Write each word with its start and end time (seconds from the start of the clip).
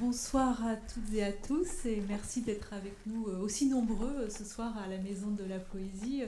Bonsoir 0.00 0.64
à 0.64 0.76
toutes 0.76 1.12
et 1.12 1.24
à 1.24 1.32
tous 1.32 1.84
et 1.84 2.00
merci 2.08 2.42
d'être 2.42 2.72
avec 2.72 2.94
nous 3.06 3.26
euh, 3.26 3.40
aussi 3.40 3.66
nombreux 3.66 4.06
euh, 4.06 4.30
ce 4.30 4.44
soir 4.44 4.72
à 4.78 4.86
la 4.86 4.96
Maison 4.98 5.32
de 5.32 5.42
la 5.42 5.58
Poésie. 5.58 6.22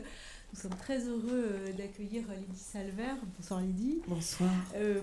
Nous 0.52 0.60
sommes 0.60 0.74
très 0.74 1.06
heureux 1.06 1.22
euh, 1.52 1.72
d'accueillir 1.74 2.24
Lydie 2.36 2.58
Salver. 2.58 3.12
Bonsoir 3.36 3.60
Lydie. 3.60 4.02
Bonsoir. 4.08 4.50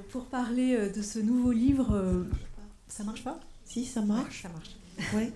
pour 0.09 0.25
parler 0.25 0.89
de 0.89 1.01
ce 1.01 1.19
nouveau 1.19 1.53
livre. 1.53 2.25
Ça 2.89 3.05
marche 3.05 3.23
pas? 3.23 3.39
Si, 3.63 3.85
ça 3.85 4.01
marche. 4.01 4.41
ça 4.41 4.49
marche. 4.49 4.75
Oui 5.13 5.31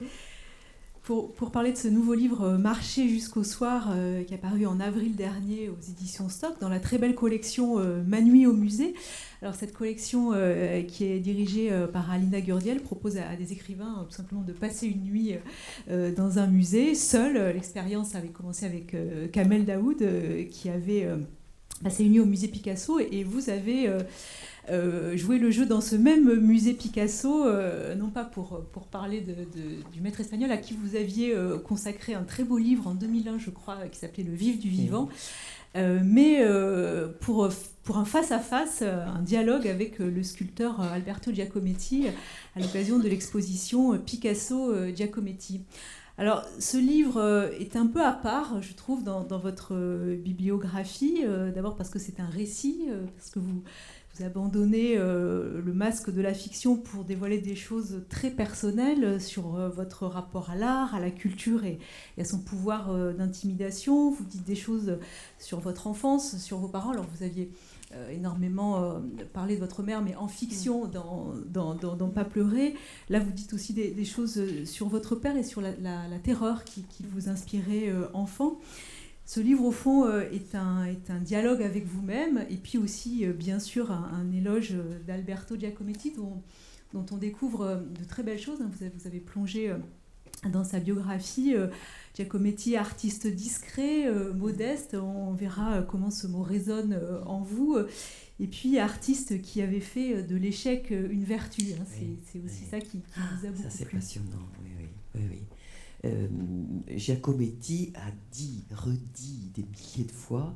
pour, 1.06 1.52
parler 1.52 1.70
de 1.70 1.76
ce 1.76 1.86
nouveau 1.86 2.14
livre 2.14 2.42
euh, 2.42 2.58
Marcher 2.58 3.08
jusqu'au 3.08 3.44
soir, 3.44 3.90
euh, 3.92 4.24
qui 4.24 4.34
est 4.34 4.38
paru 4.38 4.66
en 4.66 4.80
avril 4.80 5.14
dernier 5.14 5.68
aux 5.68 5.80
éditions 5.88 6.28
Stock, 6.28 6.58
dans 6.60 6.68
la 6.68 6.80
très 6.80 6.98
belle 6.98 7.14
collection 7.14 7.78
euh, 7.78 8.02
Manui 8.02 8.44
au 8.48 8.52
musée. 8.52 8.92
Alors 9.40 9.54
cette 9.54 9.72
collection 9.72 10.32
qui 10.88 11.04
est 11.04 11.20
dirigée 11.20 11.70
par 11.92 12.10
Alina 12.10 12.40
Gurdiel 12.40 12.80
propose 12.80 13.18
à, 13.18 13.36
des 13.36 13.52
écrivains 13.52 14.06
tout 14.08 14.16
simplement 14.16 14.40
de 14.40 14.52
passer 14.54 14.86
une 14.86 15.04
nuit 15.04 15.34
dans 16.16 16.38
un 16.38 16.46
musée, 16.46 16.94
seul. 16.94 17.52
L'expérience 17.52 18.14
avait 18.14 18.28
commencé 18.28 18.64
avec 18.64 18.96
Kamel 19.32 19.66
Daoud, 19.66 20.02
qui 20.50 20.70
avait 20.70 21.06
passé 21.84 22.04
une 22.04 22.12
nuit 22.12 22.20
au 22.20 22.24
musée 22.24 22.48
Picasso, 22.48 22.98
et 22.98 23.24
vous 23.24 23.50
avez 23.50 23.90
euh, 24.68 25.16
jouer 25.16 25.38
le 25.38 25.50
jeu 25.50 25.64
dans 25.64 25.80
ce 25.80 25.94
même 25.94 26.40
musée 26.40 26.74
Picasso, 26.74 27.46
euh, 27.46 27.94
non 27.94 28.08
pas 28.08 28.24
pour, 28.24 28.64
pour 28.72 28.86
parler 28.88 29.20
de, 29.20 29.34
du 29.92 30.00
maître 30.00 30.20
espagnol 30.20 30.50
à 30.50 30.56
qui 30.56 30.74
vous 30.74 30.96
aviez 30.96 31.34
euh, 31.34 31.58
consacré 31.58 32.14
un 32.14 32.24
très 32.24 32.42
beau 32.42 32.58
livre 32.58 32.88
en 32.88 32.94
2001, 32.94 33.38
je 33.38 33.50
crois, 33.50 33.76
qui 33.90 33.98
s'appelait 33.98 34.24
Le 34.24 34.34
Vif 34.34 34.58
du 34.58 34.68
Vivant, 34.68 35.08
mais 35.74 36.42
pour, 37.20 37.50
pour 37.82 37.98
un 37.98 38.06
face-à-face, 38.06 38.80
un 38.80 39.20
dialogue 39.20 39.68
avec 39.68 39.98
le 39.98 40.22
sculpteur 40.22 40.80
Alberto 40.80 41.30
Giacometti 41.34 42.06
à 42.54 42.60
l'occasion 42.60 42.98
de 42.98 43.06
l'exposition 43.06 43.98
Picasso-Giacometti. 43.98 45.60
Alors, 46.16 46.46
ce 46.58 46.78
livre 46.78 47.50
est 47.60 47.76
un 47.76 47.86
peu 47.86 48.02
à 48.02 48.12
part, 48.12 48.62
je 48.62 48.72
trouve, 48.72 49.04
dans, 49.04 49.22
dans 49.22 49.38
votre 49.38 49.74
bibliographie. 50.14 51.24
D'abord 51.54 51.76
parce 51.76 51.90
que 51.90 51.98
c'est 51.98 52.20
un 52.20 52.30
récit, 52.30 52.86
parce 53.18 53.28
que 53.28 53.38
vous, 53.38 53.62
vous 54.16 54.24
abandonnez 54.24 54.96
euh, 54.96 55.60
le 55.64 55.72
masque 55.72 56.10
de 56.10 56.20
la 56.20 56.32
fiction 56.32 56.76
pour 56.76 57.04
dévoiler 57.04 57.38
des 57.38 57.56
choses 57.56 58.02
très 58.08 58.30
personnelles 58.30 59.20
sur 59.20 59.56
euh, 59.56 59.68
votre 59.68 60.06
rapport 60.06 60.50
à 60.50 60.56
l'art, 60.56 60.94
à 60.94 61.00
la 61.00 61.10
culture 61.10 61.64
et, 61.64 61.78
à 62.18 62.24
son 62.24 62.38
pouvoir 62.38 62.90
euh, 62.90 63.12
d'intimidation. 63.12 64.10
Vous 64.10 64.24
dites 64.24 64.44
des 64.44 64.54
choses 64.54 64.98
sur 65.38 65.60
votre 65.60 65.86
enfance, 65.86 66.38
sur 66.38 66.58
vos 66.58 66.68
parents. 66.68 66.92
Alors 66.92 67.06
vous 67.14 67.22
aviez 67.22 67.50
énormément 68.10 69.00
parlé 69.32 69.54
de 69.54 69.60
votre 69.60 69.84
mère, 69.84 70.02
mais 70.02 70.16
en 70.16 70.26
fiction, 70.26 70.86
dans, 70.86 71.32
dans, 71.48 72.08
Pas 72.08 72.24
pleurer. 72.24 72.74
Là, 73.08 73.20
vous 73.20 73.30
dites 73.30 73.54
aussi 73.54 73.72
des, 73.74 74.04
choses 74.04 74.64
sur 74.64 74.88
votre 74.88 75.14
père 75.14 75.36
et 75.36 75.44
sur 75.44 75.60
la, 75.60 75.72
terreur 76.22 76.64
qui, 76.64 76.82
qui, 76.82 77.04
vous 77.04 77.28
inspirait 77.28 77.92
enfant. 78.12 78.58
Ce 79.26 79.40
livre, 79.40 79.64
au 79.64 79.72
fond, 79.72 80.06
euh, 80.06 80.22
est 80.30 80.54
un, 80.54 80.84
est 80.84 81.10
un 81.10 81.18
dialogue 81.18 81.60
avec 81.60 81.84
vous-même 81.84 82.46
et 82.48 82.56
puis 82.56 82.78
aussi, 82.78 83.26
euh, 83.26 83.32
bien 83.32 83.58
sûr, 83.58 83.90
un, 83.90 84.30
éloge 84.32 84.74
euh, 84.74 85.00
d'Alberto 85.04 85.56
Giacometti 85.56 86.12
dont, 86.12 86.40
dont, 86.94 87.04
on 87.10 87.16
découvre 87.16 87.82
de 87.98 88.04
très 88.04 88.22
belles 88.22 88.38
choses. 88.38 88.60
Hein. 88.62 88.70
Vous 88.72 88.84
avez, 88.84 88.92
vous 88.96 89.06
avez 89.08 89.18
plongé 89.18 89.74
dans 90.52 90.62
sa 90.62 90.78
biographie. 90.78 91.56
Giacometti, 92.14 92.76
artiste 92.76 93.26
discret, 93.26 94.08
modeste, 94.32 94.94
on 94.94 95.32
verra 95.32 95.82
comment 95.82 96.12
ce 96.12 96.28
mot 96.28 96.42
résonne 96.42 97.00
en 97.26 97.40
vous. 97.40 97.76
Et 98.38 98.46
puis 98.46 98.78
artiste 98.78 99.42
qui 99.42 99.60
avait 99.60 99.80
fait 99.80 100.22
de 100.22 100.36
l'échec 100.36 100.90
une 100.90 101.24
vertu. 101.24 101.62
Hein. 101.72 101.84
c'est 102.30 102.38
aussi 102.44 102.64
ça 102.64 102.80
qui, 102.80 102.98
vous 103.16 103.46
a 103.46 103.50
beaucoup 103.50 103.62
Ça 103.62 103.70
c'est 103.70 103.90
passionnant, 103.90 104.46
oui, 104.62 104.70
oui. 104.78 104.88
oui, 105.16 105.22
oui. 105.32 105.55
Euh, 106.06 106.28
Giacometti 106.96 107.92
a 107.96 108.10
dit, 108.32 108.64
redit 108.74 109.50
des 109.54 109.62
milliers 109.62 110.04
de 110.04 110.12
fois 110.12 110.54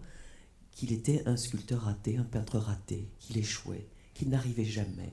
qu'il 0.71 0.93
était 0.93 1.27
un 1.27 1.37
sculpteur 1.37 1.83
raté, 1.83 2.17
un 2.17 2.25
peintre 2.25 2.59
raté, 2.59 3.09
qu'il 3.19 3.39
échouait, 3.39 3.87
qu'il 4.15 4.31
n'arrivait 4.31 4.65
jamais, 4.65 5.13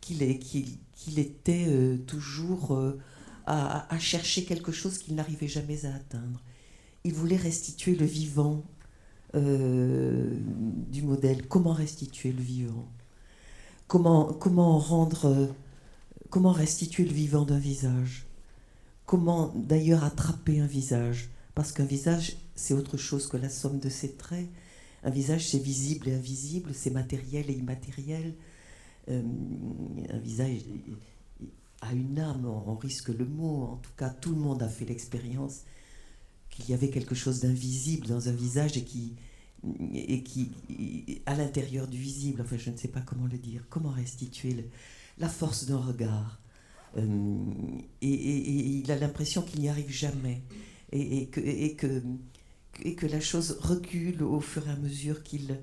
qu'il 0.00 0.22
était 0.22 1.66
euh, 1.68 1.96
toujours 1.98 2.72
euh, 2.72 2.98
à, 3.46 3.98
chercher 3.98 4.44
quelque 4.44 4.72
chose 4.72 4.98
qu'il 4.98 5.14
n'arrivait 5.14 5.48
jamais 5.48 5.86
à 5.86 5.94
atteindre. 5.94 6.42
Il 7.04 7.14
voulait 7.14 7.36
restituer 7.36 7.94
le 7.94 8.06
vivant 8.06 8.64
du 9.34 11.02
modèle. 11.02 11.48
Comment 11.48 11.72
restituer 11.72 12.30
le 12.30 12.40
vivant? 12.40 12.88
Comment, 13.88 14.28
restituer 16.52 17.04
le 17.04 17.12
vivant 17.12 17.44
d'un 17.44 17.58
visage? 17.58 18.26
Comment 19.14 19.52
d'ailleurs 19.54 20.02
attraper 20.02 20.58
un 20.58 20.66
visage 20.66 21.28
Parce 21.54 21.70
qu'un 21.70 21.84
visage, 21.84 22.36
c'est 22.56 22.74
autre 22.74 22.96
chose 22.96 23.28
que 23.28 23.36
la 23.36 23.48
somme 23.48 23.78
de 23.78 23.88
ses 23.88 24.16
traits. 24.16 24.48
Un 25.04 25.10
visage, 25.10 25.48
c'est 25.48 25.60
visible 25.60 26.08
et 26.08 26.14
invisible, 26.14 26.74
c'est 26.74 26.90
matériel 26.90 27.48
et 27.48 27.52
immatériel. 27.52 28.34
Euh, 29.08 29.22
un 30.10 30.18
visage 30.18 30.62
a 31.80 31.92
une 31.92 32.18
âme, 32.18 32.44
on 32.44 32.74
risque 32.74 33.10
le 33.10 33.24
mot. 33.24 33.62
En 33.62 33.76
tout 33.76 33.92
cas, 33.96 34.10
tout 34.10 34.30
le 34.30 34.40
monde 34.40 34.64
a 34.64 34.68
fait 34.68 34.84
l'expérience 34.84 35.60
qu'il 36.50 36.68
y 36.68 36.74
avait 36.74 36.90
quelque 36.90 37.14
chose 37.14 37.38
d'invisible 37.38 38.08
dans 38.08 38.28
un 38.28 38.32
visage 38.32 38.76
et 38.76 38.82
qui, 38.82 39.14
et 39.94 40.24
qui, 40.24 40.50
à 41.26 41.36
l'intérieur 41.36 41.86
du 41.86 41.98
visible, 41.98 42.40
enfin 42.40 42.56
je 42.58 42.68
ne 42.68 42.76
sais 42.76 42.88
pas 42.88 43.02
comment 43.02 43.26
le 43.26 43.38
dire, 43.38 43.64
comment 43.70 43.90
restituer 43.90 44.68
la 45.18 45.28
force 45.28 45.66
d'un 45.66 45.78
regard, 45.78 46.40
euh, 46.96 47.36
et, 48.02 48.80
il 48.80 48.90
a 48.90 48.96
l'impression 48.96 49.42
qu'il 49.42 49.60
n'y 49.60 49.68
arrive 49.68 49.90
jamais 49.90 50.42
et, 50.92 51.26
que, 51.76 53.06
la 53.06 53.20
chose 53.20 53.58
recule 53.60 54.22
au 54.22 54.40
fur 54.40 54.66
et 54.68 54.70
à 54.70 54.76
mesure 54.76 55.22
qu'il 55.22 55.58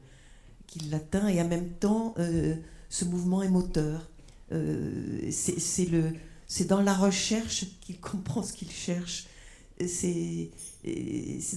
l'atteint 0.90 1.28
et 1.28 1.42
en 1.42 1.48
même 1.48 1.70
temps 1.70 2.14
euh, 2.18 2.56
ce 2.90 3.06
mouvement 3.06 3.44
est 3.44 3.50
moteur. 3.50 4.10
Euh, 4.52 5.30
c'est 5.32 6.66
dans 6.66 6.82
la 6.82 6.94
recherche 6.94 7.66
qu'il 7.82 8.00
comprend 8.00 8.44
ce 8.44 8.54
qu'il 8.54 8.72
cherche. 8.72 9.28
C'est 9.86 10.52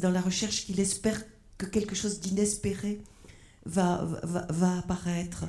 dans 0.00 0.10
la 0.10 0.20
recherche 0.20 0.64
qu'il 0.66 0.78
espère 0.80 1.20
que 1.58 1.66
quelque 1.66 1.94
chose 1.94 2.20
d'inespéré 2.20 3.00
va, 3.66 4.08
apparaître. 4.78 5.46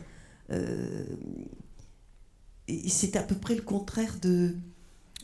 C'est 2.88 3.16
à 3.16 3.24
peu 3.24 3.36
près 3.36 3.56
le 3.56 3.62
contraire 3.62 4.18
de, 4.22 4.56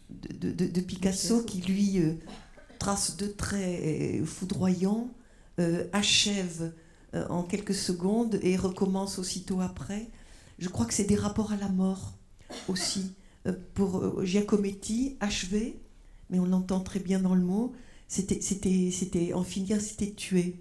de, 0.10 0.82
Picasso, 0.82 1.44
qui 1.44 1.62
lui 1.62 2.00
euh, 2.00 2.14
trace 2.80 3.18
de 3.18 3.28
traits 3.28 3.82
euh, 3.84 4.26
foudroyants, 4.26 5.10
euh, 5.60 5.88
achève 5.94 6.74
en 7.30 7.44
quelques 7.44 7.76
secondes 7.76 8.40
et 8.42 8.56
recommence 8.56 9.20
aussitôt 9.20 9.60
après. 9.60 10.08
Je 10.60 10.70
crois 10.70 10.86
que 10.86 10.94
c'est 10.94 11.04
des 11.04 11.18
rapports 11.18 11.52
à 11.52 11.58
la 11.58 11.68
mort 11.68 12.14
aussi. 12.70 13.12
pour 13.74 14.24
Giacometti, 14.24 15.18
achever, 15.20 15.78
mais 16.30 16.40
on 16.40 16.46
l'entend 16.46 16.80
très 16.80 17.02
bien 17.02 17.20
dans 17.20 17.36
le 17.36 17.42
mot, 17.42 17.74
c'était 18.08 19.34
en 19.34 19.44
finir, 19.44 19.82
c'était 19.82 20.12
tuer. 20.12 20.56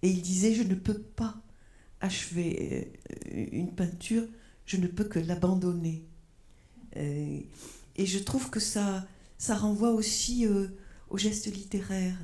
Et 0.00 0.08
il 0.08 0.22
disait, 0.22 0.54
je 0.54 0.62
ne 0.62 0.74
peux 0.74 0.98
pas 0.98 1.36
achever 2.00 2.90
une 3.30 3.74
peinture, 3.74 4.24
je 4.64 4.78
ne 4.78 4.86
peux 4.86 5.04
que 5.04 5.18
l'abandonner. 5.18 6.06
Euh, 6.96 7.40
et 7.96 8.06
je 8.06 8.18
trouve 8.18 8.50
que 8.50 8.60
ça, 8.60 9.06
ça 9.38 9.56
renvoie 9.56 9.90
aussi 9.90 10.46
euh, 10.46 10.68
au 11.10 11.18
geste 11.18 11.52
littéraire. 11.52 12.16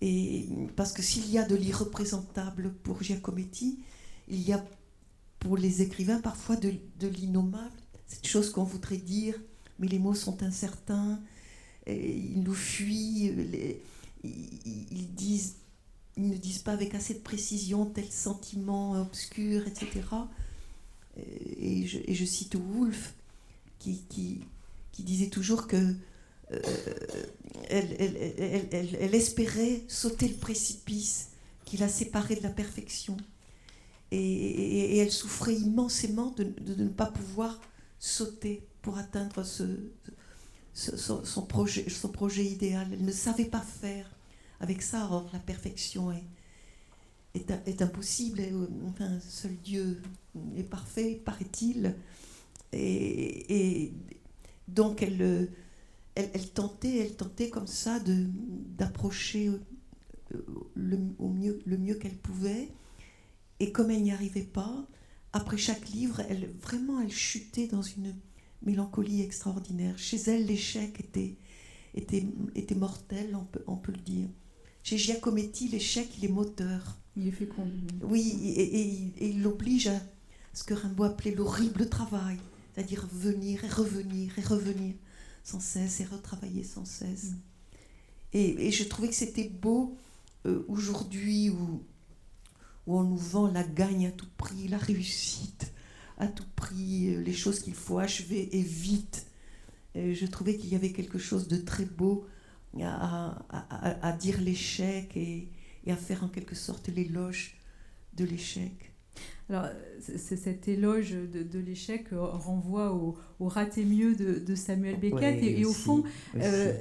Et, 0.00 0.48
parce 0.76 0.92
que 0.92 1.02
s'il 1.02 1.30
y 1.30 1.38
a 1.38 1.44
de 1.44 1.54
l'irreprésentable 1.54 2.72
pour 2.82 3.02
Giacometti, 3.02 3.78
il 4.28 4.42
y 4.42 4.52
a 4.52 4.64
pour 5.38 5.56
les 5.56 5.82
écrivains 5.82 6.20
parfois 6.20 6.56
de, 6.56 6.74
de 7.00 7.08
l'innommable, 7.08 7.70
cette 8.06 8.26
chose 8.26 8.50
qu'on 8.50 8.64
voudrait 8.64 8.96
dire, 8.96 9.34
mais 9.78 9.88
les 9.88 9.98
mots 9.98 10.14
sont 10.14 10.42
incertains, 10.42 11.20
ils 11.86 12.42
nous 12.42 12.54
fuient, 12.54 13.32
ils, 14.22 15.08
ne 16.16 16.36
disent 16.36 16.62
pas 16.64 16.72
avec 16.72 16.94
assez 16.94 17.14
de 17.14 17.18
précision 17.20 17.86
tel 17.86 18.08
sentiment 18.08 19.00
obscur, 19.00 19.66
etc. 19.66 19.88
Et 21.16 21.86
je 21.86 22.24
cite 22.24 22.54
Woolf, 22.54 23.14
qui, 23.82 24.40
disait 24.98 25.28
toujours 25.28 25.66
que 25.66 25.94
euh, 26.52 26.58
espérait 29.12 29.82
sauter 29.88 30.28
le 30.28 30.34
précipice 30.34 31.28
qui 31.64 31.76
la 31.76 31.88
séparait 31.88 32.36
de 32.36 32.42
la 32.42 32.50
perfection. 32.50 33.16
Et, 34.10 34.98
elle 34.98 35.10
souffrait 35.10 35.54
immensément 35.54 36.34
de, 36.36 36.52
ne 36.76 36.88
pas 36.88 37.06
pouvoir 37.06 37.58
sauter 37.98 38.66
pour 38.82 38.98
atteindre 38.98 39.42
son, 40.74 41.42
projet, 41.48 42.44
idéal. 42.44 42.88
Elle 42.92 43.04
ne 43.04 43.12
savait 43.12 43.46
pas 43.46 43.60
faire 43.60 44.10
avec 44.60 44.82
ça. 44.82 45.08
Or, 45.10 45.30
la 45.32 45.38
perfection 45.38 46.12
est, 46.12 46.24
est, 47.34 47.50
est 47.66 47.80
impossible. 47.80 48.42
Enfin, 48.86 49.18
seul 49.26 49.56
Dieu 49.64 50.02
est 50.56 50.62
parfait, 50.64 51.20
paraît-il. 51.24 51.94
Et, 52.72 53.92
Donc 54.68 55.02
elle, 55.02 55.48
elle, 56.14 56.50
tentait, 56.50 56.98
elle 56.98 57.16
tentait 57.16 57.50
comme 57.50 57.66
ça 57.66 57.98
d'approcher 58.00 59.50
le, 60.74 60.98
au 61.18 61.28
mieux, 61.28 61.60
le 61.64 61.78
mieux 61.78 61.94
qu'elle 61.94 62.16
pouvait. 62.16 62.68
Et 63.60 63.72
comme 63.72 63.90
elle 63.90 64.02
n'y 64.02 64.12
arrivait 64.12 64.42
pas, 64.42 64.86
après 65.32 65.56
chaque 65.56 65.88
livre, 65.90 66.20
elle, 66.28 66.50
vraiment, 66.60 67.00
elle 67.00 67.12
chutait 67.12 67.68
dans 67.68 67.82
une 67.82 68.14
mélancolie 68.62 69.22
extraordinaire. 69.22 69.98
Chez 69.98 70.18
elle, 70.26 70.46
l'échec 70.46 70.98
était, 71.00 71.36
était, 71.94 72.26
était 72.54 72.74
mortel, 72.74 73.34
on 73.34 73.44
peut, 73.44 73.62
on 73.66 73.76
peut 73.76 73.92
le 73.92 74.00
dire. 74.00 74.28
Chez 74.82 74.98
Giacometti, 74.98 75.68
l'échec, 75.68 76.08
il 76.18 76.24
est 76.24 76.32
moteur. 76.32 76.98
Il 77.16 77.28
est 77.28 77.32
fécond. 77.32 77.68
Oui, 78.02 78.54
et, 78.56 79.28
il 79.28 79.42
l'oblige 79.42 79.88
à 79.88 80.00
ce 80.54 80.64
que 80.64 80.74
Rimbaud 80.74 81.04
appelait 81.04 81.34
l'horrible 81.34 81.88
travail, 81.88 82.38
c'est-à-dire 82.72 83.06
venir 83.12 83.64
et 83.64 83.68
revenir 83.68 84.38
et 84.38 84.42
revenir 84.42 84.94
sans 85.44 85.60
cesse 85.60 86.00
et 86.00 86.04
retravailler 86.04 86.64
sans 86.64 86.84
cesse. 86.84 87.32
Mm. 87.32 87.36
Et, 88.34 88.70
je 88.70 88.84
trouvais 88.84 89.08
que 89.08 89.14
c'était 89.14 89.48
beau 89.48 89.96
euh, 90.46 90.64
aujourd'hui 90.68 91.50
où, 91.50 91.82
où 92.86 92.98
on 92.98 93.04
nous 93.04 93.16
vend 93.16 93.50
la 93.50 93.62
gagne 93.62 94.06
à 94.06 94.10
tout 94.10 94.28
prix, 94.38 94.68
la 94.68 94.78
réussite 94.78 95.72
à 96.18 96.28
tout 96.28 96.46
prix, 96.56 97.14
euh, 97.14 97.22
les 97.22 97.32
choses 97.32 97.60
qu'il 97.60 97.74
faut 97.74 97.98
achever 97.98 98.56
et 98.56 98.62
vite. 98.62 99.26
je 99.94 100.26
trouvais 100.26 100.56
qu'il 100.56 100.70
y 100.70 100.74
avait 100.74 100.92
quelque 100.92 101.18
chose 101.18 101.48
de 101.48 101.56
très 101.56 101.84
beau 101.84 102.26
à, 102.80 104.16
dire 104.18 104.40
l'échec 104.40 105.14
et, 105.16 105.50
et, 105.84 105.92
à 105.92 105.96
faire 105.96 106.24
en 106.24 106.28
quelque 106.28 106.54
sorte 106.54 106.88
l'éloge 106.88 107.58
de 108.14 108.24
l'échec. 108.24 108.92
Alors, 109.52 109.68
cet 110.00 110.66
éloge 110.66 111.12
de, 111.12 111.58
l'échec 111.58 112.06
euh, 112.12 112.24
renvoie 112.24 112.92
au, 112.94 113.16
raté 113.40 113.84
mieux 113.84 114.14
de, 114.14 114.54
Samuel 114.54 114.98
Beckett. 114.98 115.42
et, 115.42 115.64
au 115.64 115.72
fond, 115.72 116.04
euh, 116.36 116.72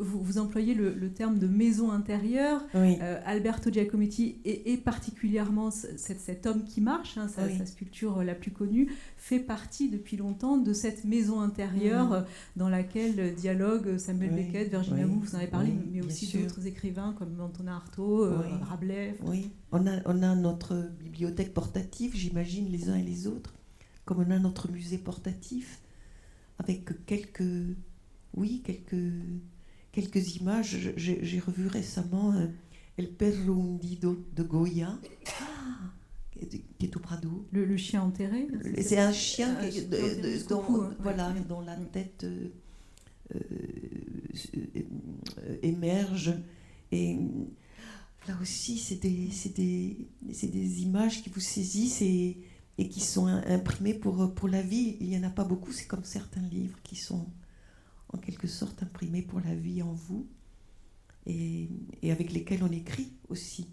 vous, 0.00 0.38
employez 0.38 0.74
le, 0.74 1.12
terme 1.12 1.38
de 1.38 1.46
maison 1.46 1.92
intérieure. 1.92 2.62
Euh, 2.74 3.20
Alberto 3.24 3.70
Giacometti 3.70 4.38
et, 4.44 4.76
particulièrement 4.78 5.70
cet, 5.70 6.46
homme 6.46 6.64
qui 6.64 6.80
marche, 6.80 7.18
hein, 7.18 7.28
sa, 7.28 7.66
sculpture 7.66 8.24
la 8.24 8.34
plus 8.34 8.50
connue, 8.50 8.92
fait 9.16 9.40
partie 9.40 9.88
depuis 9.88 10.16
longtemps 10.16 10.56
de 10.56 10.72
cette 10.72 11.04
maison 11.04 11.40
intérieure 11.40 12.08
mm. 12.10 12.24
dans 12.56 12.68
laquelle 12.68 13.34
dialogue 13.34 13.98
Samuel 13.98 14.34
Beckett, 14.34 14.70
Virginia 14.70 15.06
Woolf, 15.06 15.30
vous 15.30 15.34
en 15.36 15.38
avez 15.38 15.48
parlé, 15.48 15.72
mais 15.92 16.02
aussi 16.02 16.38
d'autres 16.38 16.66
écrivains 16.66 17.14
comme 17.18 17.40
Antonin 17.40 17.74
Artaud, 17.74 18.26
Rabelais. 18.62 19.16
Oui, 19.24 19.50
on 19.72 19.86
a, 19.86 20.00
on 20.06 20.22
a 20.22 20.34
notre 20.34 20.90
bibliothèque 20.98 21.54
portative, 21.54 21.99
j'imagine, 22.14 22.70
les 22.70 22.88
uns 22.88 22.96
et 22.96 23.02
les 23.02 23.26
autres, 23.26 23.54
comme 24.04 24.24
on 24.26 24.30
a 24.30 24.38
notre 24.38 24.70
musée 24.70 24.98
portatif, 24.98 25.80
avec 26.58 27.04
quelques, 27.06 27.76
oui, 28.36 28.62
quelques, 28.64 29.12
quelques 29.92 30.36
images. 30.36 30.92
J'ai 30.96 31.40
revu 31.40 31.66
récemment 31.66 32.32
euh, 32.32 32.46
El 32.96 33.10
Perro 33.10 33.60
Hundido 33.60 34.24
de 34.34 34.42
Goya, 34.42 34.98
qui 36.78 36.86
est 36.86 36.96
au 36.96 37.00
Prado. 37.00 37.46
Le, 37.52 37.76
chien 37.76 38.02
enterré 38.02 38.48
C'est 38.80 38.98
un 38.98 39.12
chien 39.12 39.56
qui, 39.68 39.86
dont, 40.48 40.64
hein. 40.68 40.94
voilà, 41.00 41.32
dont 41.48 41.60
la 41.60 41.76
tête 41.76 42.24
euh, 42.24 42.48
euh, 43.34 43.40
émerge. 45.62 46.34
Et 46.92 47.18
là 48.30 48.38
aussi, 48.40 48.78
c'est 48.78 48.96
des, 48.96 49.30
des, 50.28 50.82
images 50.82 51.22
qui 51.22 51.30
vous 51.30 51.40
saisissent 51.40 52.02
et, 52.02 52.36
qui 52.88 53.00
sont 53.00 53.26
imprimées 53.26 53.94
pour, 53.94 54.48
la 54.48 54.62
vie. 54.62 54.96
Il 55.00 55.08
n'y 55.08 55.18
en 55.18 55.24
a 55.24 55.30
pas 55.30 55.44
beaucoup, 55.44 55.72
c'est 55.72 55.86
comme 55.86 56.04
certains 56.04 56.42
livres 56.42 56.78
qui 56.82 56.96
sont 56.96 57.26
en 58.12 58.18
quelque 58.18 58.46
sorte 58.46 58.82
imprimés 58.82 59.22
pour 59.22 59.40
la 59.40 59.54
vie 59.54 59.82
en 59.82 59.92
vous 59.92 60.26
et 61.26 61.68
avec 62.04 62.32
lesquels 62.32 62.62
on 62.62 62.72
écrit 62.72 63.12
aussi. 63.28 63.68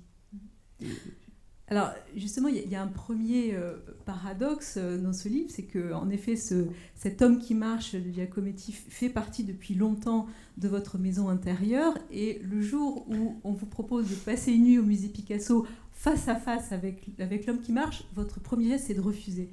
Alors 1.70 1.90
justement, 2.16 2.48
il 2.48 2.70
y, 2.70 2.76
a 2.76 2.82
un 2.82 2.88
premier 2.88 3.54
euh, 3.54 3.76
paradoxe 4.06 4.76
euh, 4.78 4.98
dans 4.98 5.12
ce 5.12 5.28
livre, 5.28 5.50
c'est 5.52 5.66
que 5.66 5.92
en 5.92 6.10
effet, 6.10 6.38
ce, 6.38 6.68
cet 6.96 7.22
homme 7.22 7.40
qui 7.40 7.56
marche, 7.56 7.94
le 7.94 8.10
Giacometti, 8.10 8.72
fait 8.72 9.10
partie 9.10 9.44
depuis 9.44 9.76
longtemps 9.76 10.28
de 10.58 10.70
votre 10.70 10.98
maison 10.98 11.28
intérieure, 11.28 11.94
et 12.10 12.40
le 12.42 12.62
jour 12.62 13.06
où 13.10 13.42
on 13.44 13.52
vous 13.52 13.66
propose 13.66 14.10
de 14.10 14.16
passer 14.16 14.54
une 14.54 14.64
nuit 14.64 14.80
au 14.80 14.84
musée 14.84 15.10
Picasso 15.10 15.68
face 15.92 16.30
à 16.30 16.36
face 16.36 16.72
avec, 16.72 17.06
l'homme 17.46 17.60
qui 17.60 17.74
marche, 17.74 18.06
votre 18.16 18.40
premier 18.40 18.70
geste, 18.70 18.86
c'est 18.88 18.94
de 18.94 19.02
refuser. 19.02 19.50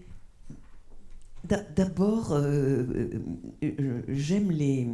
D'abord, 1.45 2.33
euh, 2.33 3.11
j'aime 4.09 4.51
les, 4.53 4.89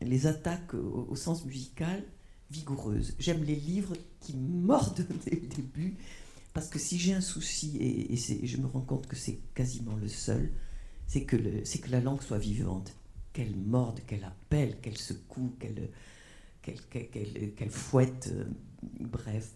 les 0.00 0.26
attaques 0.28 0.72
au, 0.74 1.08
au, 1.10 1.16
sens 1.16 1.44
musical 1.44 2.04
vigoureuses. 2.50 3.14
J'aime 3.18 3.42
les 3.44 3.56
livres 3.56 3.94
qui 4.20 4.36
mordent 4.36 5.04
dès 5.26 5.34
le 5.34 5.46
début 5.46 5.96
parce 6.52 6.68
que 6.68 6.78
si 6.78 6.98
j'ai 6.98 7.12
un 7.12 7.20
souci, 7.20 7.76
et, 7.80 8.16
je 8.16 8.56
me 8.56 8.66
rends 8.66 8.80
compte 8.80 9.06
que 9.06 9.16
c'est 9.16 9.38
quasiment 9.54 9.96
le 9.96 10.08
seul, 10.08 10.50
c'est 11.06 11.24
que, 11.24 11.36
que 11.36 11.90
la 11.90 12.00
langue 12.00 12.22
soit 12.22 12.38
vivante, 12.38 12.94
qu'elle 13.32 13.56
morde, 13.56 14.00
qu'elle 14.06 14.24
appelle, 14.24 14.80
qu'elle 14.80 14.98
secoue, 14.98 15.54
qu'elle 15.58 15.90
qu'elle 16.62 17.70
fouette, 17.70 18.30
euh, 18.32 18.44
bref. 19.00 19.54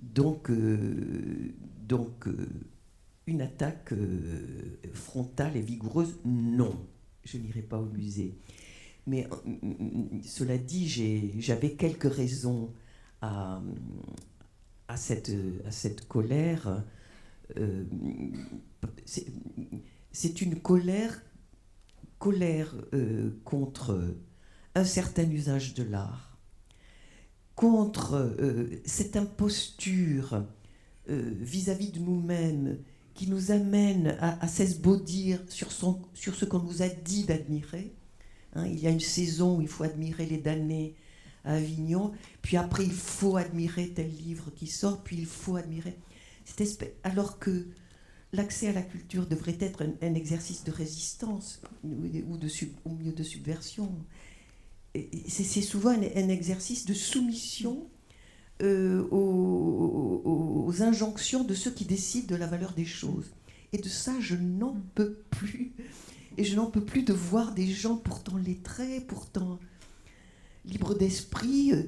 Donc, 0.00 0.50
euh, 0.50 1.52
donc 1.86 2.26
euh, 2.26 2.48
une 3.26 3.42
attaque 3.42 3.92
frontale 4.92 5.56
et 5.56 5.60
vigoureuse, 5.60 6.18
non, 6.24 6.74
je 7.24 7.38
n'irai 7.38 7.62
pas 7.62 7.78
au 7.78 7.86
musée. 7.86 8.38
Mais 9.06 9.28
cela 10.22 10.58
dit, 10.58 10.88
j'avais 11.38 11.72
quelques 11.72 12.12
raisons 12.12 12.72
à, 13.20 13.62
à 14.90 14.96
cette, 14.96 15.30
à 15.66 15.70
cette 15.70 16.08
colère. 16.08 16.82
Euh, 17.56 17.84
c'est 20.12 20.42
une 20.42 20.56
colère, 20.56 21.22
colère 22.18 22.74
euh, 22.92 23.30
contre 23.44 24.16
un 24.74 24.84
certain 24.84 25.28
usage 25.30 25.74
de 25.74 25.84
l'art, 25.84 26.38
contre 27.54 28.14
euh, 28.14 28.80
cette 28.84 29.16
imposture 29.16 30.44
vis-à-vis 31.08 31.90
de 31.90 31.98
nous-mêmes 31.98 32.78
qui 33.14 33.28
nous 33.28 33.50
amène 33.50 34.16
à, 34.20 34.40
à 34.44 34.46
s'esbaudir 34.46 35.40
sur, 35.48 35.72
sur 36.14 36.34
ce 36.36 36.44
qu'on 36.44 36.60
nous 36.60 36.82
a 36.82 36.88
dit 36.88 37.24
d'admirer. 37.24 37.92
Hein, 38.54 38.66
il 38.68 38.78
y 38.78 38.86
a 38.86 38.90
une 38.90 39.00
saison 39.00 39.58
où 39.58 39.60
il 39.60 39.66
faut 39.66 39.82
admirer 39.82 40.26
les 40.26 40.38
damnés 40.38 40.94
Avignon, 41.44 42.12
puis 42.42 42.56
après 42.56 42.84
il 42.84 42.92
faut 42.92 43.36
admirer 43.36 43.88
tel 43.90 44.10
livre 44.10 44.50
qui 44.54 44.66
sort, 44.66 45.02
puis 45.02 45.16
il 45.16 45.26
faut 45.26 45.56
admirer 45.56 45.96
cette 46.44 46.60
espèce, 46.60 46.92
alors 47.02 47.38
que 47.38 47.66
l'accès 48.32 48.68
à 48.68 48.72
la 48.72 48.82
culture 48.82 49.26
devrait 49.26 49.56
être 49.60 49.84
un, 50.02 50.14
exercice 50.14 50.64
de 50.64 50.70
résistance 50.70 51.60
ou 51.84 52.36
de 52.36 52.48
mieux 53.02 53.12
de 53.12 53.22
subversion. 53.22 53.92
C'est 55.28 55.62
souvent 55.62 55.90
un, 55.90 56.28
exercice 56.28 56.84
de 56.84 56.94
soumission 56.94 57.88
euh, 58.62 59.06
aux, 59.10 60.72
injonctions 60.82 61.44
de 61.44 61.54
ceux 61.54 61.70
qui 61.70 61.84
décident 61.84 62.28
de 62.28 62.36
la 62.36 62.46
valeur 62.46 62.72
des 62.72 62.84
choses. 62.84 63.32
Et 63.72 63.78
de 63.78 63.88
ça, 63.88 64.14
je 64.20 64.36
n'en 64.36 64.76
peux 64.94 65.14
plus. 65.30 65.72
Et 66.36 66.44
je 66.44 66.56
n'en 66.56 66.66
peux 66.66 66.84
plus 66.84 67.02
de 67.02 67.12
voir 67.12 67.54
des 67.54 67.66
gens 67.66 67.96
pourtant 67.96 68.36
lettrés, 68.36 69.00
pourtant 69.00 69.58
libre 70.64 70.94
d'esprit, 70.94 71.72
euh, 71.72 71.84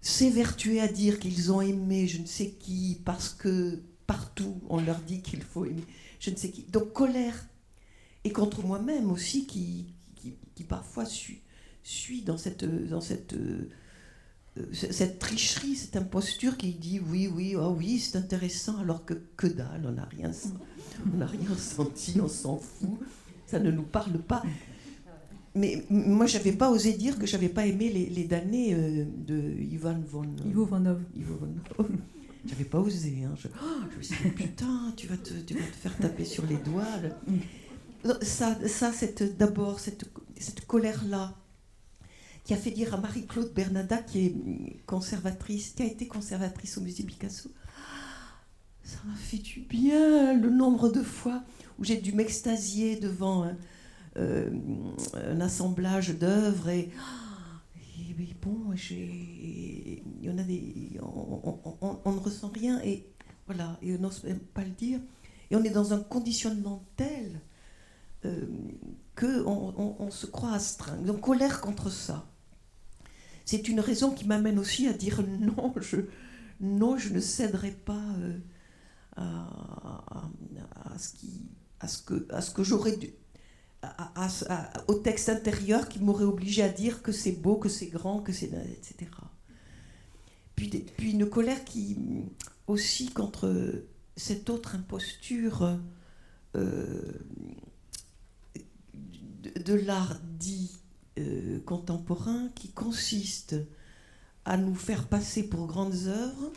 s'évertuer 0.00 0.80
à 0.80 0.88
dire 0.88 1.18
qu'ils 1.18 1.52
ont 1.52 1.60
aimé 1.60 2.06
je 2.06 2.20
ne 2.20 2.26
sais 2.26 2.50
qui 2.50 3.00
parce 3.04 3.30
que 3.30 3.82
partout 4.06 4.60
on 4.68 4.80
leur 4.80 4.98
dit 5.00 5.22
qu'il 5.22 5.42
faut 5.42 5.64
aimer 5.64 5.84
je 6.20 6.30
ne 6.30 6.36
sais 6.36 6.50
qui. 6.50 6.62
Donc 6.62 6.92
colère. 6.92 7.46
Et 8.24 8.32
contre 8.32 8.62
moi-même 8.62 9.10
aussi 9.10 9.46
qui, 9.46 9.94
qui, 10.54 10.64
parfois 10.64 11.04
suis, 11.06 12.22
dans 12.22 12.36
cette, 12.36 12.64
dans 12.64 13.00
cette, 13.00 13.34
euh, 13.34 13.70
cette 14.72 15.20
tricherie, 15.20 15.76
cette 15.76 15.96
imposture 15.96 16.56
qui 16.56 16.72
dit 16.74 17.00
oui, 17.00 17.28
oui, 17.28 17.54
oh 17.56 17.74
oui, 17.78 17.98
c'est 18.00 18.18
intéressant 18.18 18.78
alors 18.78 19.04
que 19.04 19.14
que 19.36 19.46
dalle, 19.46 19.84
on 19.86 19.92
n'a 19.92 20.04
rien, 20.06 20.32
rien 21.26 21.56
senti, 21.56 22.20
on 22.20 22.28
s'en 22.28 22.58
fout, 22.58 22.98
ça 23.46 23.60
ne 23.60 23.70
nous 23.70 23.84
parle 23.84 24.18
pas 24.18 24.42
mais 25.58 25.84
moi, 25.90 26.26
je 26.26 26.38
n'avais 26.38 26.52
pas 26.52 26.70
osé 26.70 26.92
dire 26.92 27.18
que 27.18 27.26
je 27.26 27.32
n'avais 27.32 27.48
pas 27.48 27.66
aimé 27.66 27.88
les, 27.88 28.06
les 28.06 28.24
damnés 28.24 28.74
euh, 28.74 29.04
de 29.04 29.60
Ivan 29.60 30.00
von... 30.06 30.24
Ivo 30.46 30.64
Vanov. 30.64 31.02
Ivo 31.16 31.36
Vanov. 31.36 31.90
J'avais 32.46 32.64
pas 32.64 32.78
osé. 32.78 33.24
Hein. 33.24 33.34
Je, 33.36 33.48
oh, 33.48 33.66
je, 33.90 33.96
me 33.98 34.02
suis 34.02 34.16
dit, 34.24 34.30
putain, 34.30 34.92
tu 34.96 35.06
vas 35.08 35.16
te, 35.16 35.34
tu 35.34 35.54
vas 35.54 35.66
te 35.66 35.76
faire 35.76 35.96
taper 35.98 36.24
sur 36.24 36.46
les 36.46 36.56
doigts. 36.56 36.86
Ça, 38.22 38.56
ça 38.66 38.92
d'abord, 39.38 39.80
cette, 39.80 40.08
cette 40.38 40.64
colère-là, 40.66 41.34
qui 42.44 42.54
a 42.54 42.56
fait 42.56 42.70
dire 42.70 42.94
à 42.94 42.96
Marie-Claude 42.96 43.52
Bernada, 43.52 43.98
qui 43.98 44.26
est 44.26 44.86
conservatrice, 44.86 45.70
qui 45.70 45.82
a 45.82 45.86
été 45.86 46.06
conservatrice 46.06 46.78
au 46.78 46.80
musée 46.80 47.02
Picasso, 47.02 47.50
ça 48.82 48.96
m'a 49.04 49.16
fait 49.16 49.36
du 49.38 49.60
bien 49.60 50.32
le 50.32 50.48
nombre 50.48 50.88
de 50.88 51.02
fois 51.02 51.42
où 51.78 51.84
j'ai 51.84 51.98
dû 51.98 52.12
m'extasier 52.12 52.96
devant 52.96 53.44
un 54.18 55.40
assemblage 55.40 56.10
d'œuvres 56.18 56.68
et, 56.68 56.90
bon, 58.42 58.72
il 58.74 60.02
y 60.22 60.30
en 60.30 60.38
a 60.38 60.42
des, 60.42 60.98
on, 61.00 62.12
ne 62.12 62.18
ressent 62.18 62.50
rien 62.52 62.80
et 62.82 63.06
voilà, 63.46 63.78
et 63.80 63.94
on 63.94 63.98
n'ose 63.98 64.24
même 64.24 64.40
pas 64.40 64.62
le 64.62 64.70
dire. 64.70 65.00
Et 65.50 65.56
on 65.56 65.64
est 65.64 65.70
dans 65.70 65.94
un 65.94 66.00
conditionnement 66.00 66.84
tel 66.96 67.40
euh, 68.24 68.46
qu'on 69.16 69.96
on, 69.98 70.10
se 70.10 70.26
croit 70.26 70.52
astreint. 70.52 70.96
Donc 70.98 71.20
colère 71.20 71.60
contre 71.60 71.90
ça. 71.90 72.26
C'est 73.44 73.68
une 73.68 73.80
raison 73.80 74.10
qui 74.10 74.26
m'amène 74.26 74.58
aussi 74.58 74.86
à 74.86 74.92
dire 74.92 75.22
non, 75.40 75.72
je, 75.80 75.96
non, 76.60 76.98
je 76.98 77.14
ne 77.14 77.20
céderai 77.20 77.70
pas 77.70 78.04
euh, 78.18 78.38
à, 79.16 80.98
ce 80.98 81.14
qui, 81.14 81.48
à 81.80 81.88
ce 81.88 82.02
que, 82.02 82.26
à 82.30 82.42
ce 82.42 82.50
que 82.50 82.62
j'aurais 82.62 82.96
dû, 82.96 83.14
au 84.88 84.94
texte 84.94 85.28
intérieur 85.28 85.88
qui 85.88 86.00
m'aurait 86.00 86.24
obligé 86.24 86.62
à 86.62 86.68
dire 86.68 87.02
que 87.02 87.12
c'est 87.12 87.32
beau, 87.32 87.56
que 87.56 87.68
c'est 87.68 87.86
grand, 87.86 88.20
que 88.20 88.32
c'est 88.32 88.46
etc. 88.46 89.10
Puis, 90.56 90.84
une 90.98 91.28
colère 91.28 91.64
qui 91.64 91.96
aussi 92.66 93.10
contre 93.10 93.84
cette 94.16 94.50
autre 94.50 94.74
imposture 94.74 95.78
euh, 96.56 97.12
de, 99.64 99.74
l'art 99.74 100.18
dit 100.38 100.72
euh, 101.18 101.60
contemporain 101.60 102.48
qui 102.56 102.70
consiste 102.70 103.54
à 104.44 104.56
nous 104.56 104.74
faire 104.74 105.06
passer 105.06 105.48
pour 105.48 105.66
grandes 105.66 106.06
œuvres 106.06 106.52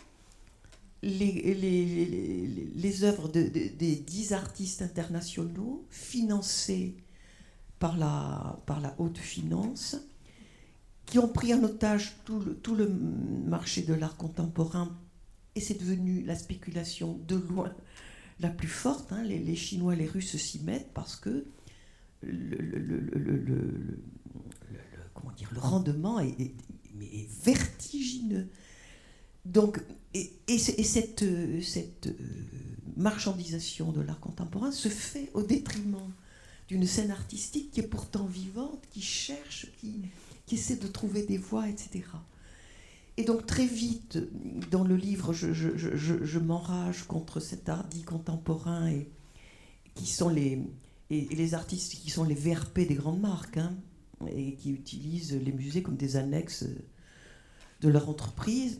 les, 1.03 1.53
les, 1.53 2.47
les, 2.75 3.03
œuvres 3.03 3.27
des 3.27 3.95
dix 3.95 4.33
artistes 4.33 4.81
internationaux 4.81 5.85
financés 5.89 6.95
par 7.81 7.97
la, 7.97 8.59
par 8.67 8.79
la 8.79 8.95
haute 8.99 9.17
finance, 9.17 9.97
qui 11.07 11.17
ont 11.17 11.27
pris 11.27 11.51
en 11.55 11.63
otage 11.63 12.15
tout 12.25 12.39
le, 12.39 12.53
tout 12.53 12.75
le 12.75 12.87
marché 12.87 13.81
de 13.81 13.95
l'art 13.95 14.15
contemporain, 14.17 14.95
et 15.55 15.59
c'est 15.59 15.79
devenu 15.79 16.21
la 16.21 16.35
spéculation 16.35 17.19
de 17.27 17.35
loin 17.35 17.73
la 18.39 18.49
plus 18.49 18.67
forte. 18.67 19.11
Hein. 19.11 19.23
Les, 19.23 19.39
les, 19.39 19.55
Chinois, 19.55 19.95
les 19.95 20.05
Russes 20.05 20.37
s'y 20.37 20.59
mettent 20.59 20.93
parce 20.93 21.15
que 21.15 21.47
le, 22.21 22.55
le, 22.55 23.99
comment 25.15 25.33
dire, 25.33 25.49
le 25.51 25.59
rendement 25.59 26.19
est, 26.19 26.53
vertigineux. 27.43 28.47
Donc, 29.43 29.81
et, 30.13 30.31
et, 30.47 30.59
cette, 30.59 31.25
cette 31.63 32.07
euh, 32.07 32.13
marchandisation 32.95 33.91
de 33.91 34.01
l'art 34.01 34.19
contemporain 34.19 34.71
se 34.71 34.87
fait 34.87 35.31
au 35.33 35.41
détriment 35.41 36.11
d'une 36.71 36.87
scène 36.87 37.11
artistique 37.11 37.71
qui 37.71 37.81
est 37.81 37.87
pourtant 37.87 38.23
vivante, 38.23 38.87
qui 38.91 39.01
cherche, 39.01 39.67
qui, 39.81 40.03
qui 40.45 40.55
essaie 40.55 40.77
de 40.77 40.87
trouver 40.87 41.23
des 41.23 41.37
voies, 41.37 41.67
etc. 41.67 42.05
Et 43.17 43.25
donc 43.25 43.45
très 43.45 43.65
vite, 43.65 44.17
dans 44.71 44.85
le 44.85 44.95
livre, 44.95 45.33
je, 45.33 46.39
m'enrage 46.39 47.03
contre 47.03 47.41
cet 47.41 47.67
art 47.67 47.89
dit 47.89 48.03
contemporain 48.03 48.87
et 48.87 49.09
qui 49.95 50.05
sont 50.05 50.29
les, 50.29 50.63
et, 51.09 51.53
artistes 51.53 51.95
qui 51.95 52.09
sont 52.09 52.23
les 52.23 52.35
VRP 52.35 52.87
des 52.87 52.95
grandes 52.95 53.19
marques 53.19 53.57
hein, 53.57 53.75
et 54.33 54.53
qui 54.55 54.71
utilisent 54.71 55.33
les 55.33 55.51
musées 55.51 55.83
comme 55.83 55.97
des 55.97 56.15
annexes 56.15 56.63
de 57.81 57.89
leur 57.89 58.07
entreprise. 58.07 58.79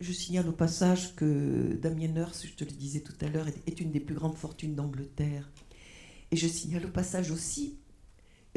Je 0.00 0.12
signale 0.12 0.46
au 0.46 0.52
passage 0.52 1.16
que 1.16 1.72
Damien 1.80 2.14
Hirst, 2.14 2.46
je 2.46 2.52
te 2.52 2.64
le 2.64 2.70
disais 2.72 3.00
tout 3.00 3.16
à 3.22 3.30
l'heure, 3.30 3.48
est 3.66 3.80
une 3.80 3.92
des 3.92 4.00
plus 4.00 4.14
grandes 4.14 4.36
fortunes 4.36 4.74
d'Angleterre 4.74 5.50
et 6.30 6.36
je 6.36 6.46
signale 6.46 6.86
au 6.86 6.90
passage 6.90 7.30
aussi 7.30 7.78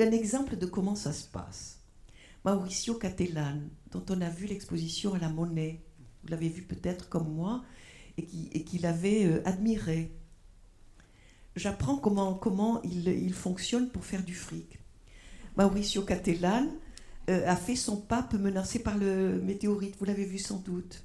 un 0.01 0.11
exemple 0.11 0.57
de 0.57 0.65
comment 0.65 0.95
ça 0.95 1.13
se 1.13 1.27
passe. 1.27 1.79
Mauricio 2.43 2.95
Cattelan, 2.95 3.59
dont 3.91 4.03
on 4.09 4.21
a 4.21 4.29
vu 4.29 4.47
l'exposition 4.47 5.13
à 5.13 5.19
la 5.19 5.29
Monnaie, 5.29 5.81
vous 6.23 6.29
l'avez 6.29 6.49
vu 6.49 6.63
peut-être 6.63 7.09
comme 7.09 7.33
moi, 7.33 7.63
et 8.17 8.63
qui 8.63 8.77
l'avait 8.79 9.25
euh, 9.25 9.41
admiré. 9.45 10.11
J'apprends 11.55 11.97
comment, 11.97 12.81
il, 12.83 13.33
fonctionne 13.33 13.89
pour 13.89 14.05
faire 14.05 14.23
du 14.23 14.35
fric. 14.35 14.79
Mauricio 15.57 16.03
Cattelan 16.03 16.67
euh, 17.29 17.47
a 17.47 17.55
fait 17.55 17.75
son 17.75 17.97
pape 17.97 18.33
menacé 18.33 18.79
par 18.79 18.97
le 18.97 19.41
météorite, 19.41 19.95
vous 19.99 20.05
l'avez 20.05 20.25
vu 20.25 20.37
sans 20.37 20.59
doute. 20.59 21.03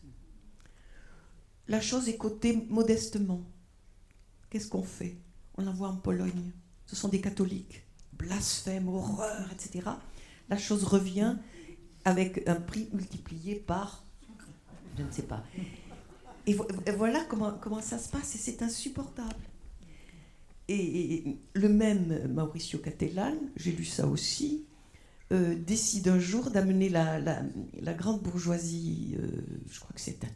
La 1.68 1.80
chose 1.80 2.08
est 2.08 2.16
cotée 2.16 2.66
modestement. 2.68 3.42
Qu'est-ce 4.50 4.68
qu'on 4.68 4.82
fait? 4.82 5.16
On 5.56 5.64
l'envoie 5.64 5.88
en 5.88 5.96
Pologne. 5.96 6.52
Ce 6.86 6.96
sont 6.96 7.08
des 7.08 7.20
catholiques. 7.20 7.82
Blasphème, 8.12 8.88
horreur, 8.88 9.48
etc. 9.52 9.90
La 10.48 10.56
chose 10.56 10.84
revient 10.84 11.36
avec 12.04 12.46
un 12.48 12.56
prix 12.56 12.88
multiplié 12.92 13.56
par, 13.56 14.04
je 14.96 15.02
ne 15.02 15.10
sais 15.10 15.22
pas. 15.22 15.44
Et, 16.46 16.56
voilà 16.96 17.24
comment, 17.24 17.52
comment 17.60 17.82
ça 17.82 17.98
se 17.98 18.08
passe 18.08 18.34
et 18.36 18.38
c'est 18.38 18.62
insupportable. 18.62 19.34
Et, 20.68 21.38
le 21.54 21.68
même 21.68 22.32
Mauricio 22.32 22.78
Cattelan, 22.78 23.34
j'ai 23.56 23.72
lu 23.72 23.84
ça 23.84 24.06
aussi, 24.06 24.66
euh, 25.32 25.56
décide 25.56 26.06
un 26.06 26.20
jour 26.20 26.50
d'amener 26.50 26.88
la, 26.88 27.18
la, 27.18 27.94
grande 27.94 28.22
bourgeoisie, 28.22 29.16
euh, 29.18 29.26
je 29.68 29.80
crois 29.80 29.92
que 29.92 30.00
c'est 30.00 30.22
à 30.22 30.28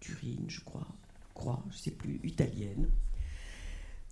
Turin, 0.00 0.44
je 0.48 0.60
crois, 0.60 0.86
crois, 1.32 1.62
je 1.70 1.76
ne 1.76 1.80
sais 1.80 1.90
plus, 1.90 2.20
italienne, 2.22 2.86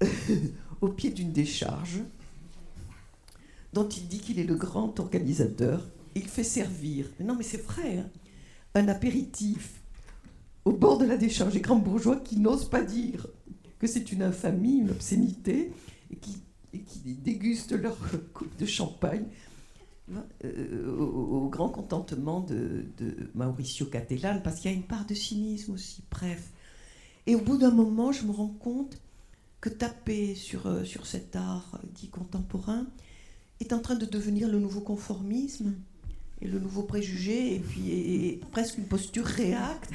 au 0.80 0.88
pied 0.88 1.10
d'une 1.10 1.32
décharge 1.32 2.00
dont 3.72 3.88
il 3.88 4.06
dit 4.06 4.20
qu'il 4.20 4.38
est 4.38 4.44
le 4.44 4.54
grand 4.54 4.98
organisateur. 5.00 5.86
Il 6.14 6.28
fait 6.28 6.44
servir, 6.44 7.06
non 7.20 7.34
mais 7.34 7.42
c'est 7.42 7.62
vrai, 7.62 7.98
hein, 7.98 8.08
un 8.74 8.88
apéritif 8.88 9.82
au 10.64 10.72
bord 10.72 10.96
de 10.96 11.04
la 11.04 11.16
décharge 11.16 11.52
des 11.52 11.60
grands 11.60 11.76
bourgeois 11.76 12.16
qui 12.16 12.38
n'osent 12.38 12.70
pas 12.70 12.82
dire 12.82 13.26
que 13.78 13.86
c'est 13.86 14.12
une 14.12 14.22
infamie, 14.22 14.78
une 14.78 14.90
obscénité, 14.90 15.72
et 16.10 16.16
qui, 16.16 16.40
dégustent 17.04 17.72
leur 17.72 17.96
coupe 18.32 18.56
de 18.58 18.66
champagne 18.66 19.26
euh, 20.44 20.96
au, 20.96 21.48
grand 21.48 21.68
contentement 21.68 22.40
de, 22.40 22.86
de 22.98 23.30
Mauricio 23.34 23.86
Cattelan, 23.86 24.40
parce 24.42 24.60
qu'il 24.60 24.70
y 24.70 24.74
a 24.74 24.76
une 24.76 24.84
part 24.84 25.06
de 25.06 25.14
cynisme 25.14 25.72
aussi, 25.72 26.02
bref. 26.10 26.50
Et 27.26 27.34
au 27.34 27.40
bout 27.40 27.58
d'un 27.58 27.70
moment, 27.70 28.12
je 28.12 28.24
me 28.24 28.32
rends 28.32 28.48
compte 28.48 29.00
que 29.64 29.70
taper 29.70 30.34
sur, 30.34 30.66
euh, 30.66 30.84
sur 30.84 31.06
cet 31.06 31.36
art 31.36 31.80
dit 31.94 32.10
contemporain 32.10 32.86
est 33.60 33.72
en 33.72 33.78
train 33.78 33.94
de 33.94 34.04
devenir 34.04 34.46
le 34.46 34.58
nouveau 34.58 34.82
conformisme 34.82 35.72
et 36.42 36.48
le 36.48 36.58
nouveau 36.58 36.82
préjugé, 36.82 37.54
et 37.54 37.60
puis 37.60 38.40
presque 38.52 38.76
une 38.76 38.84
posture 38.84 39.24
réacte. 39.24 39.90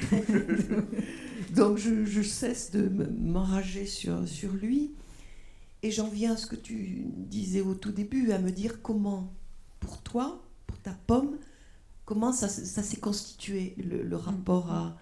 Donc 1.54 1.78
je, 1.78 2.20
cesse 2.22 2.72
de 2.72 2.88
m'enrager 3.20 3.86
sur, 3.86 4.26
sur 4.26 4.52
lui. 4.54 4.90
Et 5.84 5.92
j'en 5.92 6.08
viens 6.08 6.32
à 6.32 6.36
ce 6.36 6.46
que 6.46 6.56
tu 6.56 7.04
disais 7.16 7.60
au 7.60 7.74
tout 7.74 7.92
début, 7.92 8.32
à 8.32 8.40
me 8.40 8.50
dire 8.50 8.82
comment, 8.82 9.32
pour 9.78 10.02
toi, 10.02 10.42
pour 10.66 10.78
ta 10.78 10.98
pomme, 11.06 11.36
comment 12.06 12.32
ça, 12.32 12.48
ça 12.48 12.82
s'est 12.82 12.98
constitué, 12.98 13.76
le, 13.78 14.02
le 14.02 14.16
rapport 14.16 14.72
à, 14.72 14.98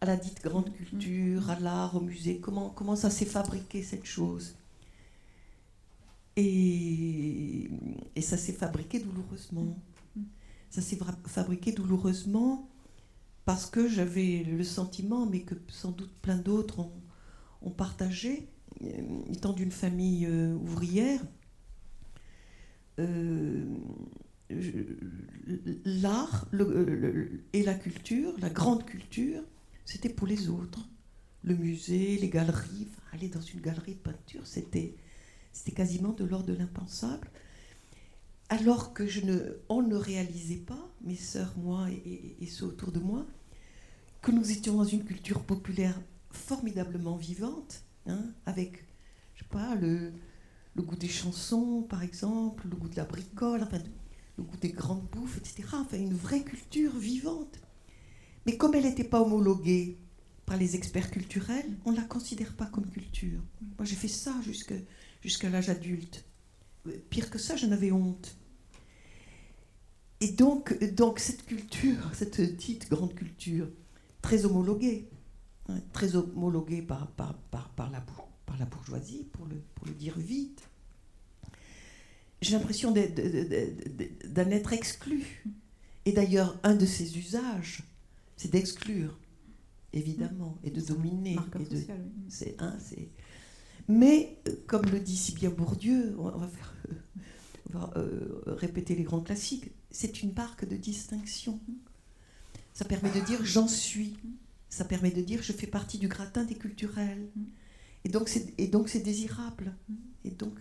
à 0.00 0.06
la 0.06 0.16
dite 0.16 0.42
grande 0.42 0.72
culture, 0.72 1.50
à 1.50 1.58
l'art, 1.58 1.96
au 1.96 2.00
musée 2.00 2.38
Comment, 2.40 2.70
comment 2.70 2.96
ça 2.96 3.10
s'est 3.10 3.24
fabriqué 3.24 3.82
cette 3.82 4.04
chose? 4.04 4.54
Et, 6.36 7.68
et, 8.14 8.20
ça 8.20 8.36
s'est 8.36 8.52
fabriqué 8.52 9.00
douloureusement. 9.00 9.76
Ça 10.70 10.80
s'est 10.80 10.98
fabriqué 11.26 11.72
douloureusement 11.72 12.68
parce 13.44 13.66
que 13.66 13.88
j'avais 13.88 14.44
le 14.44 14.62
sentiment, 14.62 15.26
mais 15.26 15.40
que 15.40 15.54
sans 15.68 15.90
doute 15.90 16.12
plein 16.20 16.36
d'autres 16.36 16.80
ont, 16.80 16.92
ont, 17.62 17.70
partagé, 17.70 18.46
euh, 18.82 19.22
étant 19.32 19.52
d'une 19.52 19.72
famille 19.72 20.26
euh, 20.26 20.54
ouvrière, 20.54 21.20
euh, 23.00 23.64
l'art 25.84 26.46
et 27.52 27.62
la 27.62 27.74
culture, 27.74 28.34
la 28.38 28.50
grande 28.50 28.84
culture, 28.84 29.42
c'était 29.88 30.10
pour 30.10 30.26
les 30.26 30.50
autres. 30.50 30.86
Le 31.42 31.56
musée, 31.56 32.18
les 32.18 32.28
galeries, 32.28 32.88
aller 33.12 33.28
dans 33.28 33.40
une 33.40 33.62
galerie 33.62 33.94
de 33.94 34.00
peinture, 34.00 34.46
c'était, 34.46 34.94
quasiment 35.74 36.12
de 36.12 36.24
l'ordre 36.24 36.46
de 36.46 36.52
l'impensable. 36.52 37.30
Alors 38.50 38.92
que 38.92 39.06
je 39.06 39.22
ne, 39.22 39.56
on 39.70 39.80
ne 39.80 39.96
réalisait 39.96 40.56
pas, 40.56 40.92
mes 41.00 41.16
sœurs, 41.16 41.54
moi 41.56 41.88
et, 41.90 42.46
ceux 42.46 42.66
autour 42.66 42.92
de 42.92 42.98
moi, 42.98 43.26
que 44.20 44.30
nous 44.30 44.50
étions 44.50 44.76
dans 44.76 44.84
une 44.84 45.04
culture 45.04 45.42
populaire 45.42 45.98
formidablement 46.32 47.16
vivante, 47.16 47.82
hein, 48.06 48.26
avec, 48.44 48.84
je 49.36 49.40
sais 49.42 49.48
pas, 49.48 49.74
le, 49.74 50.12
goût 50.76 50.96
des 50.96 51.08
chansons, 51.08 51.80
par 51.88 52.02
exemple, 52.02 52.68
le 52.68 52.76
goût 52.76 52.90
de 52.90 52.96
la 52.96 53.04
bricole, 53.04 53.66
le 54.36 54.42
goût 54.44 54.56
des 54.58 54.72
grandes 54.72 55.08
bouffes, 55.10 55.38
etc. 55.38 55.66
Enfin, 55.72 55.96
une 55.96 56.14
vraie 56.14 56.42
culture 56.42 56.94
vivante. 56.94 57.58
Mais 58.46 58.56
comme 58.56 58.74
elle 58.74 58.84
n'était 58.84 59.04
pas 59.04 59.20
homologuée 59.20 59.98
par 60.46 60.56
les 60.56 60.76
experts 60.76 61.10
culturels, 61.10 61.76
on 61.84 61.92
ne 61.92 61.96
la 61.96 62.04
considère 62.04 62.54
pas 62.54 62.66
comme 62.66 62.88
culture. 62.88 63.40
Moi, 63.76 63.84
j'ai 63.84 63.96
fait 63.96 64.08
ça 64.08 64.34
jusqu'à 65.22 65.50
l'âge 65.50 65.68
adulte. 65.68 66.24
pire 67.10 67.30
que 67.30 67.38
ça, 67.38 67.56
j'en 67.56 67.70
avais 67.72 67.92
honte. 67.92 68.36
Et 70.20 70.28
donc, 70.28 70.74
cette 71.18 71.44
culture, 71.44 72.10
cette 72.14 72.40
dite 72.40 72.90
grande 72.90 73.14
culture, 73.14 73.68
très 74.22 74.44
homologuée, 74.44 75.08
hein, 75.68 75.78
très 75.92 76.16
homologuée 76.16 76.82
par 76.82 77.14
la 78.58 78.64
bourgeoisie, 78.64 79.28
pour 79.32 79.46
le, 79.46 79.62
pour 79.74 79.86
le 79.86 79.92
dire 79.92 80.18
vite, 80.18 80.62
j'ai 82.40 82.52
l'impression 82.52 82.92
d'en 82.92 84.50
être 84.50 84.72
exclu. 84.72 85.44
Et 86.04 86.12
d'ailleurs, 86.12 86.58
un 86.62 86.74
de 86.74 86.86
ses 86.86 87.18
usages, 87.18 87.82
c'est 88.38 88.50
d'exclure, 88.50 89.18
évidemment, 89.92 90.56
et 90.64 90.70
de 90.70 90.80
dominer. 90.80 91.36
De, 91.58 91.84
c'est 92.28 92.56
un, 92.60 92.78
c'est. 92.78 93.10
Mais, 93.88 94.38
euh, 94.48 94.52
comme 94.66 94.86
le 94.86 95.00
dit 95.00 95.16
si 95.16 95.32
bien 95.32 95.50
Bourdieu, 95.50 96.14
on 96.18 96.30
va, 96.30 96.46
faire, 96.46 96.74
on 97.68 97.78
va 97.78 97.90
euh, 97.96 98.42
répéter 98.46 98.94
les 98.94 99.02
grands 99.02 99.20
classiques, 99.20 99.72
c'est 99.90 100.22
une 100.22 100.32
marque 100.32 100.66
de 100.66 100.76
distinction. 100.76 101.60
Ça 102.72 102.84
permet 102.84 103.10
de 103.10 103.20
dire 103.20 103.44
j'en 103.44 103.66
suis. 103.66 104.16
Ça 104.70 104.84
permet 104.84 105.10
de 105.10 105.20
dire 105.20 105.42
je 105.42 105.52
fais 105.52 105.66
partie 105.66 105.98
du 105.98 106.06
gratin 106.06 106.44
des 106.44 106.54
culturels. 106.54 107.28
Et 108.04 108.08
donc 108.08 108.28
c'est, 108.28 108.54
et 108.56 108.68
donc 108.68 108.88
c'est 108.88 109.00
désirable. 109.00 109.74
Et 110.24 110.30
donc, 110.30 110.54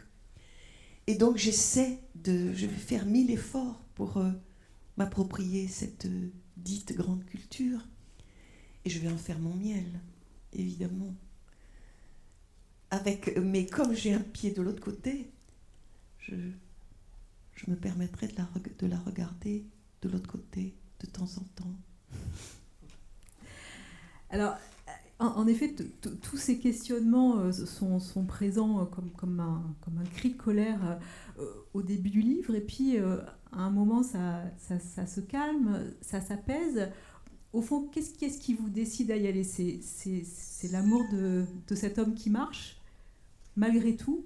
et 1.05 1.15
donc 1.15 1.37
j'essaie 1.37 1.99
de, 2.15 2.53
je 2.53 2.65
vais 2.65 2.75
faire 2.75 3.05
mille 3.05 3.29
efforts 3.29 3.79
pour 3.93 4.17
euh, 4.17 4.31
m'approprier 4.97 5.67
cette 5.67 6.05
euh, 6.05 6.31
dite 6.57 6.95
grande 6.95 7.25
culture. 7.25 7.79
Et 8.85 8.89
je 8.89 8.99
vais 8.99 9.09
en 9.09 9.17
faire 9.17 9.39
mon 9.39 9.53
miel, 9.53 9.99
évidemment. 10.53 11.13
Avec, 12.89 13.37
mais 13.37 13.65
comme 13.65 13.93
j'ai 13.93 14.13
un 14.13 14.21
pied 14.21 14.51
de 14.51 14.61
l'autre 14.61 14.81
côté, 14.81 15.29
je, 16.19 16.35
je 17.55 17.69
me 17.69 17.75
permettrai 17.75 18.27
de 18.27 18.37
la, 18.37 18.47
de 18.79 18.87
la 18.87 18.99
regarder 18.99 19.65
de 20.01 20.09
l'autre 20.09 20.29
côté 20.29 20.73
de 21.01 21.07
temps 21.07 21.29
en 21.37 21.43
temps. 21.55 21.75
Alors, 24.29 24.57
en, 25.19 25.47
effet, 25.47 25.73
tous 26.21 26.37
ces 26.37 26.59
questionnements 26.59 27.39
euh, 27.39 27.51
sont, 27.51 27.99
sont 27.99 28.25
présents 28.25 28.81
euh, 28.81 28.85
comme, 28.85 29.09
comme, 29.11 29.39
un, 29.39 29.63
comme, 29.81 29.97
un, 29.97 30.05
cri 30.05 30.31
de 30.31 30.37
colère 30.37 30.99
euh, 31.39 31.45
au 31.73 31.81
début 31.81 32.09
du 32.09 32.21
livre, 32.21 32.53
et 32.53 32.61
puis 32.61 32.97
à 33.51 33.61
un 33.61 33.69
moment, 33.69 34.03
ça, 34.03 34.43
ça, 34.57 34.79
ça 34.79 35.05
se 35.05 35.21
calme, 35.21 35.91
ça 36.01 36.21
s'apaise. 36.21 36.89
Au 37.53 37.61
fond, 37.61 37.89
qu'est-ce 37.91 38.39
qui, 38.39 38.53
vous 38.53 38.69
décide 38.69 39.11
à 39.11 39.17
y 39.17 39.27
aller? 39.27 39.43
C'est 39.43 40.71
l'amour 40.71 41.03
de, 41.11 41.45
de, 41.67 41.75
cet 41.75 41.97
homme 41.97 42.13
qui 42.13 42.29
marche, 42.29 42.81
malgré 43.55 43.95
tout? 43.95 44.25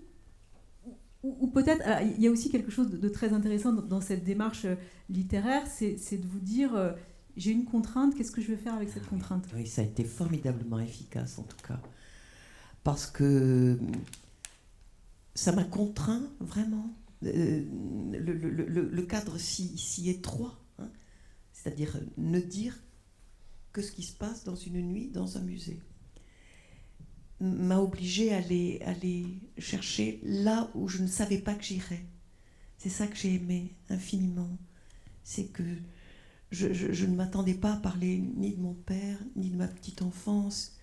Ou, 1.23 1.47
peut-être, 1.47 1.83
il 2.17 2.21
y 2.21 2.27
a 2.27 2.31
aussi 2.31 2.49
quelque 2.49 2.71
chose 2.71 2.89
de, 2.89 3.09
très 3.09 3.31
intéressant 3.31 3.71
dans, 3.73 4.01
cette 4.01 4.23
démarche 4.23 4.65
euh, 4.65 4.75
littéraire, 5.09 5.67
c'est 5.67 6.17
de 6.17 6.27
vous 6.27 6.39
dire, 6.39 6.75
euh, 6.75 6.93
j'ai 7.37 7.51
une 7.51 7.65
contrainte, 7.65 8.15
qu'est-ce 8.15 8.31
que 8.31 8.41
je 8.41 8.47
vais 8.47 8.57
faire 8.57 8.73
avec 8.73 8.89
cette 8.89 9.07
contrainte? 9.07 9.45
Oui, 9.55 9.67
ça 9.67 9.83
a 9.83 9.85
été 9.85 10.03
formidablement 10.03 10.79
efficace 10.79 11.37
en 11.37 11.43
tout 11.43 11.57
cas. 11.67 11.79
Parce 12.83 13.05
que 13.05 13.77
ça 15.35 15.51
m'a 15.51 15.63
contraint 15.63 16.23
vraiment. 16.39 16.89
Euh, 17.23 17.63
le, 18.13 19.01
cadre 19.03 19.37
si, 19.37 20.09
étroit, 20.09 20.59
hein. 20.79 20.89
c'est-à-dire 21.53 21.99
ne 22.17 22.39
dire 22.39 22.77
que 23.73 23.81
ce 23.81 23.91
qui 23.91 24.03
se 24.03 24.15
passe 24.15 24.43
dans 24.43 24.55
une 24.55 24.81
nuit 24.81 25.09
dans 25.09 25.37
un 25.37 25.41
musée 25.41 25.79
m'a 27.39 27.79
obligé 27.79 28.33
à 28.33 28.37
aller, 28.37 29.39
chercher 29.57 30.19
là 30.23 30.69
où 30.75 30.87
je 30.87 31.01
ne 31.01 31.07
savais 31.07 31.39
pas 31.39 31.55
que 31.55 31.63
j'irais. 31.63 32.05
C'est 32.77 32.89
ça 32.89 33.07
que 33.07 33.15
j'ai 33.15 33.35
aimé 33.35 33.73
infiniment. 33.89 34.57
C'est 35.23 35.45
que 35.45 35.63
je, 36.51 37.05
ne 37.05 37.15
m'attendais 37.15 37.53
pas 37.53 37.73
à 37.73 37.77
parler 37.77 38.17
ni 38.17 38.53
de 38.55 38.61
mon 38.61 38.73
père, 38.73 39.17
ni 39.35 39.49
de 39.49 39.57
ma 39.57 39.67
petite 39.67 40.01
enfance, 40.01 40.77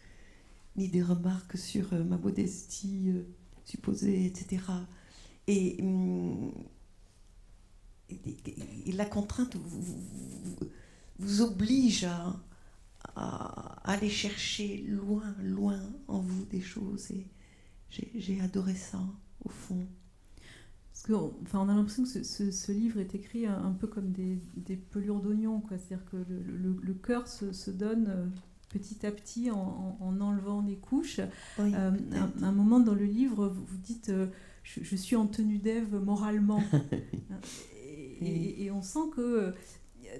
ni 0.76 0.88
des 0.88 1.02
remarques 1.02 1.56
sur 1.58 1.92
euh, 1.92 2.02
ma 2.02 2.18
modestie 2.18 3.10
euh, 3.10 3.22
supposée, 3.64 4.26
etc. 4.26 4.62
Et, 5.48 5.76
hum, 5.80 6.52
et, 8.10 8.92
la 8.92 9.04
contrainte 9.04 9.56
vous, 9.56 9.80
vous, 9.80 10.56
vous 11.18 11.42
oblige 11.42 12.04
à, 12.04 12.36
à 13.16 13.80
aller 13.84 14.08
chercher 14.08 14.84
loin, 14.86 15.34
loin 15.42 15.80
en 16.06 16.20
vous 16.20 16.44
des 16.46 16.60
choses. 16.60 17.10
Et 17.10 17.26
j'ai 17.90 18.40
adoré 18.40 18.74
ça, 18.74 19.00
au 19.44 19.48
fond. 19.48 19.86
Parce 20.92 21.02
que, 21.02 21.12
enfin, 21.42 21.60
on 21.60 21.68
a 21.68 21.74
l'impression 21.74 22.02
que 22.02 22.24
ce, 22.24 22.50
ce, 22.50 22.72
livre 22.72 22.98
est 23.00 23.14
écrit 23.14 23.46
un, 23.46 23.72
peu 23.72 23.86
comme 23.86 24.10
des, 24.10 24.38
des 24.56 24.76
pelures 24.76 25.20
d'oignon. 25.20 25.62
C'est-à-dire 25.68 26.04
que 26.10 26.16
le, 26.16 26.76
le, 26.82 26.94
cœur 26.94 27.28
se, 27.28 27.52
se, 27.52 27.70
donne 27.70 28.06
euh, 28.08 28.26
petit 28.68 29.06
à 29.06 29.12
petit 29.12 29.50
en, 29.50 29.96
en, 30.00 30.20
enlevant 30.20 30.62
des 30.62 30.76
couches. 30.76 31.20
Euh, 31.60 31.92
un, 32.42 32.52
moment 32.52 32.80
dans 32.80 32.94
le 32.94 33.04
livre, 33.04 33.48
vous, 33.48 33.64
vous 33.64 33.78
dites 33.78 34.08
euh, 34.08 34.26
je, 34.82 34.96
suis 34.96 35.16
en 35.16 35.26
tenue 35.26 35.58
d'Ève 35.58 35.94
moralement. 35.94 36.62
et, 38.20 38.64
et, 38.64 38.70
on 38.70 38.82
sent 38.82 39.10
que 39.14 39.54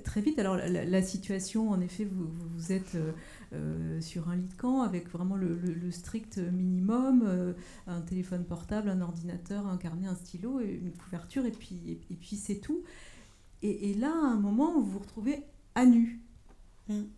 très 0.04 0.20
vite, 0.20 0.38
alors 0.38 0.56
la, 0.56 1.02
situation, 1.02 1.70
en 1.70 1.80
effet, 1.80 2.04
vous, 2.04 2.28
vous 2.54 2.72
êtes 2.72 2.94
euh, 2.94 3.12
euh, 3.52 4.00
sur 4.00 4.28
un 4.28 4.36
lit 4.36 4.48
de 4.48 4.54
camp 4.54 4.82
avec 4.82 5.08
vraiment 5.08 5.36
le, 5.36 5.90
strict 5.90 6.38
minimum, 6.38 7.22
euh, 7.26 7.52
un 7.86 8.00
téléphone 8.00 8.44
portable, 8.44 8.88
un 8.88 9.00
ordinateur, 9.00 9.66
un 9.66 9.76
carnet, 9.76 10.06
un 10.06 10.14
stylo, 10.14 10.60
et 10.60 10.80
une 10.82 10.92
couverture, 10.92 11.46
et 11.46 11.50
puis, 11.50 12.00
et, 12.10 12.14
puis 12.14 12.36
c'est 12.36 12.56
tout. 12.56 12.82
Et, 13.62 13.94
là, 13.94 14.10
à 14.10 14.26
un 14.28 14.36
moment, 14.36 14.72
vous 14.72 14.84
vous 14.84 14.98
retrouvez 14.98 15.42
à 15.74 15.84
nu. 15.84 16.20
Hum. 16.88 17.08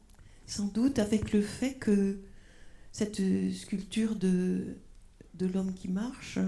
Sans 0.47 0.67
doute 0.67 0.99
avec 0.99 1.33
le 1.33 1.43
fait 1.43 1.75
que 1.75 2.19
cette 2.93 3.21
sculpture 3.53 4.17
de, 4.17 4.77
de 5.35 5.47
l'homme 5.47 5.75
qui 5.75 5.89
marche, 5.89 6.39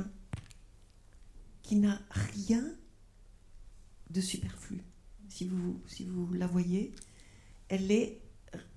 n'a 1.80 2.00
rien 2.10 2.64
de 4.10 4.20
superflu 4.20 4.82
si 5.32 5.46
vous, 5.46 5.80
si 5.86 6.04
vous 6.04 6.32
la 6.34 6.46
voyez, 6.46 6.92
elle 7.68 7.90
est, 7.90 8.20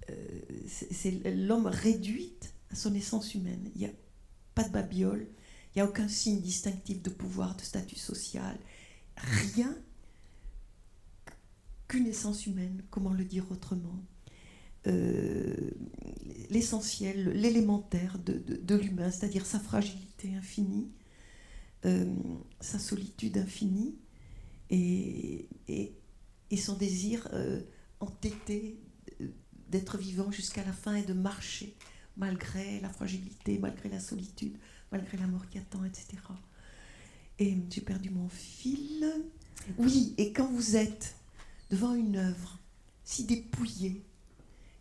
euh, 0.10 0.42
c'est 0.68 1.12
l'homme 1.36 1.68
réduite 1.68 2.54
à 2.72 2.76
son 2.76 2.94
essence 2.94 3.36
humaine. 3.36 3.70
Il 3.76 3.82
n'y 3.82 3.88
a 3.88 3.94
pas 4.54 4.64
de 4.64 4.72
babiole, 4.72 5.28
il 5.76 5.80
n'y 5.80 5.82
a 5.82 5.86
aucun 5.86 6.08
signe 6.08 6.40
distinctif 6.40 7.02
de 7.02 7.10
pouvoir, 7.10 7.56
de 7.58 7.62
statut 7.62 7.98
social, 7.98 8.58
rien 9.18 9.76
qu'une 11.88 12.08
essence 12.08 12.48
humaine, 12.48 12.84
comment 12.90 13.14
le 13.14 13.26
dire 13.26 13.46
autrement 13.52 14.00
euh, 14.88 15.54
L'essentiel, 16.50 17.32
l'élémentaire 17.32 18.18
de, 18.20 18.34
de, 18.34 18.76
l'humain, 18.76 19.12
c'est-à-dire 19.12 19.46
sa 19.46 19.60
fragilité 19.60 20.34
infinie, 20.36 20.90
euh, 21.86 22.06
sa 22.60 22.80
solitude 22.80 23.38
infinie, 23.38 23.96
et, 24.70 25.48
son 26.58 26.76
désir 26.76 27.28
euh, 27.34 27.62
entêté 28.00 28.80
d'être 29.70 29.98
vivant 29.98 30.32
jusqu'à 30.32 30.64
la 30.64 30.72
fin 30.72 30.96
et 30.96 31.04
de 31.04 31.14
marcher 31.14 31.76
malgré 32.18 32.80
la 32.80 32.90
fragilité, 32.90 33.60
malgré 33.60 33.90
la 33.90 34.00
solitude, 34.00 34.58
malgré 34.92 35.18
la 35.18 35.28
mort 35.28 35.48
qui 35.50 35.58
attend, 35.58 35.84
etc. 35.84 36.08
Et 37.40 37.58
j'ai 37.70 37.82
perdu 37.82 38.10
mon 38.10 38.30
fil. 38.30 39.06
Oui, 39.78 40.14
et 40.18 40.32
quand 40.32 40.50
vous 40.50 40.78
êtes 40.78 41.16
devant 41.70 41.94
une 41.94 42.16
œuvre 42.16 42.60
si 43.04 43.26
dépouillée, 43.26 44.02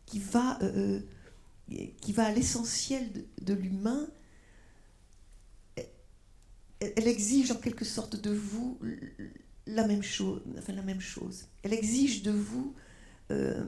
qui 0.07 0.19
va, 0.19 0.59
euh, 0.63 1.01
euh, 1.73 2.19
à 2.19 2.33
l'essentiel 2.33 3.11
de 3.41 3.55
l'humain, 3.55 4.07
elle 6.97 7.09
exige 7.09 7.51
en 7.51 7.57
quelque 7.57 7.85
sorte 7.85 8.17
de 8.17 8.33
vous 8.33 8.79
la 9.67 9.87
même 9.87 10.03
chose. 10.03 10.43
Enfin, 10.59 10.73
la 10.73 10.83
même 10.83 11.01
chose. 11.01 11.47
Elle 11.63 11.73
exige 11.73 12.23
de 12.23 12.31
vous 12.31 12.75
euh, 13.31 13.65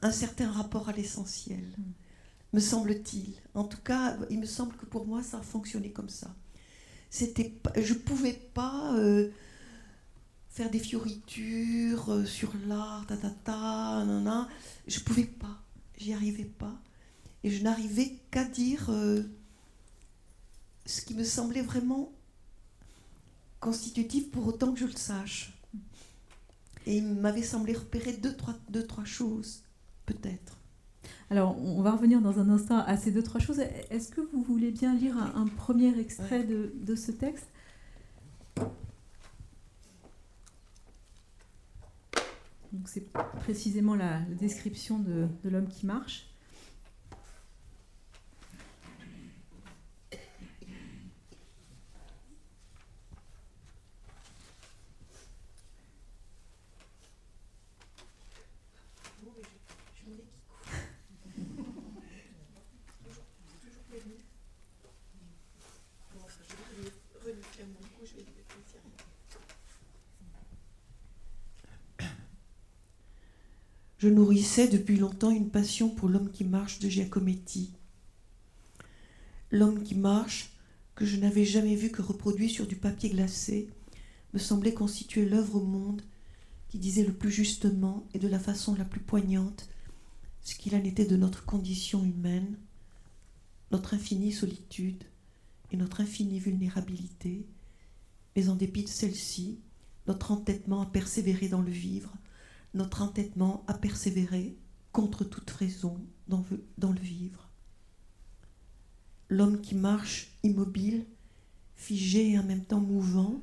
un, 0.00 0.10
certain 0.10 0.50
rapport 0.50 0.88
à 0.88 0.92
l'essentiel, 0.92 1.62
mm. 1.76 1.82
me 2.54 2.60
semble-t-il. 2.60 3.34
En 3.54 3.64
tout 3.64 3.80
cas, 3.82 4.16
il 4.30 4.40
me 4.40 4.46
semble 4.46 4.76
que 4.76 4.86
pour 4.86 5.06
moi, 5.06 5.22
ça 5.22 5.38
a 5.38 5.42
fonctionné 5.42 5.92
comme 5.92 6.08
ça. 6.08 6.34
C'était, 7.10 7.54
je 7.76 7.92
ne 7.92 7.98
pouvais 7.98 8.32
pas 8.32 8.94
euh, 8.96 9.30
faire 10.48 10.70
des 10.70 10.78
fioritures 10.78 12.10
euh, 12.10 12.24
sur 12.24 12.52
l'art, 12.66 13.06
ta, 13.06 13.16
ta, 13.16 13.30
ta, 13.30 14.04
nanana. 14.06 14.48
Je 14.86 15.00
ne 15.00 15.04
pouvais 15.04 15.24
pas. 15.24 15.62
J'y 15.98 16.14
arrivais 16.14 16.44
pas. 16.44 16.80
Et 17.44 17.50
je 17.50 17.62
n'arrivais 17.62 18.18
qu'à 18.30 18.44
dire 18.44 18.90
ce 20.86 21.02
qui 21.02 21.14
me 21.14 21.22
semblait 21.22 21.62
vraiment 21.62 22.12
constitutif 23.60 24.30
pour 24.30 24.46
autant 24.46 24.72
que 24.72 24.80
je 24.80 24.86
le 24.86 24.92
sache. 24.92 25.52
Et 26.86 26.96
il 26.96 27.04
m'avait 27.04 27.42
semblé 27.42 27.74
repérer 27.74 28.14
deux 28.14 28.34
trois, 28.34 29.04
choses, 29.04 29.62
peut-être. 30.06 30.56
Alors, 31.30 31.58
on 31.62 31.82
va 31.82 31.92
revenir 31.92 32.20
dans 32.20 32.38
un 32.38 32.48
instant 32.48 32.78
à 32.78 32.96
ces 32.96 33.10
deux, 33.10 33.22
trois 33.22 33.40
choses. 33.40 33.60
Est-ce 33.90 34.10
que 34.10 34.20
vous 34.20 34.42
voulez 34.42 34.70
bien 34.70 34.94
lire 34.94 35.16
un, 35.18 35.46
premier 35.46 35.98
extrait 35.98 36.44
de, 36.44 36.94
ce 36.94 37.12
texte? 37.12 37.48
C'est 42.86 43.10
précisément 43.12 43.94
la, 43.94 44.20
description 44.40 44.98
de 44.98 45.28
l'homme 45.44 45.68
qui 45.68 45.84
marche. 45.84 46.27
Je 74.08 74.14
nourrissais 74.14 74.68
depuis 74.68 74.96
longtemps 74.96 75.30
une 75.30 75.50
passion 75.50 75.90
pour 75.90 76.08
l'homme 76.08 76.30
qui 76.30 76.42
marche 76.42 76.78
de 76.78 76.88
Giacometti. 76.88 77.74
L'homme 79.50 79.82
qui 79.82 79.94
marche, 79.94 80.54
que 80.94 81.04
je 81.04 81.18
n'avais 81.18 81.44
jamais 81.44 81.76
vu 81.76 81.90
que 81.90 82.00
reproduit 82.00 82.48
sur 82.48 82.66
du 82.66 82.74
papier 82.74 83.10
glacé, 83.10 83.68
me 84.32 84.38
semblait 84.38 84.72
constituer 84.72 85.28
l'œuvre 85.28 85.56
au 85.56 85.62
monde 85.62 86.00
qui 86.70 86.78
disait 86.78 87.04
le 87.04 87.12
plus 87.12 87.30
justement 87.30 88.06
et 88.14 88.18
de 88.18 88.28
la 88.28 88.38
façon 88.38 88.74
la 88.76 88.86
plus 88.86 89.02
poignante 89.02 89.68
ce 90.40 90.54
qu'il 90.54 90.74
en 90.74 90.84
était 90.84 91.04
de 91.04 91.16
notre 91.18 91.44
condition 91.44 92.02
humaine, 92.02 92.56
notre 93.72 93.92
infinie 93.92 94.32
solitude 94.32 95.04
et 95.70 95.76
notre 95.76 96.00
infinie 96.00 96.40
vulnérabilité, 96.40 97.46
mais 98.34 98.48
en 98.48 98.56
dépit 98.56 98.84
de 98.84 98.88
celle-ci, 98.88 99.58
notre 100.06 100.30
entêtement 100.30 100.80
à 100.80 100.86
persévérer 100.86 101.48
dans 101.48 101.60
le 101.60 101.70
vivre, 101.70 102.14
notre 102.74 103.02
entêtement 103.02 103.64
à 103.66 103.74
persévérer 103.74 104.56
contre 104.92 105.24
toute 105.24 105.50
raison 105.50 106.00
dans, 106.26 106.44
le 106.92 107.00
vivre. 107.00 107.48
L'homme 109.28 109.60
qui 109.60 109.74
marche 109.74 110.32
immobile, 110.42 111.06
figé 111.76 112.32
et 112.32 112.38
en 112.38 112.44
même 112.44 112.64
temps 112.64 112.80
mouvant, 112.80 113.40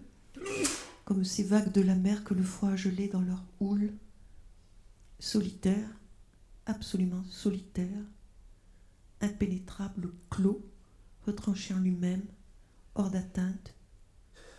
comme 1.06 1.24
ces 1.24 1.44
vagues 1.44 1.72
de 1.72 1.82
la 1.82 1.96
mer 1.96 2.24
que 2.24 2.34
le 2.34 2.44
froid 2.44 2.70
a 2.70 2.76
gelées 2.76 3.08
dans 3.08 3.22
leur 3.22 3.44
houle, 3.60 3.94
solitaire, 5.20 5.90
absolument 6.66 7.24
solitaire, 7.30 8.04
impénétrable, 9.22 10.12
clos, 10.30 10.66
retranché 11.26 11.74
en 11.74 11.80
lui-même, 11.80 12.26
hors 12.96 13.12
d'atteinte, 13.12 13.74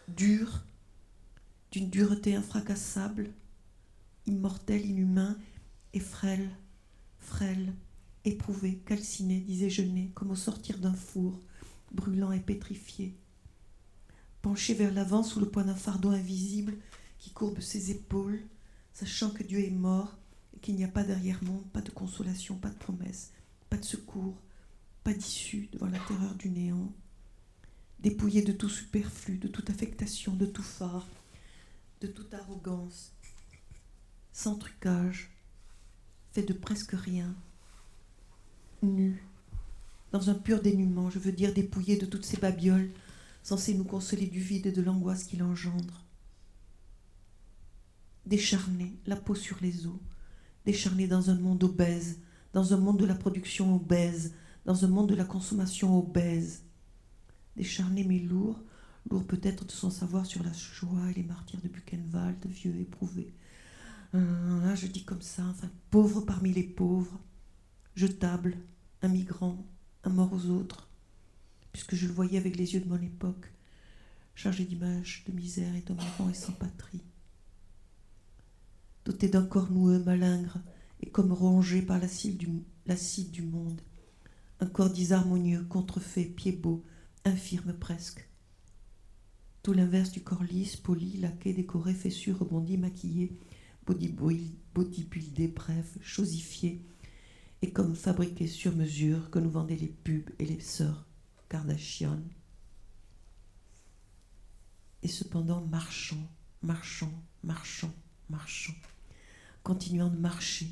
dur, 0.08 0.64
d'une 1.72 1.90
dureté 1.90 2.34
infracassable, 2.34 3.30
immortel, 4.26 4.84
inhumain 4.84 5.36
et 5.92 6.00
frêle, 6.00 6.50
frêle, 7.18 7.72
éprouvé, 8.24 8.78
calciné, 8.84 9.40
disait 9.40 9.70
Genet, 9.70 10.10
comme 10.14 10.30
au 10.30 10.36
sortir 10.36 10.78
d'un 10.78 10.94
four, 10.94 11.40
brûlant 11.92 12.32
et 12.32 12.40
pétrifié. 12.40 13.16
Penché 14.42 14.74
vers 14.74 14.92
l'avant 14.92 15.22
sous 15.22 15.40
le 15.40 15.48
poids 15.48 15.64
d'un 15.64 15.74
fardeau 15.74 16.10
invisible 16.10 16.76
qui 17.18 17.30
courbe 17.30 17.60
ses 17.60 17.90
épaules, 17.90 18.40
sachant 18.92 19.30
que 19.30 19.42
Dieu 19.42 19.60
est 19.60 19.70
mort 19.70 20.16
et 20.54 20.60
qu'il 20.60 20.76
n'y 20.76 20.84
a 20.84 20.88
pas 20.88 21.04
d'arrière-monde, 21.04 21.64
pas 21.72 21.80
de 21.80 21.90
consolation, 21.90 22.56
pas 22.56 22.70
de 22.70 22.78
promesse, 22.78 23.32
pas 23.70 23.76
de 23.76 23.84
secours, 23.84 24.36
pas 25.04 25.12
d'issue 25.12 25.68
devant 25.72 25.86
la 25.86 25.98
terreur 26.00 26.34
du 26.34 26.50
néant, 26.50 26.92
dépouillé 28.00 28.42
de 28.42 28.52
tout 28.52 28.68
superflu, 28.68 29.38
de 29.38 29.48
toute 29.48 29.70
affectation, 29.70 30.34
de 30.34 30.46
tout 30.46 30.62
phare, 30.62 31.08
de 32.00 32.06
toute 32.06 32.34
arrogance, 32.34 33.12
sans 34.36 34.56
trucage, 34.56 35.30
fait 36.32 36.42
de 36.42 36.52
presque 36.52 36.92
rien, 36.92 37.34
nu, 38.82 39.24
dans 40.12 40.28
un 40.28 40.34
pur 40.34 40.60
dénuement, 40.60 41.08
je 41.08 41.18
veux 41.18 41.32
dire 41.32 41.54
dépouillé 41.54 41.96
de 41.96 42.04
toutes 42.04 42.26
ces 42.26 42.36
babioles, 42.36 42.90
censées 43.42 43.72
nous 43.72 43.86
consoler 43.86 44.26
du 44.26 44.38
vide 44.38 44.66
et 44.66 44.72
de 44.72 44.82
l'angoisse 44.82 45.24
qu'il 45.24 45.42
engendre. 45.42 46.04
Décharné, 48.26 48.98
la 49.06 49.16
peau 49.16 49.34
sur 49.34 49.56
les 49.62 49.86
os, 49.86 49.98
décharné 50.66 51.06
dans 51.06 51.30
un 51.30 51.36
monde 51.36 51.64
obèse, 51.64 52.20
dans 52.52 52.74
un 52.74 52.76
monde 52.76 52.98
de 52.98 53.06
la 53.06 53.14
production 53.14 53.74
obèse, 53.74 54.34
dans 54.66 54.84
un 54.84 54.88
monde 54.88 55.08
de 55.08 55.14
la 55.14 55.24
consommation 55.24 55.98
obèse. 55.98 56.62
Décharné 57.56 58.04
mais 58.04 58.18
lourd, 58.18 58.60
lourd 59.10 59.26
peut-être 59.26 59.64
de 59.64 59.72
son 59.72 59.88
savoir 59.88 60.26
sur 60.26 60.42
la 60.42 60.52
joie 60.52 61.10
et 61.10 61.14
les 61.14 61.22
martyrs 61.22 61.62
de 61.62 61.68
Buchenwald, 61.68 62.44
vieux 62.44 62.76
éprouvé, 62.78 63.32
là, 64.12 64.74
je 64.74 64.86
dis 64.86 65.04
comme 65.04 65.22
ça, 65.22 65.44
enfin, 65.44 65.70
pauvre 65.90 66.20
parmi 66.22 66.52
les 66.52 66.62
pauvres, 66.62 67.20
jetable, 67.94 68.56
un 69.02 69.08
migrant, 69.08 69.66
un 70.04 70.10
mort 70.10 70.32
aux 70.32 70.46
autres, 70.46 70.88
puisque 71.72 71.94
je 71.94 72.06
le 72.06 72.12
voyais 72.12 72.38
avec 72.38 72.56
les 72.56 72.74
yeux 72.74 72.80
de 72.80 72.88
mon 72.88 73.00
époque, 73.00 73.52
chargé 74.34 74.64
d'images, 74.64 75.24
de 75.26 75.32
misère 75.32 75.74
et 75.74 75.80
d'homme 75.80 75.98
et 76.30 76.34
sans 76.34 76.52
patrie. 76.52 77.02
Doté 79.04 79.28
d'un 79.28 79.44
corps 79.44 79.70
noueux, 79.70 80.02
malingre, 80.02 80.58
et 81.00 81.10
comme 81.10 81.32
rongé 81.32 81.82
par 81.82 81.98
l'acide 81.98 82.38
du, 82.38 82.48
du 83.30 83.42
monde, 83.42 83.80
un 84.60 84.66
corps 84.66 84.90
disharmonieux, 84.90 85.64
contrefait, 85.64 86.24
pied 86.24 86.52
beau, 86.52 86.82
infirme 87.24 87.74
presque. 87.74 88.28
Tout 89.62 89.72
l'inverse 89.72 90.10
du 90.12 90.22
corps 90.22 90.44
lisse, 90.44 90.76
poli, 90.76 91.18
laqué, 91.18 91.52
décoré, 91.52 91.92
fessu, 91.92 92.32
rebondi, 92.32 92.78
maquillé, 92.78 93.36
bodybuildé, 93.86 95.48
bref, 95.48 95.98
chosifié, 96.02 96.84
et 97.62 97.72
comme 97.72 97.94
fabriqué 97.94 98.46
sur 98.46 98.74
mesure 98.74 99.30
que 99.30 99.38
nous 99.38 99.50
vendaient 99.50 99.76
les 99.76 99.88
pubs 99.88 100.30
et 100.38 100.44
les 100.44 100.60
sœurs 100.60 101.06
Kardashian. 101.48 102.20
Et 105.02 105.08
cependant 105.08 105.64
marchant, 105.66 106.30
marchant, 106.62 107.12
marchant, 107.44 107.94
marchant, 108.28 108.74
continuant 109.62 110.10
de 110.10 110.18
marcher, 110.18 110.70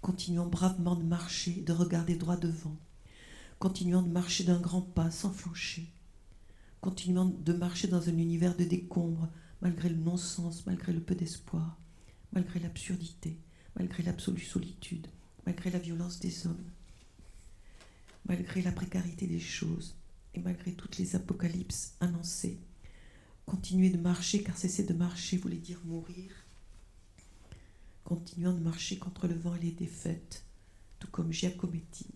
continuant 0.00 0.46
bravement 0.46 0.96
de 0.96 1.04
marcher, 1.04 1.62
de 1.62 1.72
regarder 1.72 2.16
droit 2.16 2.36
devant, 2.36 2.76
continuant 3.58 4.02
de 4.02 4.10
marcher 4.10 4.44
d'un 4.44 4.60
grand 4.60 4.82
pas 4.82 5.10
sans 5.10 5.30
flancher, 5.30 5.92
continuant 6.80 7.26
de 7.26 7.52
marcher 7.52 7.88
dans 7.88 8.08
un 8.08 8.18
univers 8.18 8.56
de 8.56 8.64
décombres, 8.64 9.28
malgré 9.60 9.88
le 9.88 9.96
non-sens, 9.96 10.66
malgré 10.66 10.92
le 10.92 11.00
peu 11.00 11.14
d'espoir, 11.14 11.78
malgré 12.32 12.60
l'absurdité, 12.60 13.36
malgré 13.76 14.02
l'absolue 14.02 14.40
solitude, 14.40 15.06
malgré 15.46 15.70
la 15.70 15.78
violence 15.78 16.20
des 16.20 16.46
hommes, 16.46 16.70
malgré 18.26 18.62
la 18.62 18.72
précarité 18.72 19.26
des 19.26 19.40
choses 19.40 19.96
et 20.34 20.40
malgré 20.40 20.72
toutes 20.72 20.98
les 20.98 21.16
apocalypses 21.16 21.94
annoncées. 22.00 22.60
Continuer 23.46 23.90
de 23.90 23.98
marcher, 23.98 24.42
car 24.42 24.56
cesser 24.56 24.84
de 24.84 24.94
marcher 24.94 25.36
voulait 25.36 25.56
dire 25.56 25.80
mourir. 25.84 26.30
Continuant 28.04 28.52
de 28.52 28.60
marcher 28.60 28.98
contre 28.98 29.26
le 29.26 29.34
vent 29.34 29.54
et 29.56 29.60
les 29.60 29.72
défaites, 29.72 30.44
tout 30.98 31.08
comme 31.08 31.32
Giacometti, 31.32 32.06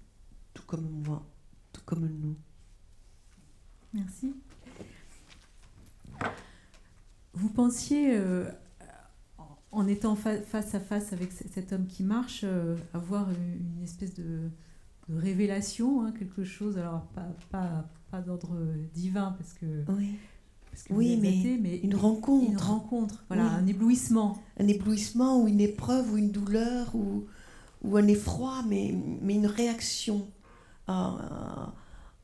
tout 0.52 0.62
comme 0.64 0.88
moi, 0.88 1.28
tout 1.72 1.82
comme 1.84 2.06
nous. 2.06 2.36
Merci. 3.92 4.34
Vous 7.32 7.48
pensiez 7.48 8.16
euh, 8.16 8.50
en 9.74 9.86
étant 9.86 10.14
face 10.16 10.74
à 10.74 10.80
face 10.80 11.12
avec 11.12 11.32
cet 11.32 11.72
homme 11.72 11.86
qui 11.86 12.02
marche, 12.02 12.42
euh, 12.44 12.76
avoir 12.92 13.28
une 13.30 13.82
espèce 13.82 14.14
de, 14.14 14.50
révélation, 15.12 16.04
hein, 16.04 16.12
quelque 16.18 16.44
chose, 16.44 16.78
alors 16.78 17.06
pas, 17.50 17.86
pas, 18.10 18.20
d'ordre 18.20 18.56
divin, 18.94 19.34
parce 19.38 19.52
que. 19.52 19.66
Oui. 19.88 20.14
oui, 20.88 21.18
mais, 21.60 21.78
une 21.78 21.96
rencontre. 21.96 22.50
Une 22.50 22.56
rencontre, 22.56 23.24
voilà, 23.28 23.44
un 23.44 23.66
éblouissement. 23.66 24.42
Un 24.58 24.68
éblouissement 24.68 25.42
ou 25.42 25.48
une 25.48 25.60
épreuve 25.60 26.12
ou 26.12 26.16
une 26.16 26.30
douleur 26.30 26.94
ou, 26.94 27.26
ou 27.82 27.96
un 27.96 28.06
effroi, 28.06 28.62
mais, 28.68 28.94
mais 29.20 29.34
une 29.34 29.46
réaction 29.46 30.28
à, 30.86 31.74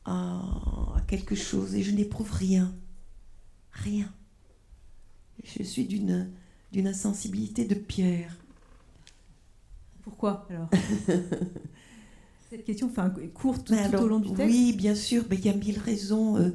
à, 0.05 0.13
à 0.97 1.01
quelque 1.09 1.35
chose. 1.35 1.75
Et 1.75 1.83
je 1.83 1.91
n'éprouve 1.91 2.33
rien. 2.33 2.73
Rien. 3.73 4.09
Je 5.45 5.63
suis 5.63 5.87
d'une 5.87 6.31
d'une 6.73 6.87
insensibilité 6.87 7.65
de 7.65 7.75
pierre. 7.75 8.37
Pourquoi 10.03 10.47
alors? 10.51 10.71
Cette 12.51 12.65
question 12.65 12.89
fait 12.89 13.01
un 13.01 13.11
court 13.11 13.63
tout, 13.63 13.75
au 13.75 14.09
long 14.09 14.19
du 14.19 14.33
texte. 14.33 14.53
Oui, 14.53 14.73
bien 14.73 14.95
sûr, 14.95 15.25
mais 15.31 15.37
il 15.37 15.45
y 15.45 15.49
a 15.49 15.55
mille 15.55 15.79
raisons, 15.79 16.37
euh, 16.37 16.51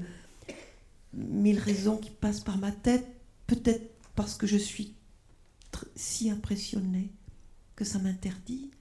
mille 1.13 1.60
raisons 1.60 1.97
qui 1.97 2.10
passent 2.10 2.41
par 2.41 2.58
ma 2.58 2.71
tête. 2.71 3.08
Peut-être 3.47 3.89
parce 4.15 4.36
que 4.36 4.45
je 4.47 4.58
suis 4.58 4.93
si 5.95 6.30
impressionnée 6.30 7.12
que 7.75 7.86
ça 7.86 7.99
m'interdit 7.99 8.71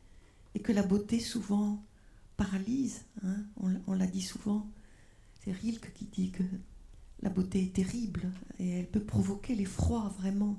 et 0.55 0.61
que 0.61 0.73
la 0.73 0.83
beauté 0.83 1.21
souvent 1.21 1.83
paralyse. 2.37 3.03
Hein. 3.25 3.37
on, 3.61 3.71
on 3.87 3.93
l'a 3.95 4.07
dit 4.07 4.23
souvent. 4.23 4.67
C'est 5.45 5.53
Rilke 5.53 5.93
qui 5.95 6.07
dit 6.07 6.31
que 6.31 6.43
la 7.23 7.31
beauté 7.31 7.63
est 7.63 7.75
terrible 7.75 8.31
et 8.59 8.71
elle 8.71 8.87
peut 8.87 9.01
provoquer 9.01 9.55
l'effroi 9.55 10.13
vraiment. 10.19 10.59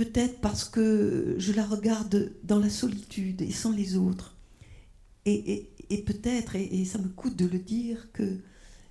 Peut-être 0.00 0.40
parce 0.40 0.64
que 0.64 1.34
je 1.36 1.52
la 1.52 1.66
regarde 1.66 2.32
dans 2.42 2.58
la 2.58 2.70
solitude 2.70 3.42
et 3.42 3.50
sans 3.50 3.70
les 3.70 3.98
autres. 3.98 4.34
Et, 5.26 5.68
peut-être, 6.06 6.56
et, 6.56 6.86
ça 6.86 6.96
me 6.96 7.08
coûte 7.08 7.36
de 7.36 7.44
le 7.44 7.58
dire, 7.58 8.10
que 8.14 8.38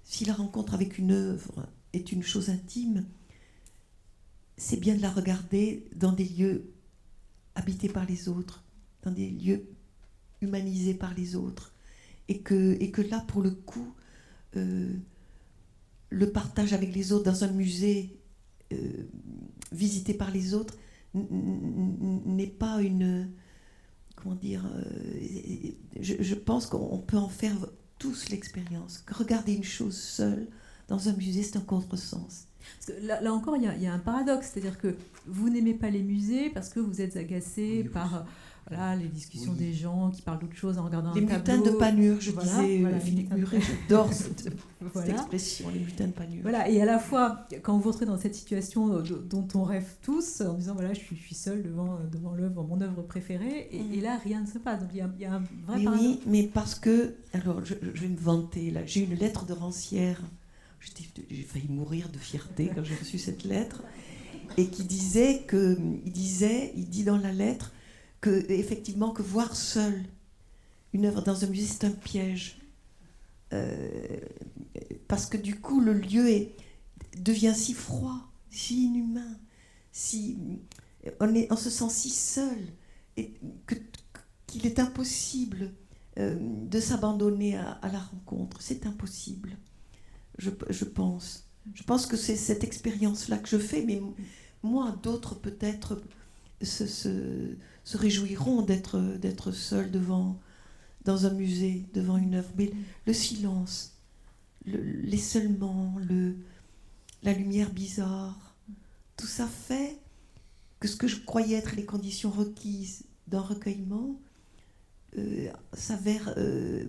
si 0.04 0.24
la 0.24 0.36
rencontre 0.36 0.76
avec 0.76 1.00
une 1.00 1.12
œuvre 1.12 1.66
est 1.94 2.12
une 2.12 2.22
chose 2.22 2.52
intime, 2.52 3.08
c'est 4.56 4.80
bien 4.80 4.96
de 4.96 5.02
la 5.02 5.10
regarder 5.10 5.90
dans 5.96 6.12
des 6.12 6.26
lieux 6.26 6.74
habités 7.56 7.90
par 7.90 8.06
les 8.06 8.30
autres, 8.30 8.64
dans 9.02 9.12
des 9.12 9.32
lieux 9.32 9.66
humanisés 10.42 10.94
par 10.94 11.16
les 11.16 11.36
autres. 11.36 11.74
Et 12.28 12.42
que, 12.42 13.02
là, 13.10 13.26
pour 13.28 13.42
le 13.42 13.50
coup, 13.50 13.96
euh, 14.58 14.94
le 16.12 16.32
partage 16.32 16.74
avec 16.74 16.94
les 16.94 17.14
autres 17.14 17.26
dans 17.26 17.44
un 17.44 17.52
musée 17.52 18.16
euh, 18.74 19.08
visité 19.72 20.14
par 20.14 20.30
les 20.30 20.54
autres 20.54 20.76
n'est 21.14 22.48
pas 22.48 22.82
une 22.82 23.32
comment 24.16 24.36
dire 24.36 24.66
euh, 24.66 25.72
je, 26.00 26.36
pense 26.36 26.66
qu'on 26.68 27.00
peut 27.00 27.18
en 27.18 27.30
faire 27.30 27.56
tous 27.98 28.30
l'expérience. 28.30 29.04
Regarder 29.12 29.54
une 29.54 29.64
chose 29.64 29.98
seule 29.98 30.48
dans 30.88 31.10
un 31.10 31.14
musée 31.14 31.44
c'est 31.44 31.58
un 31.58 31.62
contresens. 31.62 32.48
Là, 33.04 33.22
là, 33.22 33.34
encore 33.34 33.56
il 33.56 33.64
y, 33.64 33.88
a, 33.88 33.94
un 33.94 34.00
paradoxe 34.00 34.52
c'est 34.54 34.60
à 34.60 34.64
dire 34.64 34.78
que 34.78 34.96
vous 35.26 35.50
n'aimez 35.50 35.74
pas 35.74 35.90
les 35.90 36.04
musées 36.04 36.50
parce 36.50 36.70
que 36.70 36.80
vous 36.80 37.02
êtes 37.02 37.18
agacé 37.18 37.84
par 37.86 38.26
voilà, 38.68 38.96
les 38.96 39.08
discussions 39.08 39.54
des 39.54 39.74
gens 39.74 40.12
qui 40.12 40.22
parlent 40.22 40.40
d'autre 40.40 40.56
chose 40.56 40.78
en 40.78 40.86
regardant 40.86 41.14
les 41.14 41.24
un 41.24 41.40
tableau. 41.40 41.44
Les 41.46 41.58
mutins 41.58 41.72
de 41.72 41.78
Panure, 41.78 42.22
je 42.22 42.32
disais, 42.32 42.86
euh, 42.86 43.00
Philippe 43.00 43.34
Muret, 43.34 43.60
j'adore 43.62 44.14
cette, 44.14 44.48
expression, 45.10 45.70
les 45.70 45.80
mutins 45.80 46.08
de 46.08 46.12
Panure. 46.12 46.42
Voilà, 46.44 46.70
et 46.70 46.80
à 46.82 46.86
la 46.86 47.00
fois, 47.00 47.48
quand 47.64 47.78
vous 47.78 47.90
rentrez 47.90 48.06
dans 48.06 48.18
cette 48.18 48.36
situation 48.36 48.98
euh, 48.98 49.04
dont 49.28 49.48
on 49.56 49.64
rêve 49.64 49.96
tous, 50.04 50.42
en 50.42 50.54
disant, 50.54 50.74
voilà, 50.74 50.94
je 50.94 51.00
suis, 51.00 51.16
je 51.16 51.22
suis 51.22 51.36
seule 51.36 51.64
devant, 51.64 51.96
euh, 51.96 52.08
devant 52.12 52.34
l'œuvre, 52.34 52.64
mon 52.64 52.80
œuvre 52.82 53.02
préférée, 53.02 53.70
et, 53.72 53.82
mm. 53.82 54.02
là, 54.04 54.18
rien 54.24 54.42
ne 54.42 54.48
se 54.48 54.60
passe. 54.60 54.82
Donc 54.82 54.90
il 54.94 54.98
y 54.98 55.02
a, 55.02 55.10
y 55.20 55.26
a, 55.26 55.34
un 55.34 55.44
vrai 55.66 55.80
mais 55.80 55.88
Oui, 55.88 56.20
mais 56.28 56.44
parce 56.44 56.76
que, 56.76 57.16
alors, 57.34 57.66
je, 57.66 57.74
je 57.94 58.02
vais 58.02 58.10
me 58.10 58.18
vanter, 58.18 58.70
là, 58.70 58.86
j'ai 58.86 59.02
une 59.02 59.16
lettre 59.16 59.46
de 59.46 59.54
Rancière, 59.54 60.22
j'ai 61.30 61.44
failli 61.44 61.68
mourir 61.70 62.10
de 62.10 62.18
fierté 62.18 62.72
quand 62.74 62.84
j'ai 62.84 62.96
reçu 62.96 63.18
cette 63.18 63.44
lettre, 63.44 63.84
et 64.58 64.68
qui 64.68 64.84
disait 64.84 65.44
que, 65.48 65.78
il 66.06 66.12
disait, 66.12 66.72
il 66.76 66.88
dit 66.88 67.04
dans 67.04 67.18
la 67.18 67.32
lettre, 67.32 67.72
que 68.22 68.52
effectivement 68.52 69.12
que 69.12 69.22
voir 69.22 69.56
seul 69.56 70.04
une 70.94 71.06
œuvre 71.06 71.22
dans 71.22 71.44
un 71.44 71.48
musée 71.48 71.68
c'est 71.68 71.86
un 71.86 71.92
piège 71.92 72.60
euh, 73.54 74.20
parce 75.08 75.26
que 75.26 75.38
du 75.38 75.60
coup 75.60 75.82
le 75.82 75.94
lieu 75.94 76.30
est, 76.30 76.56
devient 77.18 77.54
si 77.56 77.74
froid, 77.74 78.32
si 78.50 78.86
inhumain, 78.86 79.40
si 79.92 80.38
on, 81.20 81.34
est, 81.34 81.52
on 81.52 81.56
se 81.56 81.70
sent 81.70 81.90
si 81.90 82.10
seul 82.10 82.58
et 83.18 83.34
qu'il 84.48 84.66
est 84.66 84.80
impossible 84.80 85.72
euh, 86.18 86.36
de 86.40 86.80
s'abandonner 86.80 87.58
à, 87.58 87.72
à, 87.72 87.92
la 87.92 88.00
rencontre. 88.00 88.62
C'est 88.62 88.86
impossible, 88.86 89.58
je, 90.38 90.52
je, 90.70 90.86
pense. 90.86 91.48
Je 91.74 91.84
pense 91.84 92.06
que 92.06 92.18
c'est 92.18 92.36
cette 92.36 92.64
expérience-là 92.64 93.38
que 93.38 93.50
je 93.50 93.58
fais, 93.58 93.84
mais 93.84 94.02
moi, 94.62 94.96
d'autres 95.04 95.36
peut-être 95.36 96.02
se, 96.62 97.56
réjouiront 97.94 98.62
d'être, 98.62 99.00
d'être 99.00 99.52
seuls 99.52 99.92
devant, 99.92 100.40
dans 101.06 101.26
un 101.26 101.34
musée, 101.34 101.86
devant 101.94 102.18
une 102.18 102.36
œuvre. 102.36 102.52
Mais 102.58 102.72
le 103.06 103.14
silence, 103.14 103.98
l'isolement, 104.66 105.96
le, 106.08 106.36
la 107.24 107.34
lumière 107.34 107.72
bizarre, 107.72 108.56
tout 109.18 109.28
ça 109.28 109.48
fait 109.48 109.98
que 110.80 110.88
ce 110.88 110.96
que 110.96 111.08
je 111.08 111.18
croyais 111.18 111.58
être 111.58 111.76
les 111.76 111.86
conditions 111.86 112.30
requises 112.30 113.04
d'un 113.28 113.42
recueillement 113.42 114.20
euh, 115.18 115.50
s'avère 115.74 116.34
euh, 116.38 116.86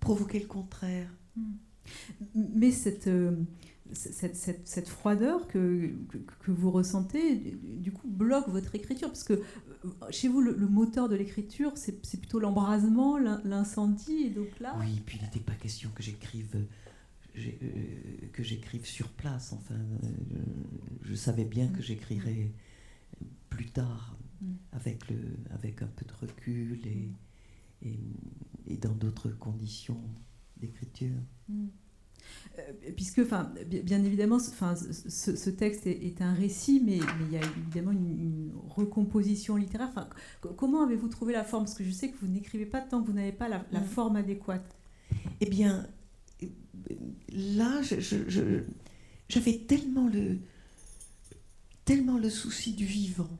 provoquer 0.00 0.40
le 0.40 0.46
contraire. 0.46 1.08
Mais 2.34 2.70
cette, 2.70 3.06
euh, 3.06 3.36
cette, 3.92 4.36
cette, 4.66 4.88
froideur 4.88 5.46
que, 5.48 5.92
que, 6.40 6.50
vous 6.50 6.70
ressentez, 6.70 7.36
du 7.36 7.92
coup, 7.92 8.08
bloque 8.08 8.48
votre 8.48 8.74
écriture. 8.74 9.08
Parce 9.08 9.24
que 9.24 9.34
euh, 9.34 9.88
chez 10.10 10.28
vous, 10.28 10.40
le, 10.40 10.54
moteur 10.68 11.08
de 11.08 11.16
l'écriture, 11.16 11.72
c'est 11.76 12.00
plutôt 12.00 12.38
l'embrasement, 12.38 13.18
l'incendie. 13.18 14.24
Et 14.26 14.30
donc 14.30 14.58
là. 14.60 14.76
Oui, 14.80 15.02
puis 15.04 15.18
il 15.20 15.24
n'était 15.24 15.40
pas 15.40 15.54
question 15.54 15.90
que 15.94 16.02
j'écrive. 16.02 16.54
Euh, 16.56 16.66
que 18.32 18.42
j'écrive 18.42 18.84
sur 18.84 19.08
place. 19.08 19.52
Enfin, 19.52 19.74
euh, 19.74 20.08
je, 21.02 21.14
savais 21.14 21.44
bien 21.44 21.68
que 21.68 21.82
j'écrirais 21.82 22.50
plus 23.48 23.70
tard, 23.70 24.16
mm. 24.40 24.54
avec, 24.72 25.08
le, 25.08 25.16
avec 25.50 25.82
un 25.82 25.86
peu 25.86 26.04
de 26.04 26.12
recul 26.12 26.80
et, 26.84 27.10
et, 27.82 27.98
et 28.66 28.76
dans 28.76 28.94
d'autres 28.94 29.30
conditions 29.30 30.00
d'écriture. 30.56 31.16
Mm. 31.48 31.66
Euh, 32.58 32.72
puisque, 32.96 33.20
enfin, 33.20 33.52
bien 33.66 34.02
évidemment, 34.02 34.36
enfin, 34.36 34.74
ce, 34.74 35.50
texte 35.50 35.86
est, 35.86 36.20
un 36.22 36.34
récit, 36.34 36.82
mais, 36.84 36.98
il 37.26 37.32
y 37.32 37.36
a 37.36 37.40
évidemment 37.58 37.92
une, 37.92 38.52
recomposition 38.68 39.56
littéraire. 39.56 39.88
Enfin, 39.90 40.08
comment 40.56 40.84
avez-vous 40.84 41.08
trouvé 41.08 41.32
la 41.32 41.44
forme? 41.44 41.64
Parce 41.64 41.76
que 41.76 41.84
je 41.84 41.90
sais 41.90 42.10
que 42.10 42.16
vous 42.20 42.28
n'écrivez 42.28 42.66
pas 42.66 42.80
tant 42.80 43.02
que 43.02 43.06
vous 43.06 43.12
n'avez 43.12 43.32
pas 43.32 43.48
la, 43.48 43.58
mm. 43.58 43.84
forme 43.84 44.16
adéquate. 44.16 44.76
Eh 45.40 45.46
bien, 45.46 45.86
là, 47.32 47.80
j'avais 49.28 49.58
tellement 49.58 50.08
le, 50.08 50.38
tellement 51.84 52.18
le 52.18 52.30
souci 52.30 52.74
du 52.74 52.84
vivant, 52.84 53.30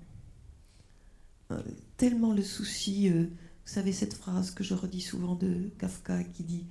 euh, 1.51 1.61
tellement 1.97 2.33
le 2.33 2.43
souci. 2.43 3.11
Euh, 3.11 3.25
vous 3.25 3.75
savez 3.75 3.93
cette 3.93 4.15
phrase 4.15 4.51
que 4.51 4.65
je 4.65 4.75
redis 4.75 5.03
souvent 5.03 5.35
de 5.35 5.71
Kafka 5.79 6.25
qui 6.25 6.43
dit 6.43 6.65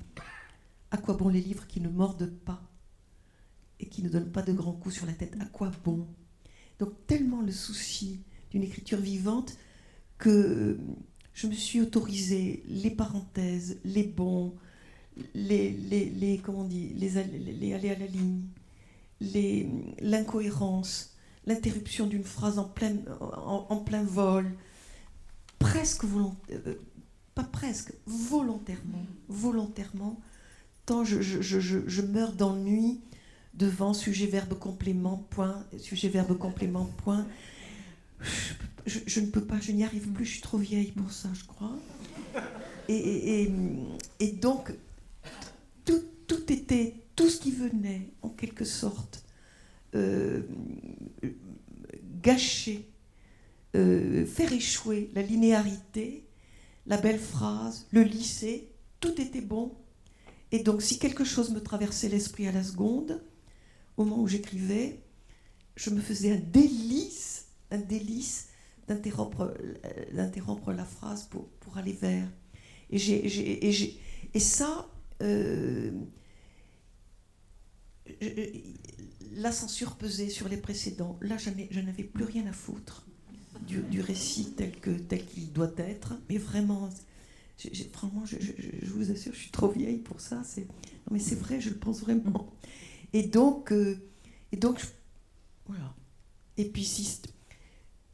à 0.91 0.97
quoi 0.97 1.15
bon 1.15 1.30
les 1.30 1.41
livres 1.41 1.67
qui 1.67 1.82
ne 1.82 1.89
mordent 1.89 2.32
pas 2.45 2.62
et 3.80 3.88
qui 3.88 4.04
ne 4.04 4.10
donnent 4.10 4.32
pas 4.32 4.41
de 4.41 4.54
grands 4.54 4.73
coups 4.73 4.95
sur 4.95 5.06
la 5.06 5.13
tête? 5.13 5.36
À 5.39 5.45
quoi 5.45 5.71
bon? 5.84 6.08
Donc 6.80 6.93
tellement 7.08 7.41
le 7.41 7.52
souci 7.52 8.21
d'une 8.52 8.63
écriture 8.63 9.00
vivante 9.00 9.58
que 10.17 10.80
je 11.34 11.47
me 11.47 11.54
suis 11.54 11.82
autorisé 11.82 12.63
les 12.67 12.89
parenthèses, 12.89 13.80
les 13.84 14.04
bons, 14.04 14.56
les, 15.34 15.71
les, 15.71 16.10
les 16.10 16.38
comment 16.39 16.62
on 16.62 16.67
dit, 16.67 16.89
les, 16.95 17.10
les, 17.54 17.73
aller 17.73 17.89
à 17.89 18.00
la 18.00 18.08
ligne, 18.08 18.43
l'incohérence, 20.02 21.15
l'interruption 21.45 22.08
d'une 22.08 22.23
phrase 22.23 22.60
en 22.60 22.65
plein, 22.65 22.95
en, 23.19 23.78
plein 23.78 24.04
vol, 24.04 24.52
presque 25.60 26.04
volontairement, 26.06 26.67
euh, 26.67 26.76
pas 27.36 27.43
presque, 27.43 27.93
volontairement, 28.06 29.06
volontairement, 29.28 30.19
je, 31.04 31.21
je, 31.21 32.02
meurs 32.02 32.34
d'ennui 32.34 33.02
devant 33.54 33.93
sujet, 33.93 34.28
verbe, 34.28 34.58
complément, 34.58 35.26
point, 35.30 35.65
sujet, 35.78 36.10
verbe, 36.10 36.38
complément, 36.38 36.86
point. 37.04 37.28
Je, 38.86 39.19
ne 39.19 39.28
peux 39.28 39.43
pas, 39.43 39.60
je 39.60 39.71
n'y 39.71 39.84
arrive 39.84 40.08
plus, 40.12 40.26
je 40.26 40.32
suis 40.32 40.41
trop 40.41 40.58
vieille 40.58 40.91
pour 40.91 41.12
ça, 41.12 41.30
je 41.34 41.43
crois. 41.43 41.76
Et, 42.88 43.47
donc, 44.39 44.73
tout, 45.86 46.02
tout, 46.28 46.52
était, 46.52 46.95
tout 47.15 47.30
ce 47.30 47.39
qui 47.39 47.52
venait, 47.52 48.10
en 48.21 48.30
quelque 48.30 48.63
sorte, 48.63 49.26
euh, 49.95 50.43
gâcher, 52.21 52.88
euh, 53.76 54.26
faire 54.26 54.54
échouer 54.54 55.12
la 55.13 55.21
linéarité, 55.21 56.23
la 56.86 56.97
belle 56.97 57.19
phrase, 57.19 57.88
le 57.91 58.04
lycée, 58.04 58.69
tout 59.02 59.19
était 59.21 59.41
bon, 59.41 59.73
et 60.52 60.60
donc, 60.60 60.82
si 60.82 61.00
quelque 61.00 61.24
chose 61.24 61.52
me 61.52 61.62
traversait 61.62 62.10
l'esprit 62.10 62.48
à 62.48 62.52
la 62.52 62.64
seconde, 62.64 63.22
au 63.98 64.06
moment 64.06 64.22
où 64.22 64.28
j'écrivais, 64.28 65.04
je 65.76 65.90
me 65.90 66.00
faisais 66.00 66.32
un 66.32 66.40
délice, 66.40 67.48
un 67.72 67.80
délice 67.80 68.48
d'interrompre, 68.88 69.54
la 70.14 70.86
phrase 70.86 71.26
pour, 71.26 71.50
pour 71.60 71.78
aller 71.78 71.94
vers. 71.94 72.28
Et, 72.90 72.98
j'ai, 72.98 73.26
et, 73.26 74.00
et 74.34 74.40
ça, 74.40 74.90
euh, 75.22 75.92
la 79.34 79.52
censure 79.52 79.96
pesait 79.98 80.30
sur 80.30 80.48
les 80.48 80.58
précédents. 80.58 81.18
Là, 81.22 81.38
je 81.38 81.80
n'avais 81.80 82.04
plus 82.04 82.24
rien 82.24 82.48
à 82.48 82.54
foutre 82.54 83.06
du, 83.68 83.82
du 83.82 84.00
récit 84.00 84.54
tel, 84.56 84.72
que, 84.80 84.92
tel 84.92 85.26
qu'il 85.26 85.52
doit 85.52 85.74
être. 85.78 86.14
Mais 86.30 86.38
vraiment, 86.38 86.90
franchement, 87.91 88.24
je, 88.26 88.91
vous 88.91 89.12
assure, 89.12 89.34
je 89.34 89.39
suis 89.39 89.52
trop 89.52 89.70
vieille 89.70 90.00
pour 90.00 90.22
ça. 90.22 90.41
C'est, 90.43 90.67
non, 90.67 91.12
mais 91.12 91.20
c'est 91.20 91.36
vrai, 91.36 91.60
je 91.60 91.70
le 91.70 91.78
pense 91.78 92.02
vraiment. 92.02 92.54
Et 93.13 93.24
donc, 93.24 93.72
euh, 93.72 93.98
et 94.52 94.58
donc 94.58 94.82
voilà. 95.65 95.96
Et 96.58 96.65
puis 96.65 96.86
si, 96.86 97.22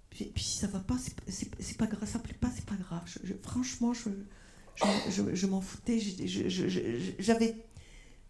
puis, 0.09 0.31
si 0.37 0.57
ça 0.57 0.67
va 0.67 0.79
pas, 0.79 0.97
c'est, 1.27 1.77
pas 1.77 1.87
grave, 1.87 2.07
ça 2.07 2.19
plaît 2.19 2.37
pas, 2.39 2.51
c'est 2.55 2.65
pas 2.65 2.75
grave. 2.75 3.03
franchement, 3.41 3.93
je, 3.93 4.09
je, 5.09 5.47
m'en 5.47 5.61
foutais. 5.61 5.99
J'avais, 7.19 7.55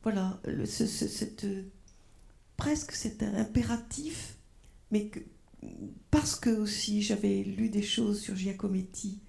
voilà, 0.01 0.39
ce, 0.65 0.85
cette, 0.85 1.45
presque 2.57 2.93
cet 2.93 3.23
impératif, 3.23 4.37
mais 4.91 5.11
parce 6.11 6.35
que 6.35 6.49
aussi 6.49 7.01
j'avais 7.01 7.43
lu 7.43 7.69
des 7.69 7.81
choses 7.81 8.21
sur 8.21 8.35
Giacometti, 8.35 9.19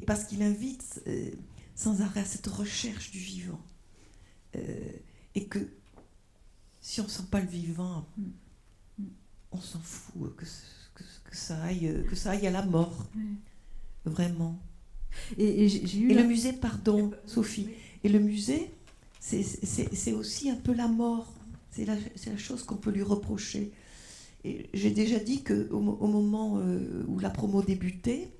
et 0.00 0.02
parce 0.02 0.24
qu'il 0.24 0.42
invite 0.42 1.02
euh, 1.06 1.30
sans 1.74 2.00
arrêt 2.00 2.20
à 2.20 2.24
cette 2.24 2.46
recherche 2.46 3.10
du 3.10 3.18
vivant, 3.18 3.60
euh, 4.56 4.92
et 5.34 5.44
que 5.44 5.58
si 6.80 7.02
on 7.02 7.04
ne 7.04 7.10
sent 7.10 7.24
pas 7.30 7.40
le 7.40 7.46
vivant, 7.46 8.06
mm. 8.16 9.04
on 9.52 9.60
s'en 9.60 9.78
fout 9.80 10.34
que, 10.36 10.46
que, 10.94 11.36
ça 11.36 11.62
aille, 11.64 12.02
que 12.08 12.16
ça 12.16 12.30
aille 12.30 12.46
à 12.46 12.50
la 12.50 12.64
mort, 12.64 13.10
vraiment. 14.06 14.58
Et, 15.36 15.66
et, 15.66 16.14
le 16.14 16.24
musée, 16.24 16.54
pardon, 16.54 17.10
Sophie, 17.26 17.68
et 18.02 18.08
le 18.08 18.20
musée, 18.20 18.70
c'est 19.20 20.12
aussi 20.14 20.48
un 20.48 20.56
peu 20.56 20.72
la 20.72 20.88
mort. 20.88 21.30
C'est 21.70 21.84
la, 21.84 21.94
la, 22.26 22.36
chose 22.38 22.62
qu'on 22.62 22.76
peut 22.76 22.90
lui 22.90 23.02
reprocher. 23.02 23.70
J'ai 24.44 24.90
déjà 24.92 25.18
dit 25.18 25.44
qu'au 25.44 25.76
au 25.76 26.06
moment 26.06 26.58
euh, 26.58 27.04
où 27.06 27.18
la 27.18 27.28
promo 27.28 27.62
débutait, 27.62 28.32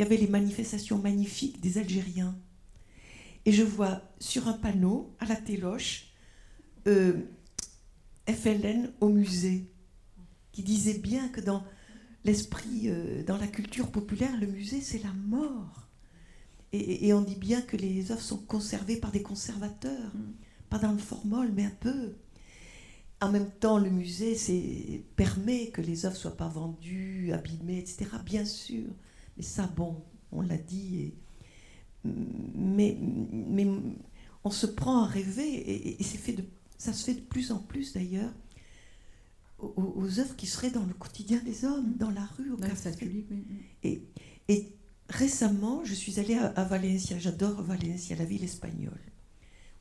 il 0.00 0.04
y 0.04 0.06
avait 0.06 0.16
les 0.16 0.28
manifestations 0.28 0.96
magnifiques 0.96 1.60
des 1.60 1.76
Algériens. 1.76 2.34
Et 3.44 3.52
je 3.52 3.62
vois 3.62 4.00
sur 4.18 4.48
un 4.48 4.54
panneau, 4.54 5.14
à 5.20 5.26
la 5.26 5.36
téloche, 5.36 6.06
euh, 6.86 7.20
FLN 8.26 8.94
au 9.02 9.10
musée, 9.10 9.70
qui 10.52 10.62
disait 10.62 10.96
bien 10.96 11.28
que 11.28 11.42
dans 11.42 11.62
l'esprit, 12.24 12.84
euh, 12.86 13.22
dans 13.24 13.36
la 13.36 13.46
culture 13.46 13.90
populaire, 13.90 14.34
le 14.40 14.46
musée, 14.46 14.80
c'est 14.80 15.02
la 15.02 15.12
mort. 15.12 15.86
Et, 16.72 17.12
on 17.12 17.20
dit 17.20 17.36
bien 17.36 17.60
que 17.60 17.76
les 17.76 18.10
œuvres 18.10 18.22
sont 18.22 18.38
conservées 18.38 18.96
par 18.96 19.10
des 19.10 19.20
conservateurs, 19.20 20.12
pas 20.70 20.78
dans 20.78 20.92
le 20.92 20.98
formol, 20.98 21.52
mais 21.52 21.66
un 21.66 21.76
peu. 21.78 22.14
En 23.20 23.30
même 23.30 23.50
temps, 23.50 23.76
le 23.76 23.90
musée 23.90 25.04
permet 25.16 25.66
que 25.66 25.82
les 25.82 26.06
œuvres 26.06 26.16
soient 26.16 26.38
pas 26.38 26.48
vendues, 26.48 27.32
abîmées, 27.34 27.80
etc. 27.80 28.06
Bien 28.24 28.46
sûr. 28.46 28.86
Mais 29.36 29.42
ça, 29.42 29.66
bon, 29.66 30.02
on 30.32 30.42
l'a 30.42 30.58
dit. 30.58 31.14
mais, 32.04 32.96
mais 33.00 33.66
on 34.44 34.50
se 34.50 34.66
prend 34.66 35.02
à 35.04 35.06
rêver, 35.06 36.00
et, 36.00 36.02
fait 36.02 36.32
de, 36.32 36.44
ça 36.78 36.92
se 36.92 37.04
fait 37.04 37.14
de 37.14 37.20
plus 37.20 37.52
en 37.52 37.58
plus 37.58 37.92
d'ailleurs, 37.92 38.32
aux, 39.58 40.18
œuvres 40.18 40.36
qui 40.36 40.46
seraient 40.46 40.70
dans 40.70 40.86
le 40.86 40.94
quotidien 40.94 41.38
des 41.44 41.66
hommes, 41.66 41.94
dans 41.96 42.10
la 42.10 42.24
rue, 42.24 42.50
au 42.50 42.56
café. 42.56 42.92
Public, 42.92 43.26
oui. 43.30 43.44
Et, 43.82 44.02
et 44.48 44.72
récemment, 45.10 45.84
je 45.84 45.92
suis 45.94 46.18
allée 46.18 46.36
à, 46.36 46.64
Valencia. 46.64 47.18
J'adore 47.18 47.62
Valencia, 47.62 48.16
la 48.16 48.24
ville 48.24 48.44
espagnole, 48.44 49.00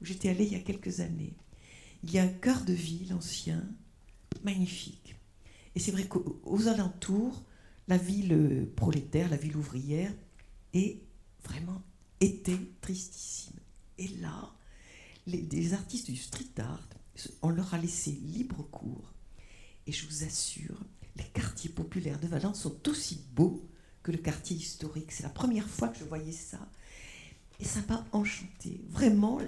où 0.01 0.05
j'étais 0.05 0.29
allée 0.29 0.45
il 0.45 0.51
y 0.51 0.55
a 0.55 0.59
quelques 0.59 0.99
années. 0.99 1.37
Il 2.03 2.11
y 2.11 2.19
a 2.19 2.23
un 2.23 2.27
cœur 2.27 2.65
de 2.65 2.73
ville 2.73 3.13
ancien, 3.13 3.63
magnifique. 4.43 5.15
Et 5.75 5.79
c'est 5.79 5.91
vrai 5.91 6.07
qu'aux 6.07 6.67
alentours, 6.67 7.43
la 7.89 7.97
ville 7.97 8.69
prolétaire, 8.75 9.29
la 9.29 9.37
ville 9.37 9.57
ouvrière, 9.57 10.13
est 10.73 11.01
vraiment 11.43 11.81
était 12.21 12.59
tristissime. 12.81 13.59
Et 13.97 14.07
là, 14.19 14.53
les, 15.25 15.73
artistes 15.73 16.09
du 16.09 16.17
street 16.17 16.59
art, 16.59 16.87
on 17.41 17.49
leur 17.49 17.73
a 17.73 17.77
laissé 17.77 18.11
libre 18.11 18.63
cours. 18.71 19.13
Et 19.87 19.91
je 19.91 20.05
vous 20.05 20.23
assure, 20.23 20.79
les 21.15 21.25
quartiers 21.25 21.69
populaires 21.69 22.19
de 22.19 22.27
Valence 22.27 22.61
sont 22.61 22.87
aussi 22.87 23.25
beaux 23.33 23.67
que 24.03 24.11
le 24.11 24.19
quartier 24.19 24.55
historique. 24.55 25.11
C'est 25.11 25.23
la 25.23 25.29
première 25.29 25.67
fois 25.67 25.89
que 25.89 25.97
je 25.97 26.05
voyais 26.05 26.31
ça. 26.31 26.59
Et 27.59 27.65
ça 27.65 27.79
m'a 27.89 28.05
enchanté. 28.11 28.81
Vraiment, 28.89 29.39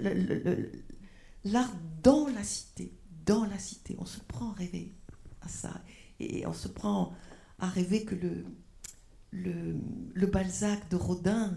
l'art 1.44 1.72
dans 2.02 2.26
la 2.26 2.42
cité. 2.42 2.92
Dans 3.24 3.44
la 3.44 3.58
cité. 3.58 3.94
On 3.98 4.04
se 4.04 4.20
prend 4.20 4.50
à 4.50 4.54
rêver 4.54 4.92
à 5.40 5.48
ça. 5.48 5.82
Et 6.18 6.46
on 6.46 6.52
se 6.52 6.68
prend 6.68 7.14
à 7.62 7.68
rêver 7.68 8.04
que 8.04 8.16
le, 8.16 8.44
le, 9.30 9.76
le 10.12 10.26
Balzac 10.26 10.90
de 10.90 10.96
Rodin 10.96 11.56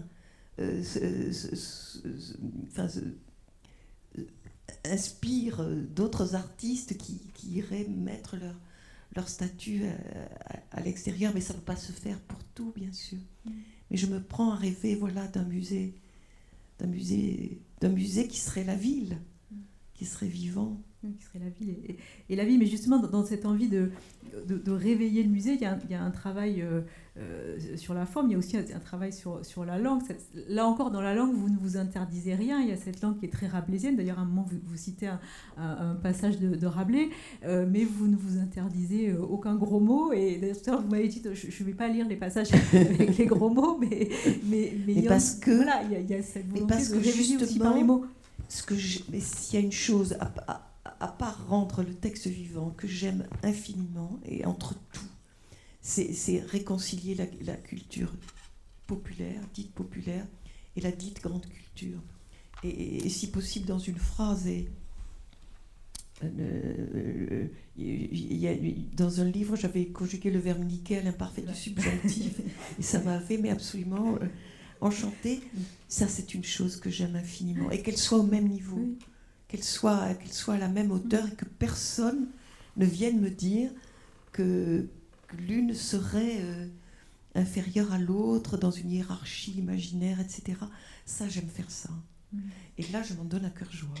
euh, 0.60 0.82
inspire 4.84 5.64
d'autres 5.94 6.34
artistes 6.34 6.96
qui, 6.96 7.18
qui, 7.34 7.56
iraient 7.56 7.88
mettre 7.88 8.36
leur, 8.36 8.54
leur 9.16 9.28
statut 9.28 9.82
euh, 9.82 10.26
à, 10.70 10.80
l'extérieur, 10.80 11.32
mais 11.34 11.40
ça 11.40 11.52
ne 11.52 11.58
peut 11.58 11.64
pas 11.64 11.76
se 11.76 11.92
faire 11.92 12.20
pour 12.20 12.42
tout, 12.54 12.72
bien 12.74 12.92
sûr. 12.92 13.18
Mm. 13.44 13.50
Mais 13.90 13.96
je 13.96 14.06
me 14.06 14.22
prends 14.22 14.52
à 14.52 14.56
rêver, 14.56 14.94
voilà, 14.94 15.26
d'un 15.26 15.44
musée, 15.44 15.94
d'un 16.78 16.86
musée, 16.86 17.60
d'un 17.80 17.90
musée 17.90 18.28
qui 18.28 18.38
serait 18.38 18.64
la 18.64 18.76
ville, 18.76 19.18
mm. 19.50 19.56
qui 19.94 20.06
serait 20.06 20.28
vivant 20.28 20.80
qui 21.00 21.24
serait 21.24 21.38
la 21.38 21.50
ville 21.50 21.76
et, 22.28 22.36
la 22.36 22.44
vie. 22.44 22.58
Mais 22.58 22.66
justement, 22.66 22.98
dans, 22.98 23.24
cette 23.24 23.46
envie 23.46 23.68
de, 23.68 23.90
de, 24.46 24.72
réveiller 24.72 25.22
le 25.22 25.28
musée, 25.28 25.54
il 25.54 25.60
y 25.60 25.64
a 25.64 25.72
un, 25.72 25.78
il 25.84 25.90
y 25.90 25.94
a 25.94 26.02
un 26.02 26.10
travail 26.10 26.62
euh, 26.62 26.80
euh, 27.18 27.58
sur 27.76 27.94
la 27.94 28.06
forme, 28.06 28.28
il 28.28 28.32
y 28.32 28.34
a 28.34 28.38
aussi 28.38 28.56
un, 28.56 28.78
travail 28.78 29.12
sur, 29.12 29.44
sur 29.44 29.64
la 29.64 29.78
langue. 29.78 30.02
là 30.48 30.66
encore, 30.66 30.90
dans 30.90 31.00
la 31.00 31.14
langue, 31.14 31.34
vous 31.34 31.48
ne 31.48 31.56
vous 31.56 31.76
interdisez 31.76 32.34
rien. 32.34 32.60
Il 32.60 32.68
y 32.68 32.72
a 32.72 32.76
cette 32.76 33.00
langue 33.02 33.18
qui 33.18 33.26
est 33.26 33.32
très 33.32 33.46
rabelaisienne. 33.46 33.96
D'ailleurs, 33.96 34.18
à 34.18 34.22
un 34.22 34.26
moment, 34.26 34.46
vous, 34.48 34.58
vous 34.64 34.76
citez 34.76 35.06
un, 35.06 35.20
un, 35.56 35.94
passage 35.94 36.38
de, 36.38 36.66
Rabelais, 36.66 37.10
euh, 37.44 37.66
mais 37.70 37.84
vous 37.84 38.08
ne 38.08 38.16
vous 38.16 38.38
interdisez 38.38 39.12
aucun 39.14 39.54
gros 39.54 39.80
mot. 39.80 40.12
Et 40.12 40.38
d'ailleurs, 40.38 40.82
vous 40.82 40.90
m'avez 40.90 41.08
dit, 41.08 41.22
je 41.32 41.62
ne 41.62 41.66
vais 41.66 41.74
pas 41.74 41.88
lire 41.88 42.08
les 42.08 42.16
passages 42.16 42.48
avec 42.72 43.16
les 43.16 43.26
gros 43.26 43.50
mots, 43.50 43.78
mais, 43.78 44.08
mais, 44.44 44.72
mais, 44.86 45.02
parce 45.02 45.36
que 45.36 45.52
voilà, 45.52 45.82
il 45.84 45.92
y, 45.92 45.96
a, 45.96 46.00
il 46.00 46.10
y 46.10 46.14
a 46.14 46.22
cette 46.22 46.48
volonté 46.48 46.74
parce 46.74 46.88
que 46.88 46.94
de 46.94 47.04
réveiller 47.04 47.36
aussi 47.36 47.58
par 47.58 47.74
les 47.74 47.84
mots. 47.84 48.04
Ce 48.48 48.62
que 48.62 48.74
mais 49.10 49.20
s'il 49.20 49.58
y 49.58 49.62
a 49.62 49.64
une 49.64 49.72
chose 49.72 50.16
à, 50.20 50.30
à, 50.46 50.75
à 51.00 51.08
part 51.08 51.46
rendre 51.48 51.82
le 51.82 51.94
texte 51.94 52.26
vivant 52.26 52.70
que 52.70 52.86
j'aime 52.86 53.26
infiniment 53.42 54.18
et 54.24 54.44
entre 54.44 54.74
tout 54.92 55.06
c'est 55.86 56.40
réconcilier 56.40 57.14
la, 57.14 57.54
culture 57.54 58.12
populaire, 58.86 59.40
dite 59.54 59.72
populaire, 59.72 60.26
et 60.74 60.80
la 60.80 60.90
dite 60.90 61.22
grande 61.22 61.46
culture. 61.46 62.00
Et, 62.64 63.08
si 63.08 63.30
possible 63.30 63.66
dans 63.66 63.78
une 63.78 63.98
phrase. 63.98 64.46
Et, 64.48 64.68
euh, 66.24 67.46
dans 68.96 69.20
un 69.20 69.30
livre, 69.30 69.54
j'avais 69.54 69.86
conjugué 69.86 70.30
le 70.30 70.38
verbe 70.38 70.64
nickel 70.64 71.06
imparfait 71.06 71.42
du 71.42 71.54
subjonctif, 71.54 72.40
et 72.78 72.82
ça 72.82 73.00
m'avait 73.00 73.38
mais 73.38 73.50
absolument 73.50 74.18
euh. 74.20 74.26
Ça, 75.88 76.08
c'est 76.08 76.34
une 76.34 76.44
chose 76.44 76.76
que 76.76 76.90
j'aime 76.90 77.16
infiniment, 77.16 77.70
et 77.70 77.82
qu'elle 77.82 77.96
soit 77.96 78.18
au 78.18 78.26
même 78.26 78.48
niveau, 78.48 78.96
qu'elle 79.48 79.62
soit, 79.62 80.14
qu'elle 80.14 80.32
soit 80.32 80.54
à 80.54 80.58
la 80.58 80.68
même 80.68 80.90
hauteur, 80.90 81.26
et 81.26 81.34
que 81.34 81.44
personne 81.44 82.28
ne 82.76 82.86
vienne 82.86 83.20
me 83.20 83.30
dire 83.30 83.70
que 84.32 84.86
l'une 85.38 85.74
serait 85.74 86.40
euh, 86.40 86.66
inférieure 87.34 87.92
à 87.92 87.98
l'autre 87.98 88.56
dans 88.56 88.70
une 88.70 88.90
hiérarchie 88.90 89.52
imaginaire, 89.52 90.20
etc. 90.20 90.58
Ça, 91.04 91.28
j'aime 91.28 91.48
faire 91.48 91.70
ça. 91.70 91.90
Mm. 92.32 92.38
Et 92.78 92.82
là, 92.92 93.02
je 93.02 93.14
m'en 93.14 93.24
donne 93.24 93.44
à 93.44 93.50
cœur 93.50 93.72
joie. 93.72 93.94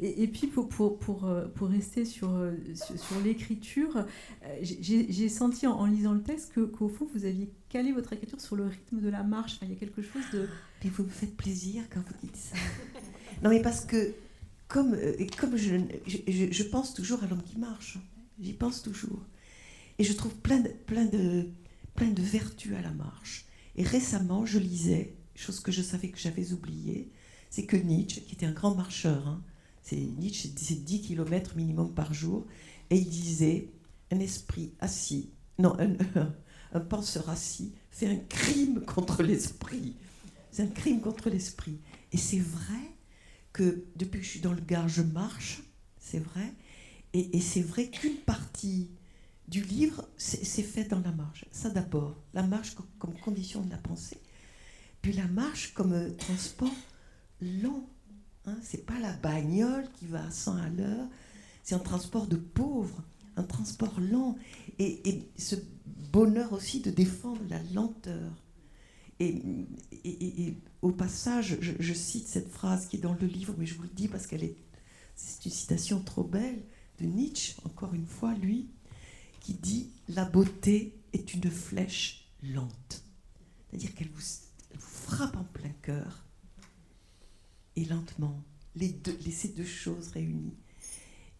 Et, 0.00 0.26
puis 0.26 0.46
pour, 0.46 0.68
pour, 0.68 0.98
pour, 0.98 1.24
euh, 1.24 1.46
pour, 1.48 1.68
rester 1.68 2.04
sur, 2.04 2.30
euh, 2.30 2.52
sur, 2.74 3.20
l'écriture, 3.24 4.04
j'ai 4.60 5.28
senti 5.28 5.66
en, 5.66 5.86
lisant 5.86 6.12
le 6.12 6.22
texte 6.22 6.52
qu'au 6.54 6.88
fond, 6.88 7.08
vous 7.14 7.24
aviez 7.24 7.50
calé 7.68 7.92
votre 7.92 8.12
écriture 8.12 8.40
sur 8.40 8.56
le 8.56 8.66
rythme 8.66 9.00
de 9.00 9.08
la 9.08 9.22
marche. 9.22 9.58
il 9.62 9.70
y 9.70 9.72
a 9.72 9.76
quelque 9.76 10.02
chose 10.02 10.24
de... 10.32 10.48
Mais 10.82 10.90
vous 10.90 11.04
me 11.04 11.08
faites 11.08 11.36
plaisir 11.36 11.84
quand 11.90 12.00
vous 12.00 12.26
dites 12.26 12.36
ça. 12.36 12.56
non, 13.44 13.50
mais 13.50 13.60
parce 13.60 13.84
que 13.84 14.14
comme, 14.68 14.96
comme 15.38 15.56
je, 15.56 15.76
je, 16.06 16.62
pense 16.62 16.94
toujours 16.94 17.22
à 17.22 17.26
l'homme 17.26 17.42
qui 17.42 17.58
marche, 17.58 17.98
j'y 18.40 18.54
pense 18.54 18.82
toujours. 18.82 19.20
Et 19.98 20.04
je 20.04 20.14
trouve 20.14 20.34
plein 20.34 20.60
de, 20.60 20.70
plein, 20.70 21.04
de, 21.04 21.50
plein 21.94 22.10
de 22.10 22.22
vertus 22.22 22.74
à 22.74 22.80
la 22.80 22.90
marche. 22.90 23.44
Et 23.76 23.82
récemment, 23.82 24.46
je 24.46 24.58
lisais, 24.58 25.14
chose 25.34 25.60
que 25.60 25.70
je 25.70 25.82
savais 25.82 26.08
que 26.08 26.18
j'avais 26.18 26.52
oubliée, 26.52 27.10
c'est 27.50 27.66
que 27.66 27.76
Nietzsche, 27.76 28.22
qui 28.22 28.34
était 28.34 28.46
un 28.46 28.52
grand 28.52 28.74
marcheur, 28.74 29.28
hein, 29.28 29.42
c'est 29.82 29.96
Nietzsche, 29.96 30.50
c'est 30.56 30.82
10 30.82 31.02
km 31.02 31.54
minimum 31.56 31.92
par 31.92 32.14
jour, 32.14 32.46
et 32.88 32.96
il 32.96 33.08
disait 33.08 33.68
un 34.10 34.20
esprit 34.20 34.72
assis, 34.80 35.28
non, 35.58 35.76
un, 35.78 35.96
un 36.72 36.80
penseur 36.80 37.28
assis 37.28 37.72
fait 37.90 38.08
un 38.08 38.16
crime 38.16 38.80
contre 38.80 39.22
l'esprit. 39.22 39.94
C'est 40.50 40.62
un 40.62 40.68
crime 40.68 41.00
contre 41.00 41.28
l'esprit. 41.30 41.78
Et 42.12 42.16
c'est 42.16 42.38
vrai 42.38 42.93
que 43.54 43.86
depuis 43.96 44.20
que 44.20 44.26
je 44.26 44.30
suis 44.30 44.40
dans 44.40 44.52
le 44.52 44.60
Gard, 44.60 44.88
je 44.88 45.00
marche, 45.00 45.62
c'est 45.98 46.18
vrai, 46.18 46.52
et, 47.14 47.40
c'est 47.40 47.62
vrai 47.62 47.88
qu'une 47.88 48.16
partie 48.16 48.90
du 49.48 49.62
livre, 49.62 50.06
c'est 50.18 50.62
fait 50.62 50.84
dans 50.84 50.98
la 50.98 51.12
marche. 51.12 51.44
Ça 51.52 51.70
d'abord, 51.70 52.16
la 52.34 52.42
marche 52.42 52.74
comme 52.98 53.14
condition 53.20 53.62
de 53.62 53.70
la 53.70 53.78
pensée, 53.78 54.20
puis 55.00 55.12
la 55.12 55.28
marche 55.28 55.72
comme 55.74 55.92
euh, 55.92 56.10
transport 56.10 56.74
lent. 57.40 57.88
Hein, 58.46 58.56
c'est 58.62 58.84
pas 58.84 58.98
la 58.98 59.12
bagnole 59.12 59.86
qui 59.98 60.06
va 60.06 60.24
à 60.24 60.30
100 60.30 60.56
à 60.56 60.68
l'heure, 60.68 61.08
c'est 61.62 61.76
un 61.76 61.78
transport 61.78 62.26
de 62.26 62.36
pauvres, 62.36 63.02
un 63.36 63.44
transport 63.44 64.00
lent. 64.00 64.36
Et, 64.78 65.22
ce 65.36 65.56
bonheur 66.12 66.52
aussi 66.52 66.80
de 66.80 66.90
défendre 66.90 67.40
la 67.48 67.62
lenteur. 67.72 68.32
Et, 69.20 70.56
au 70.82 70.90
passage, 70.90 71.58
je, 71.60 71.92
cite 71.94 72.28
cette 72.28 72.50
phrase 72.50 72.86
qui 72.86 72.96
est 72.96 73.00
dans 73.00 73.14
le 73.14 73.26
livre, 73.26 73.54
mais 73.56 73.66
je 73.66 73.74
vous 73.74 73.84
le 73.84 73.88
dis 73.88 74.08
parce 74.08 74.26
qu'elle 74.26 74.44
est, 74.44 74.56
c'est 75.14 75.44
une 75.46 75.52
citation 75.52 76.00
trop 76.00 76.24
belle 76.24 76.62
de 77.00 77.06
Nietzsche, 77.06 77.54
encore 77.64 77.94
une 77.94 78.06
fois, 78.06 78.34
lui, 78.34 78.68
qui 79.40 79.54
dit 79.54 79.90
La 80.08 80.24
beauté 80.24 80.98
est 81.12 81.34
une 81.34 81.50
flèche 81.50 82.28
lente. 82.42 83.04
C'est-à-dire 83.68 83.94
qu'elle 83.94 84.10
vous, 84.10 84.22
frappe 84.78 85.36
en 85.36 85.44
plein 85.44 85.72
cœur 85.82 86.24
et 87.76 87.84
lentement, 87.84 88.42
les 88.74 88.88
deux, 88.88 89.18
ces 89.30 89.48
deux 89.48 89.64
choses 89.64 90.08
réunies. 90.08 90.56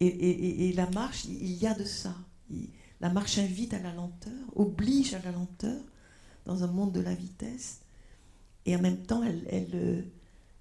Et, 0.01 0.73
la 0.73 0.89
marche, 0.91 1.25
il 1.25 1.53
y 1.53 1.67
a 1.67 1.73
de 1.73 1.85
ça. 1.85 2.15
La 2.99 3.09
marche 3.09 3.37
invite 3.37 3.73
à 3.73 3.79
la 3.79 3.93
lenteur, 3.93 4.33
oblige 4.55 5.13
à 5.13 5.19
la 5.19 5.31
lenteur 5.31 5.81
dans 6.45 6.63
un 6.63 6.67
monde 6.67 6.93
de 6.93 6.99
la 7.01 7.13
vitesse. 7.15 7.81
Et 8.65 8.75
en 8.75 8.81
même 8.81 9.03
temps, 9.05 9.23
elle, 9.23 9.45
elle, 9.49 9.71
euh, 9.75 10.01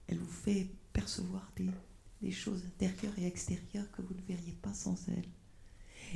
elle 0.09 0.19
vous 0.19 0.27
fait 0.31 0.69
percevoir 0.93 1.51
des, 1.57 1.69
des 2.23 2.31
choses 2.31 2.63
intérieures 2.67 3.19
et 3.19 3.27
extérieures 3.27 3.91
que 3.93 4.03
vous 4.03 4.15
ne 4.15 4.23
verriez 4.23 4.53
pas 4.63 4.75
sans 4.75 4.97
elle. 5.09 5.25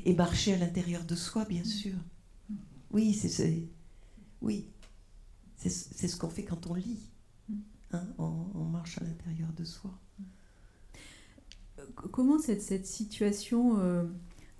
Et 0.04 0.14
marcher 0.14 0.54
à 0.54 0.58
l'intérieur 0.58 1.04
de 1.04 1.14
soi, 1.14 1.44
bien 1.44 1.64
sûr. 1.64 1.94
Oui, 2.90 3.14
c'est 3.14 3.28
c'est- 3.28 3.68
oui, 4.40 4.68
c'est 5.56 5.68
ce 6.08 6.16
qu'on 6.16 6.30
fait 6.30 6.44
quand 6.44 6.66
on 6.68 6.74
lit. 6.74 7.00
hein, 7.92 8.06
on, 8.18 8.46
on 8.54 8.64
marche 8.64 8.98
à 8.98 9.04
l'intérieur 9.04 9.52
de 9.54 9.64
soi. 9.64 9.90
Euh, 11.78 11.84
Comment 12.12 12.38
cette, 12.38 12.62
cette 12.62 12.86
situation 12.86 13.78
euh, 13.80 14.04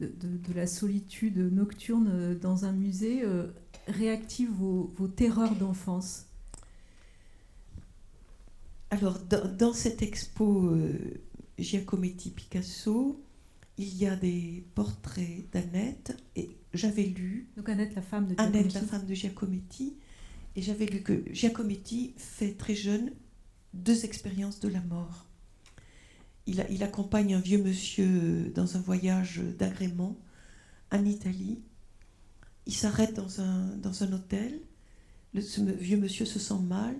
de, 0.00 0.06
de- 0.06 0.36
de 0.36 0.52
la 0.54 0.66
solitude 0.66 1.38
nocturne 1.52 2.34
dans 2.38 2.64
un 2.64 2.72
musée 2.72 3.22
euh, 3.24 3.46
réactive 3.88 4.50
vos, 4.50 4.92
vos 4.96 5.08
terreurs 5.08 5.54
d'enfance 5.56 6.26
Alors, 8.90 9.18
dans, 9.18 9.46
dans 9.54 9.72
cette 9.72 10.02
expo 10.02 10.66
euh, 10.70 10.94
Giacometti 11.58 12.30
Picasso, 12.30 13.20
il 13.76 13.96
y 13.96 14.06
a 14.06 14.16
des 14.16 14.64
portraits 14.74 15.44
d'Annette, 15.52 16.16
et 16.36 16.50
j'avais 16.74 17.04
lu 17.04 17.48
Donc 17.56 17.68
Annette, 17.68 17.94
la 17.94 18.02
femme 18.02 18.26
de 18.26 18.34
Annette, 18.38 18.72
la 18.74 18.80
Giacometti. 18.80 18.86
femme 18.90 19.06
de 19.06 19.14
Giacometti, 19.14 19.96
et 20.56 20.62
j'avais 20.62 20.86
lu 20.86 21.02
que 21.02 21.22
Giacometti 21.32 22.14
fait 22.16 22.52
très 22.54 22.74
jeune 22.74 23.12
deux 23.74 24.04
expériences 24.04 24.58
de 24.60 24.68
la 24.68 24.80
mort. 24.80 25.26
Il, 26.48 26.82
accompagne 26.82 27.34
un 27.34 27.40
vieux 27.40 27.62
monsieur 27.62 28.50
dans 28.54 28.78
un 28.78 28.80
voyage 28.80 29.42
d'agrément 29.58 30.16
en 30.90 31.04
Italie. 31.04 31.60
Il 32.64 32.74
s'arrête 32.74 33.14
dans 33.14 33.42
un, 33.42 33.76
dans 33.76 34.02
un 34.02 34.12
hôtel. 34.14 34.58
Le, 35.34 35.42
ce 35.42 35.60
vieux 35.60 35.98
monsieur 35.98 36.24
se 36.24 36.38
sent 36.38 36.58
mal. 36.62 36.96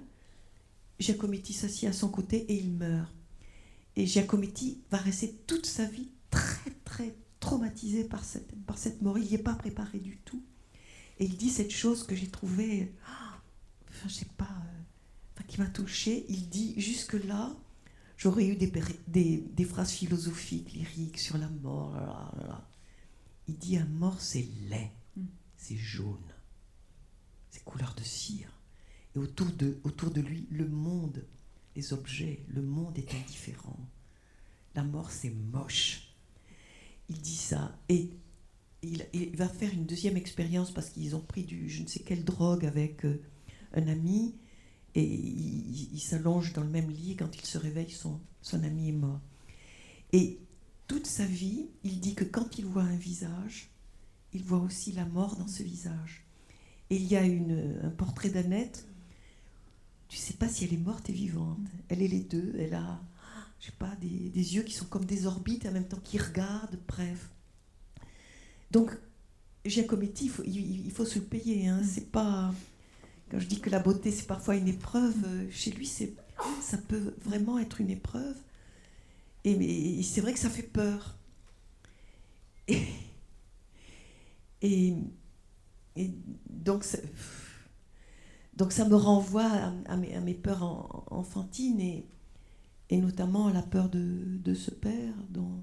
Giacometti 1.01 1.55
s'assied 1.55 1.88
à 1.88 1.94
son 1.94 2.11
côté 2.11 2.44
et 2.53 2.59
il 2.59 2.70
meurt. 2.72 3.11
Et 3.96 4.05
Giacometti 4.05 4.82
va 4.90 4.99
rester 4.99 5.32
toute 5.46 5.64
sa 5.64 5.86
vie 5.86 6.11
très 6.30 6.70
très 6.84 7.14
traumatisé 7.40 8.05
par 8.05 8.24
cette, 8.24 8.55
par 8.66 8.76
cette 8.76 9.01
mort. 9.01 9.16
Il 9.16 9.24
n'y 9.24 9.34
est 9.34 9.38
pas 9.38 9.55
préparé 9.55 9.99
du 9.99 10.18
tout. 10.18 10.42
Et 11.20 11.24
il 11.24 11.38
dit 11.38 11.51
cette 11.51 11.72
chose 11.72 12.05
que 12.05 12.14
j'ai 12.14 12.28
trouvée, 12.28 12.92
ah, 13.07 13.40
enfin, 13.88 14.09
je 14.09 14.14
sais 14.14 14.28
pas, 14.36 14.44
euh, 14.44 15.42
qui 15.46 15.59
m'a 15.59 15.66
touchée. 15.68 16.26
Il 16.28 16.51
dit 16.51 16.74
jusque-là, 16.76 17.57
j'aurais 18.19 18.47
eu 18.47 18.57
des, 18.57 18.66
péri- 18.66 18.99
des, 19.07 19.39
des 19.39 19.64
phrases 19.64 19.93
philosophiques, 19.93 20.73
lyriques 20.75 21.19
sur 21.19 21.39
la 21.39 21.49
mort. 21.49 21.95
là, 21.95 22.33
là. 22.47 22.69
Il 23.47 23.57
dit 23.57 23.79
un 23.79 23.87
mort, 23.87 24.21
c'est 24.21 24.47
laid, 24.69 24.91
Mm. 25.16 25.23
c'est 25.57 25.77
jaune, 25.79 26.35
c'est 27.51 27.64
couleur 27.64 27.95
de 27.97 28.03
cire. 28.03 28.51
Et 29.16 29.19
autour 29.19 29.47
de, 29.53 29.79
autour 29.85 30.11
de 30.11 30.21
lui, 30.21 30.47
le 30.51 30.69
monde, 30.69 31.25
les 31.75 31.95
objets, 31.95 32.45
le 32.49 32.61
monde 32.61 32.99
est 32.99 33.14
indifférent. 33.14 33.79
La 34.75 34.83
mort, 34.85 35.11
c'est 35.11 35.31
moche. 35.31 36.14
Il 37.09 37.19
dit 37.21 37.37
ça. 37.37 37.75
Et 37.89 38.11
il, 38.83 39.07
il 39.14 39.35
va 39.37 39.49
faire 39.49 39.73
une 39.73 39.87
deuxième 39.87 40.16
expérience 40.19 40.71
parce 40.73 40.91
qu'ils 40.91 41.16
ont 41.16 41.21
pris 41.23 41.45
du 41.45 41.69
je 41.71 41.83
ne 41.83 41.89
sais 41.89 42.01
quelle 42.01 42.25
drogue 42.25 42.66
avec 42.66 43.05
euh, 43.07 43.23
un 43.73 43.89
ami. 43.89 44.35
Et 44.99 45.05
il, 45.05 46.01
s'allonge 46.01 46.53
dans 46.55 46.64
le 46.64 46.70
même 46.70 46.90
lit. 46.90 47.14
Quand 47.14 47.36
il 47.36 47.46
se 47.46 47.57
réveille, 47.57 47.90
son, 47.90 48.18
son 48.42 48.64
ami 48.64 48.88
est 48.88 48.92
mort. 48.92 49.20
Et 50.12 50.40
toute 50.88 51.07
sa 51.07 51.24
vie, 51.24 51.66
il 51.84 52.01
dit 52.01 52.16
que 52.16 52.24
quand 52.24 52.59
il 52.59 52.64
voit 52.64 52.82
un 52.82 52.96
visage, 52.96 53.70
il 54.32 54.42
voit 54.42 54.59
aussi 54.59 54.90
la 54.90 55.05
mort 55.05 55.36
dans 55.36 55.46
ce 55.46 55.62
visage. 55.62 56.24
Et 56.90 56.96
il 56.96 57.07
y 57.07 57.14
a 57.14 57.22
une, 57.22 57.78
un 57.84 57.90
portrait 57.90 58.30
d'Annette. 58.30 58.88
Tu 60.09 60.16
sais 60.16 60.34
pas 60.34 60.49
si 60.49 60.64
elle 60.64 60.74
est 60.74 60.78
morte 60.78 61.09
et 61.11 61.12
vivante. 61.12 61.61
Elle 61.88 62.03
est 62.03 62.09
les 62.09 62.24
deux. 62.24 62.57
Elle 62.59 62.74
a, 62.74 63.01
je 63.61 63.66
sais 63.66 63.76
pas, 63.78 63.94
des, 64.01 64.30
des 64.30 64.57
yeux 64.57 64.64
qui 64.64 64.74
sont 64.74 64.86
comme 64.86 65.05
des 65.05 65.26
orbites 65.26 65.64
en 65.64 65.70
même 65.70 65.86
temps 65.86 66.01
qui 66.03 66.18
regardent. 66.18 66.76
Bref. 66.88 67.30
Donc, 68.72 68.99
Giacometti, 69.64 70.24
il 70.24 70.30
faut, 70.30 70.42
il, 70.44 70.86
il 70.86 70.90
faut 70.90 71.05
se 71.05 71.20
le 71.20 71.24
payer. 71.24 71.68
Hein. 71.68 71.82
C'est 71.84 72.11
pas. 72.11 72.53
Quand 73.31 73.39
je 73.39 73.47
dis 73.47 73.61
que 73.61 73.70
la 73.70 73.79
beauté, 73.79 74.11
c'est 74.11 74.26
parfois 74.26 74.57
une 74.57 74.68
épreuve, 74.68 75.14
euh, 75.26 75.51
chez 75.51 75.70
lui, 75.70 75.87
c'est, 75.87 76.14
ça 76.62 76.79
peut 76.79 77.14
vraiment 77.24 77.59
être 77.59 77.81
une 77.81 77.91
épreuve. 77.91 78.37
Et, 79.45 80.03
c'est 80.03 80.20
vrai 80.20 80.33
que 80.33 80.39
ça 80.39 80.51
fait 80.51 80.62
peur. 80.62 81.16
Et, 84.62 84.95
donc, 86.51 86.85
ça, 86.85 86.99
me 88.85 88.95
renvoie 88.95 89.51
à, 89.87 89.97
mes, 89.97 90.35
peurs 90.35 90.62
en- 90.62 91.05
enfantines 91.11 91.81
et, 91.81 92.07
notamment 92.91 93.49
à 93.49 93.53
la 93.53 93.62
peur 93.62 93.89
de, 93.89 94.55
ce 94.55 94.70
père 94.70 95.14
dont, 95.31 95.62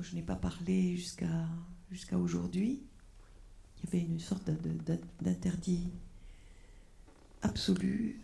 je 0.00 0.14
n'ai 0.14 0.22
pas 0.22 0.36
parlé 0.36 0.96
jusqu'à 0.96 2.18
aujourd'hui. 2.18 2.87
Il 3.78 3.84
y 3.84 3.96
avait 3.96 4.06
une 4.06 4.20
sorte 4.20 4.50
d'interdit 5.20 5.90
absolu 7.42 8.20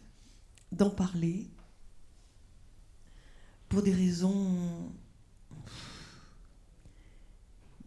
d'en 0.72 0.90
parler 0.90 1.48
pour 3.68 3.82
des 3.82 3.92
raisons, 3.92 4.92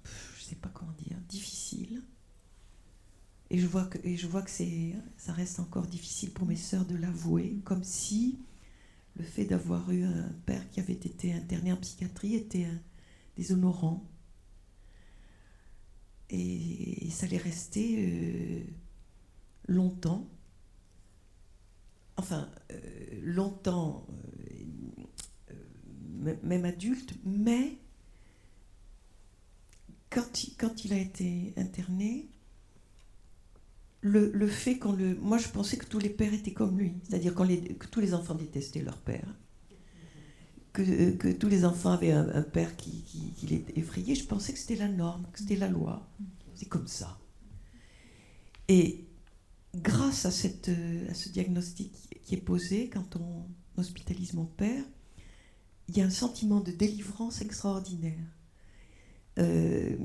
je 0.04 0.44
sais 0.44 0.56
pas 0.56 0.70
comment 0.70 0.94
dire, 0.94 1.18
difficiles. 1.28 2.02
Et 3.50 3.60
je 3.60 3.68
vois 3.68 3.86
que, 3.86 3.98
et 4.06 4.18
je 4.18 4.28
vois 4.28 4.42
que 4.42 4.52
ça 5.18 5.34
reste 5.34 5.60
encore 5.60 5.88
difficile 5.88 6.32
pour 6.32 6.46
mes 6.46 6.58
sœurs 6.58 6.86
de 6.86 6.96
l'avouer, 6.96 7.62
comme 7.64 7.84
si 7.84 8.40
le 9.16 9.24
fait 9.24 9.46
d'avoir 9.46 9.90
eu 9.92 10.04
un 10.04 10.30
père 10.46 10.70
qui 10.70 10.80
avait 10.80 10.94
été 10.94 11.34
interné 11.34 11.72
en 11.72 11.78
psychiatrie 11.78 12.36
était 12.36 12.66
un 12.66 12.80
déshonorant. 13.38 14.06
Et, 16.30 17.10
ça 17.12 17.26
allait 17.26 17.38
rester 17.38 17.96
euh, 18.00 18.64
longtemps. 19.68 20.28
Enfin, 22.18 22.50
euh, 22.72 22.80
longtemps, 23.22 24.08
euh, 25.52 26.36
même 26.44 26.66
adulte, 26.66 27.14
mais 27.24 27.78
quand 30.10 30.84
il, 30.86 30.94
a 30.94 30.98
été 30.98 31.54
interné, 31.58 32.28
le, 34.02 34.48
fait 34.48 34.78
qu'on 34.78 34.94
le. 34.94 35.16
Moi, 35.16 35.38
je 35.38 35.48
pensais 35.50 35.78
que 35.78 35.86
tous 35.86 36.00
les 36.00 36.10
pères 36.10 36.34
étaient 36.34 36.54
comme 36.54 36.78
lui, 36.80 36.94
c'est-à-dire 37.04 37.36
que 37.36 37.88
tous 37.88 38.00
les 38.00 38.14
enfants 38.14 38.36
détestaient 38.36 38.82
leur 38.82 38.98
père, 38.98 39.28
euh, 40.82 41.16
que 41.18 41.30
tous 41.30 41.48
les 41.48 41.66
enfants 41.66 41.92
avaient 41.92 42.12
un, 42.12 42.42
père 42.42 42.76
qui, 42.76 43.04
qui, 43.04 43.34
qui 43.38 43.48
les 43.48 43.66
effrayait. 43.76 44.16
Je 44.16 44.26
pensais 44.26 44.54
que 44.54 44.60
c'était 44.60 44.76
la 44.76 44.88
norme, 44.88 45.26
que 45.32 45.40
c'était 45.40 45.56
la 45.56 45.68
loi. 45.68 46.08
C'est 46.56 46.68
comme 46.68 46.88
ça. 46.88 47.18
Et 48.68 49.08
grâce 49.76 50.26
à, 50.26 50.30
euh, 50.70 51.14
ce 51.14 51.30
diagnostic 51.30 51.94
qui 52.24 52.36
est 52.36 52.42
posé 52.42 52.90
quand 52.90 53.16
on 53.16 53.48
hospitalise 53.78 54.34
mon 54.34 54.46
père, 54.46 54.84
il 55.88 55.98
y 55.98 56.02
a 56.02 56.06
un 56.06 56.10
sentiment 56.10 56.60
de 56.60 56.72
délivrance 56.72 57.42
extraordinaire 57.42 58.26
euh, 59.40 59.96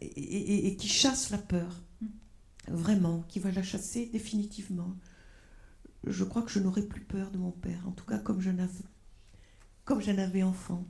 et, 0.00 0.76
qui 0.76 0.88
chasse 0.88 1.30
la 1.30 1.38
peur, 1.38 1.82
vraiment, 2.68 3.24
qui 3.28 3.40
va 3.40 3.50
la 3.50 3.62
chasser 3.62 4.06
définitivement. 4.06 4.94
Je 6.06 6.24
crois 6.24 6.42
que 6.42 6.50
je 6.50 6.60
n'aurai 6.60 6.82
plus 6.82 7.00
peur 7.00 7.30
de 7.30 7.38
mon 7.38 7.50
père, 7.50 7.88
en 7.88 7.92
tout 7.92 8.04
cas 8.04 8.18
comme 8.18 8.40
j'en 8.40 8.58
avais, 8.58 8.84
comme 9.84 10.00
j'en 10.02 10.18
avais 10.18 10.42
enfant. 10.42 10.86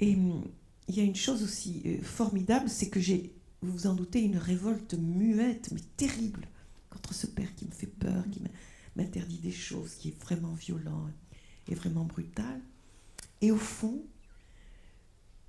Et 0.00 0.14
hum, 0.14 0.44
il 0.88 0.96
y 0.96 1.00
a 1.00 1.04
une 1.04 1.16
chose 1.16 1.42
aussi 1.42 1.82
euh, 1.86 2.02
formidable, 2.02 2.68
c'est 2.68 2.88
que 2.88 3.00
j'ai, 3.00 3.34
vous 3.62 3.72
vous 3.72 3.86
en 3.86 3.94
doutez, 3.94 4.20
une 4.22 4.38
révolte 4.38 4.94
muette, 4.94 5.70
mais 5.72 5.80
terrible, 5.96 6.46
contre 6.90 7.14
ce 7.14 7.26
père 7.26 7.54
qui 7.54 7.66
me 7.66 7.70
fait 7.72 7.86
peur, 7.86 8.24
qui 8.30 8.42
m'interdit 8.96 9.38
des 9.38 9.52
choses, 9.52 9.94
qui 9.96 10.08
est 10.08 10.20
vraiment 10.22 10.54
violent 10.54 11.08
et 11.68 11.74
vraiment 11.74 12.04
brutal. 12.04 12.60
Et 13.40 13.50
au 13.50 13.56
fond, 13.58 14.02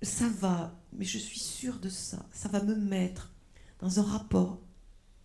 ça 0.01 0.27
va, 0.29 0.79
mais 0.93 1.05
je 1.05 1.17
suis 1.17 1.39
sûre 1.39 1.79
de 1.79 1.89
ça, 1.89 2.25
ça 2.31 2.49
va 2.49 2.61
me 2.63 2.75
mettre 2.75 3.33
dans 3.79 3.99
un 3.99 4.03
rapport 4.03 4.61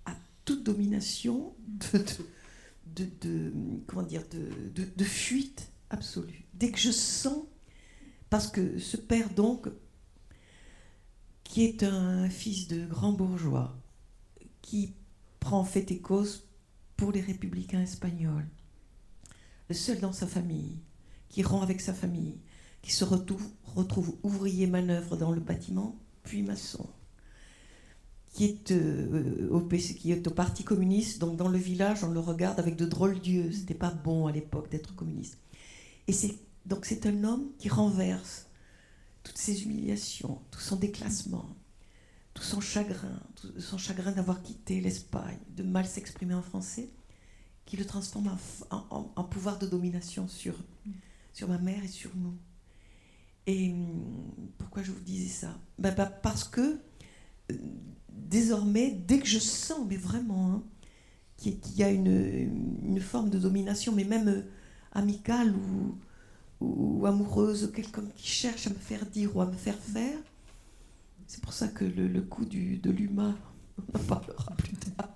à 0.05 0.15
toute 0.45 0.63
domination, 0.65 1.55
de- 4.75 4.85
de 4.97 5.05
fuite 5.05 5.71
absolue. 5.91 6.44
Dès 6.55 6.71
que 6.71 6.79
je 6.79 6.91
sens, 6.91 7.45
parce 8.31 8.49
que 8.49 8.79
ce 8.79 8.97
père 8.97 9.31
donc, 9.31 9.69
qui 11.43 11.65
est 11.65 11.83
un 11.83 12.29
fils 12.29 12.69
de 12.69 12.87
grand 12.87 13.13
bourgeois, 13.13 13.77
qui 14.63 14.95
prend 15.41 15.65
fait 15.65 15.91
et 15.91 15.99
cause 15.99 16.49
pour 16.97 17.13
les 17.13 17.21
républicains 17.21 17.83
espagnols. 17.83 18.49
Le 19.69 19.75
seul 19.75 20.01
dans 20.01 20.13
sa 20.13 20.27
famille, 20.27 20.81
qui 21.29 21.43
rend 21.43 21.63
avec 21.63 21.81
sa 21.81 21.95
famille, 21.95 22.41
qui 22.83 22.93
se 22.93 23.05
retrouve, 23.05 23.47
retrouve 23.65 24.17
ouvrier 24.23 24.67
manœuvre 24.67 25.17
dans 25.17 25.33
le 25.33 25.41
bâtiment, 25.41 25.97
puis 26.23 26.43
maçon, 26.43 26.89
qui 28.33 28.45
est, 28.47 28.73
euh, 28.73 29.49
au, 29.51 29.61
qui 29.61 30.13
est 30.13 30.27
au 30.27 30.31
Parti 30.31 30.65
communiste. 30.65 31.19
Donc 31.21 31.37
dans 31.37 31.49
le 31.49 31.59
village, 31.59 32.05
on 32.05 32.11
le 32.11 32.21
regarde 32.21 32.59
avec 32.59 32.77
de 32.77 32.85
drôles 32.85 33.21
d'yeux. 33.21 33.53
C'était 33.53 33.75
pas 33.75 33.91
bon 33.91 34.27
à 34.27 34.33
l'époque 34.33 34.71
d'être 34.71 34.95
communiste. 34.95 35.39
Et 36.09 36.15
donc 36.67 36.85
c'est 36.85 37.07
un 37.07 37.25
homme 37.25 37.51
qui 37.59 37.69
renverse 37.69 38.47
toutes 39.23 39.39
ses 39.39 39.65
humiliations, 39.65 40.41
tout 40.51 40.61
son 40.61 40.77
déclassement, 40.77 41.57
tout 42.35 42.43
son 42.43 42.61
chagrin, 42.61 43.21
tout 43.37 43.61
son 43.61 43.79
chagrin 43.79 44.13
d'avoir 44.13 44.43
quitté 44.43 44.81
l'Espagne, 44.81 45.39
de 45.57 45.63
mal 45.63 45.87
s'exprimer 45.87 46.35
en 46.35 46.43
français, 46.43 46.91
qui 47.65 47.77
le 47.77 47.87
transforme 47.87 48.37
en, 48.71 49.25
pouvoir 49.25 49.59
de 49.59 49.67
domination 49.67 50.29
sur, 50.29 50.55
sur 51.33 51.49
ma 51.49 51.59
mère 51.59 51.83
et 51.83 51.89
sur 51.89 52.15
nous. 52.17 52.37
Et 53.47 53.73
hum, 53.73 54.53
pourquoi 54.59 54.83
je 54.83 54.93
vous 54.93 55.01
disais 55.01 55.29
ça? 55.29 55.59
Ben, 55.79 55.95
Parce 56.23 56.45
que 56.45 56.81
euh, 57.53 57.57
désormais, 58.11 58.91
dès 58.91 59.19
que 59.19 59.27
je 59.27 59.39
sens, 59.39 59.87
mais 59.89 59.97
vraiment, 59.97 60.53
hein, 60.53 60.63
qu'il 61.37 61.77
y 61.77 61.83
a 61.83 61.91
une, 61.91 62.81
une, 62.83 63.01
forme 63.01 63.29
de 63.31 63.39
domination, 63.39 63.93
mais 63.93 64.05
même 64.05 64.29
euh, 64.29 64.43
amicale 64.95 65.55
ou, 65.55 65.99
ou, 66.61 67.07
amoureuse, 67.07 67.71
quelqu'un 67.75 68.05
qui 68.17 68.29
cherche 68.29 68.67
à 68.67 68.71
me 68.71 68.77
faire 68.77 69.05
dire 69.07 69.37
ou 69.37 69.41
à 69.41 69.47
me 69.47 69.53
faire 69.53 69.79
faire, 69.79 70.19
c'est 71.27 71.43
pour 71.43 71.53
ça 71.53 71.69
que 71.69 71.85
le, 71.85 72.21
coup 72.23 72.45
du, 72.45 72.77
de 72.77 72.91
l'humain, 72.91 73.37
on 73.79 73.99
en 73.99 74.03
parlera 74.03 74.55
plus 74.57 74.77
tard. 74.77 75.09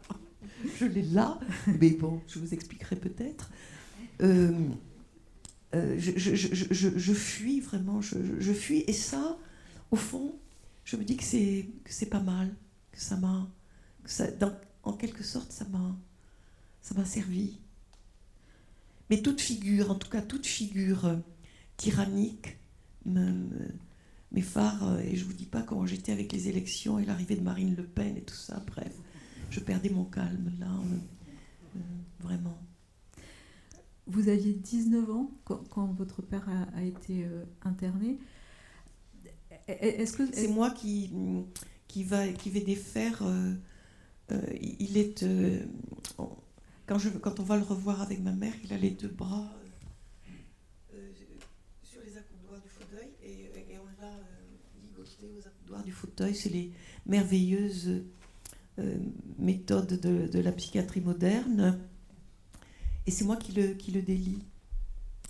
Je 0.77 0.87
l'ai 0.87 1.03
là, 1.03 1.39
mais 1.81 1.91
bon, 1.91 2.21
je 2.27 2.39
vous 2.41 2.53
expliquerai 2.53 2.97
peut-être. 2.97 3.51
Euh, 4.21 4.53
euh, 5.75 5.97
je, 5.99 7.13
fuis 7.13 7.61
vraiment, 7.61 8.01
je, 8.01 8.53
fuis, 8.53 8.85
et 8.89 8.93
ça, 8.93 9.39
au 9.91 9.97
fond, 9.97 10.35
je 10.85 10.97
me 10.97 11.05
dis 11.05 11.17
que 11.17 11.23
c'est 11.23 11.69
que 11.85 12.05
pas 12.07 12.21
mal, 12.21 12.53
que 12.91 13.01
ça 13.01 13.17
m'a, 13.17 13.47
ça, 14.05 14.27
en 14.83 14.95
quelque 14.95 15.23
sorte, 15.23 15.53
ça 15.53 15.65
m'a 15.69 17.05
servi. 17.05 17.59
Mais 19.11 19.23
toute 19.23 19.41
figure, 19.41 19.91
en 19.91 19.95
tout 19.95 20.09
cas 20.09 20.23
toute 20.23 20.47
figure 20.47 21.07
euh, 21.07 21.17
tyrannique, 21.77 22.59
me, 23.07 23.49
mes 24.33 24.43
phares, 24.43 24.89
euh, 24.89 24.99
et 24.99 25.17
je 25.17 25.25
vous 25.25 25.33
dis 25.33 25.47
pas 25.47 25.63
comment 25.63 25.87
j'étais 25.87 26.13
avec 26.13 26.33
les 26.33 26.49
élections 26.49 26.99
et 26.99 27.05
l'arrivée 27.05 27.37
de 27.37 27.43
Marine 27.43 27.75
Le 27.75 27.85
Pen 27.85 28.17
et 28.17 28.23
tout 28.23 28.35
ça, 28.35 28.63
bref, 28.67 28.93
je 29.51 29.61
perdais 29.61 29.89
mon 29.89 30.05
calme 30.05 30.53
là, 30.59 30.69
euh, 31.77 31.81
vraiment. 32.21 32.59
Vous 34.07 34.29
aviez 34.29 34.55
19 34.55 35.11
ans 35.11 35.31
quand, 35.45 35.93
votre 35.93 36.23
père 36.23 36.49
a, 36.75 36.83
été 36.83 37.27
interné. 37.61 38.19
Est-ce 39.67 40.15
que 40.15 40.23
c'est 40.33 40.49
moi 40.49 40.71
qui 40.71 41.11
qui 41.89 42.05
va 42.05 42.27
qui 42.29 42.49
vais 42.49 42.63
défaire 42.63 43.23
il 44.31 44.97
est 44.97 45.27
quand 46.89 46.99
je 46.99 47.11
quand 47.11 47.39
on 47.39 47.45
va 47.45 47.57
le 47.57 47.63
revoir 47.63 48.01
avec 48.03 48.21
ma 48.21 48.33
mère, 48.33 48.55
il 48.65 48.73
a 48.73 48.79
les 48.79 48.91
deux 48.91 49.09
bras 49.09 49.49
du 55.85 55.93
fauteuil, 55.93 56.35
c'est 56.35 56.49
les 56.49 56.73
merveilleuses 57.07 58.03
euh, 58.79 58.99
méthodes 59.39 60.01
de, 60.01 60.39
la 60.39 60.53
psychiatrie 60.53 61.01
moderne. 61.01 61.79
Et 63.07 63.11
c'est 63.11 63.25
moi 63.25 63.37
qui 63.37 63.53
le, 63.53 63.75
qui 63.75 63.91
le 63.91 64.03
délie, 64.03 64.45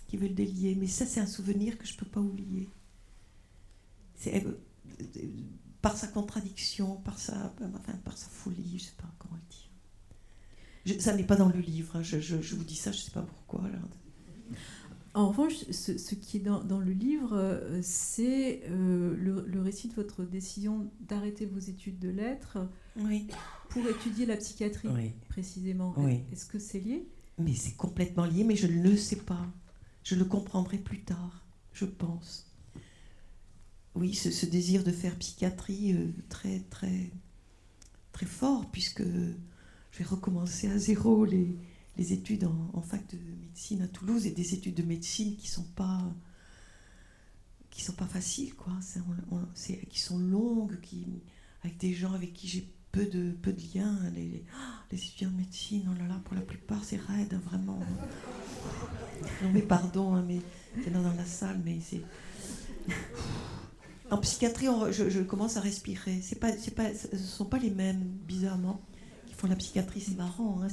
qui 0.09 0.17
veux 0.17 0.29
le 0.29 0.35
délier. 0.35 0.75
Mais 0.75 0.87
ça, 0.87 1.07
c'est 1.07 1.21
un 1.21 1.27
souvenir 1.27 1.79
que 1.79 1.87
je 1.87 1.95
ne 1.95 1.99
peux 1.99 2.07
pas 2.07 2.21
oublier. 2.21 2.69
C'est, 4.17 4.45
euh, 4.45 4.59
par 5.81 5.97
sa 5.97 6.09
contradiction, 6.09 6.97
par 6.97 7.19
sa, 7.19 7.55
enfin, 7.61 7.93
par 8.05 8.17
sa 8.17 8.29
folie, 8.29 8.71
je 8.71 8.75
ne 8.75 8.89
sais 8.89 8.97
pas 8.97 9.13
comment 9.19 9.37
le 9.37 9.55
dire. 9.55 9.68
Ça 10.99 11.14
n'est 11.14 11.24
pas 11.24 11.36
dans 11.36 11.49
le 11.49 11.61
livre, 11.61 11.97
hein. 11.97 12.03
je, 12.03 12.20
je, 12.20 12.55
vous 12.55 12.64
dis 12.64 12.76
ça, 12.76 12.93
je 12.93 12.99
ne 12.99 13.03
sais 13.03 13.11
pas 13.11 13.22
pourquoi. 13.22 13.62
En 15.14 15.30
revanche, 15.30 15.55
ce, 15.70 16.14
qui 16.14 16.36
est 16.36 16.41
dans, 16.41 16.78
le 16.78 16.93
livre, 16.93 17.32
euh, 17.32 17.80
c'est 17.82 18.62
euh, 18.70 19.16
le, 19.16 19.61
récit 19.61 19.89
de 19.89 19.95
votre 19.95 20.22
décision 20.22 20.91
d'arrêter 21.01 21.47
vos 21.47 21.59
études 21.59 21.99
de 21.99 22.09
lettres 22.09 22.59
pour 23.70 23.86
étudier 23.89 24.26
la 24.26 24.36
psychiatrie, 24.36 24.89
précisément. 25.28 25.95
Est-ce 26.32 26.47
que 26.47 26.59
c'est 26.59 26.80
lié? 26.80 27.09
Mais 27.39 27.55
c'est 27.55 27.74
complètement 27.74 28.26
lié, 28.26 28.45
mais 28.45 28.57
je 28.57 28.66
ne 28.66 28.82
le 28.82 28.97
sais 28.97 29.16
pas. 29.16 29.47
Je 30.05 30.14
le 30.14 30.24
comprendrai 30.24 30.78
plus 30.78 31.01
tard, 31.01 31.45
je 31.72 31.84
pense. 31.84 32.47
Oui, 33.95 34.14
ce, 34.14 34.47
désir 34.47 34.84
de 34.84 34.93
faire 34.93 35.16
psychiatrie 35.16 35.95
euh, 35.95 36.12
très, 36.28 36.61
très, 36.70 37.11
très 38.12 38.26
fort, 38.26 38.70
puisque 38.70 39.03
je 39.99 40.05
vais 40.05 40.11
recommencer 40.11 40.69
à 40.69 40.79
zéro 40.79 41.25
les, 41.25 41.57
les 41.97 42.13
études 42.13 42.45
en, 42.45 42.81
fac 42.83 43.05
de 43.09 43.19
médecine 43.41 43.83
à 43.83 43.89
Toulouse 43.89 44.27
et 44.27 44.31
des 44.31 44.55
études 44.55 44.75
de 44.75 44.85
médecine 44.85 45.37
qui 45.37 45.49
sont 45.49 45.67
pas 45.75 46.03
qui 47.71 47.83
sont 47.83 47.95
pas 47.95 48.07
faciles 48.07 48.55
quoi. 48.55 48.73
C'est, 49.55 49.89
qui 49.89 49.99
sont 49.99 50.19
longues 50.19 50.79
qui 50.81 51.05
avec 51.65 51.79
des 51.79 51.95
gens 51.95 52.13
avec 52.13 52.33
qui 52.33 52.47
j'ai 52.47 52.73
peu 52.93 53.07
de 53.07 53.33
peu 53.33 53.53
de 53.53 53.61
liens 53.75 53.99
les, 54.15 54.45
les, 54.93 54.99
étudiants 54.99 55.31
de 55.31 55.37
médecine 55.37 55.91
oh 55.91 55.99
là 55.99 56.07
là 56.07 56.21
pour 56.25 56.37
la 56.37 56.43
plupart 56.43 56.85
c'est 56.85 56.97
raide 56.97 57.35
hein, 57.35 57.43
vraiment. 57.45 57.81
Non 59.43 59.51
mais 59.53 59.63
pardon 59.63 60.15
hein, 60.15 60.25
mais 60.27 60.41
c'est 60.85 60.93
dans 60.93 61.03
la 61.03 61.25
salle 61.25 61.61
mais 61.65 61.81
c'est 61.81 62.03
en 64.13 64.19
psychiatrie 64.19 64.67
je, 64.93 65.23
commence 65.23 65.57
à 65.57 65.61
respirer. 65.61 66.21
C'est 66.23 66.39
pas 66.39 66.57
c'est 66.57 66.75
pas 66.75 66.95
ce 66.95 67.17
sont 67.17 67.47
pas 67.47 67.59
les 67.59 67.71
mêmes 67.71 68.05
bizarrement 68.29 68.81
la 69.47 69.57
psychiatrie 69.57 70.01
c'est 70.01 70.16
marrant 70.16 70.61
hein, 70.62 70.68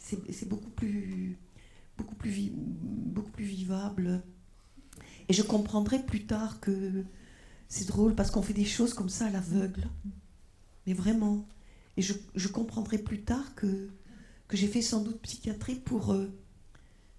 c'est 0.00 0.48
beaucoup 0.48 0.70
plus, 0.70 1.38
beaucoup, 1.96 2.14
plus 2.14 2.50
beaucoup 2.54 3.30
plus 3.30 3.44
vivable. 3.44 4.22
Et 5.28 5.32
je 5.32 5.42
comprendrai 5.42 6.04
plus 6.04 6.26
tard 6.26 6.58
que 6.60 7.04
c'est 7.68 7.86
drôle 7.86 8.14
parce 8.14 8.30
qu'on 8.30 8.42
fait 8.42 8.52
des 8.52 8.64
choses 8.64 8.94
comme 8.94 9.08
ça 9.08 9.26
à 9.26 9.30
l'aveugle. 9.30 9.88
Mais 10.86 10.92
vraiment. 10.94 11.46
Et 11.96 12.02
je, 12.02 12.14
je, 12.34 12.48
comprendrai 12.48 12.98
plus 12.98 13.22
tard 13.22 13.54
que, 13.54 13.90
que 14.48 14.56
j'ai 14.56 14.66
fait 14.66 14.82
sans 14.82 15.02
doute 15.02 15.20
psychiatrie 15.22 15.76
pour, 15.76 16.12
euh, 16.12 16.32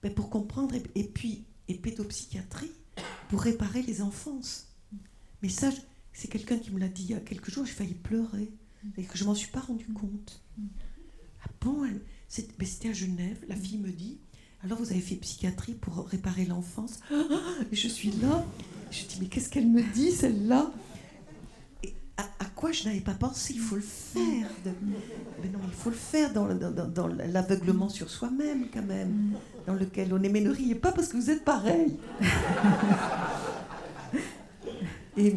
ben 0.01 0.13
pour 0.13 0.29
comprendre 0.29 0.75
et, 0.95 1.03
puis 1.03 1.45
et 1.67 1.75
pédopsychiatrie 1.75 2.71
pour 3.29 3.41
réparer 3.41 3.81
les 3.83 4.01
enfances. 4.01 4.67
Mais 5.41 5.49
ça, 5.49 5.69
c'est 6.13 6.27
quelqu'un 6.27 6.57
qui 6.57 6.71
me 6.71 6.79
l'a 6.79 6.87
dit 6.87 7.03
il 7.03 7.11
y 7.11 7.13
a 7.13 7.19
quelques 7.19 7.51
jours, 7.51 7.65
j'ai 7.65 7.73
failli 7.73 7.93
pleurer. 7.93 8.51
Et 8.97 9.03
que 9.03 9.17
je 9.17 9.23
m'en 9.23 9.35
suis 9.35 9.49
pas 9.49 9.59
rendu 9.59 9.85
compte. 9.87 10.41
Ah 11.43 11.49
bon 11.61 11.85
c'était 12.31 12.89
à 12.89 12.93
Genève. 12.93 13.37
La 13.49 13.55
fille 13.55 13.77
me 13.77 13.91
dit 13.91 14.17
Alors, 14.63 14.77
vous 14.77 14.91
avez 14.91 15.01
fait 15.01 15.15
psychiatrie 15.15 15.73
pour 15.73 16.07
réparer 16.07 16.45
l'enfance 16.45 17.01
Et 17.71 17.75
je 17.75 17.89
suis 17.89 18.11
là. 18.21 18.45
Je 18.89 19.05
dis 19.05 19.17
Mais 19.19 19.27
qu'est-ce 19.27 19.49
qu'elle 19.49 19.67
me 19.67 19.83
dit, 19.93 20.11
celle-là? 20.11 20.71
À, 22.15 22.23
à, 22.39 22.45
quoi 22.55 22.71
je 22.71 22.85
n'avais 22.85 23.01
pas 23.01 23.15
pensé? 23.15 23.53
Il 23.53 23.59
faut 23.59 23.75
le 23.75 23.81
faire. 23.81 24.47
Mais 25.43 25.49
non, 25.49 25.59
il 25.65 25.73
faut 25.73 25.89
le 25.89 25.95
faire 25.95 26.31
dans, 26.31 26.47
dans, 26.55 27.07
l'aveuglement 27.07 27.89
sur 27.89 28.09
soi-même, 28.09 28.67
quand 28.73 28.85
même. 28.85 29.33
Dans 29.67 29.73
lequel 29.73 30.13
on 30.13 30.23
est. 30.23 30.29
Mais 30.29 30.39
ne 30.39 30.51
riez 30.51 30.75
pas 30.75 30.93
parce 30.93 31.09
que 31.09 31.17
vous 31.17 31.31
êtes 31.31 31.43
pareil. 31.43 31.97
Et 35.17 35.35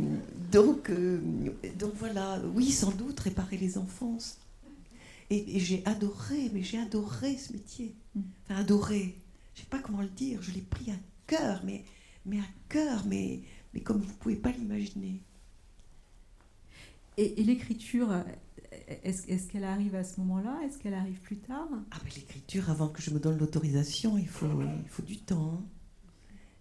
donc, 0.54 0.88
euh, 0.88 1.20
donc 1.76 1.94
voilà, 1.96 2.40
oui, 2.54 2.70
sans 2.70 2.92
doute, 2.92 3.18
réparer 3.18 3.56
les 3.56 3.76
enfances. 3.76 4.38
Et, 5.28 5.58
j'ai 5.58 5.82
adoré, 5.84 6.48
mais 6.52 6.62
j'ai 6.62 6.78
adoré 6.78 7.36
ce 7.36 7.52
métier. 7.52 7.94
Enfin, 8.44 8.60
adoré. 8.60 9.16
Je 9.54 9.62
sais 9.62 9.66
pas 9.66 9.80
comment 9.80 10.00
le 10.00 10.08
dire. 10.08 10.40
Je 10.42 10.52
l'ai 10.52 10.60
pris 10.60 10.92
à 10.92 10.96
cœur, 11.26 11.60
mais, 11.64 11.84
mais 12.24 12.38
à 12.38 12.46
cœur, 12.68 13.04
mais, 13.06 13.40
mais 13.72 13.80
comme 13.80 14.00
vous 14.00 14.12
pouvez 14.14 14.36
pas 14.36 14.52
l'imaginer. 14.52 15.20
Et, 17.16 17.42
l'écriture, 17.42 18.12
est-ce 19.02 19.48
qu'elle 19.48 19.64
arrive 19.64 19.96
à 19.96 20.04
ce 20.04 20.20
moment-là? 20.20 20.60
Est-ce 20.64 20.78
qu'elle 20.78 20.94
arrive 20.94 21.18
plus 21.18 21.38
tard? 21.38 21.68
Ah, 21.90 21.96
mais 22.04 22.10
l'écriture, 22.14 22.70
avant 22.70 22.88
que 22.88 23.02
je 23.02 23.10
me 23.10 23.18
donne 23.18 23.38
l'autorisation, 23.38 24.18
il 24.18 24.28
faut, 24.28 24.46
il 24.62 24.88
faut 24.88 25.02
du 25.02 25.18
temps. 25.18 25.54
Hein. 25.54 25.64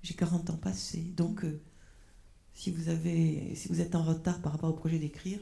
J'ai 0.02 0.16
40 0.16 0.50
ans 0.50 0.58
passés. 0.58 1.14
Donc, 1.16 1.44
euh, 1.44 1.60
si, 2.54 2.72
vous 2.72 2.90
avez, 2.90 3.54
si 3.56 3.68
vous 3.68 3.82
êtes 3.82 3.96
en 3.96 4.04
retard 4.04 4.40
par 4.42 4.54
rapport 4.54 4.70
au 4.70 4.74
projet 4.74 5.00
d'écrire, 5.00 5.40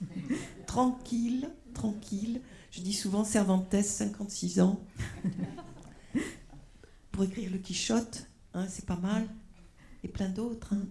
tranquille, 0.66 1.50
tranquille. 1.74 2.40
Je 2.70 2.80
dis 2.80 2.92
souvent 2.92 3.24
Cervantes, 3.24 3.82
56 3.82 4.60
ans. 4.60 4.84
Pour 7.12 7.24
écrire 7.24 7.50
le 7.50 7.58
Quichotte, 7.58 8.26
hein, 8.54 8.66
c'est 8.68 8.86
pas 8.86 8.96
mal. 8.96 9.26
Et 10.04 10.08
plein 10.08 10.28
d'autres. 10.28 10.74
Hein. 10.74 10.86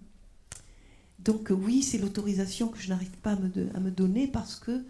Donc 1.20 1.52
oui, 1.52 1.84
c'est 1.84 1.98
l'autorisation 1.98 2.70
que 2.70 2.80
je 2.80 2.90
n'arrive 2.90 3.18
pas 3.18 3.34
à 3.34 3.36
me, 3.80 3.92
donner 3.92 4.28
parce 4.28 4.56
que 4.56 4.86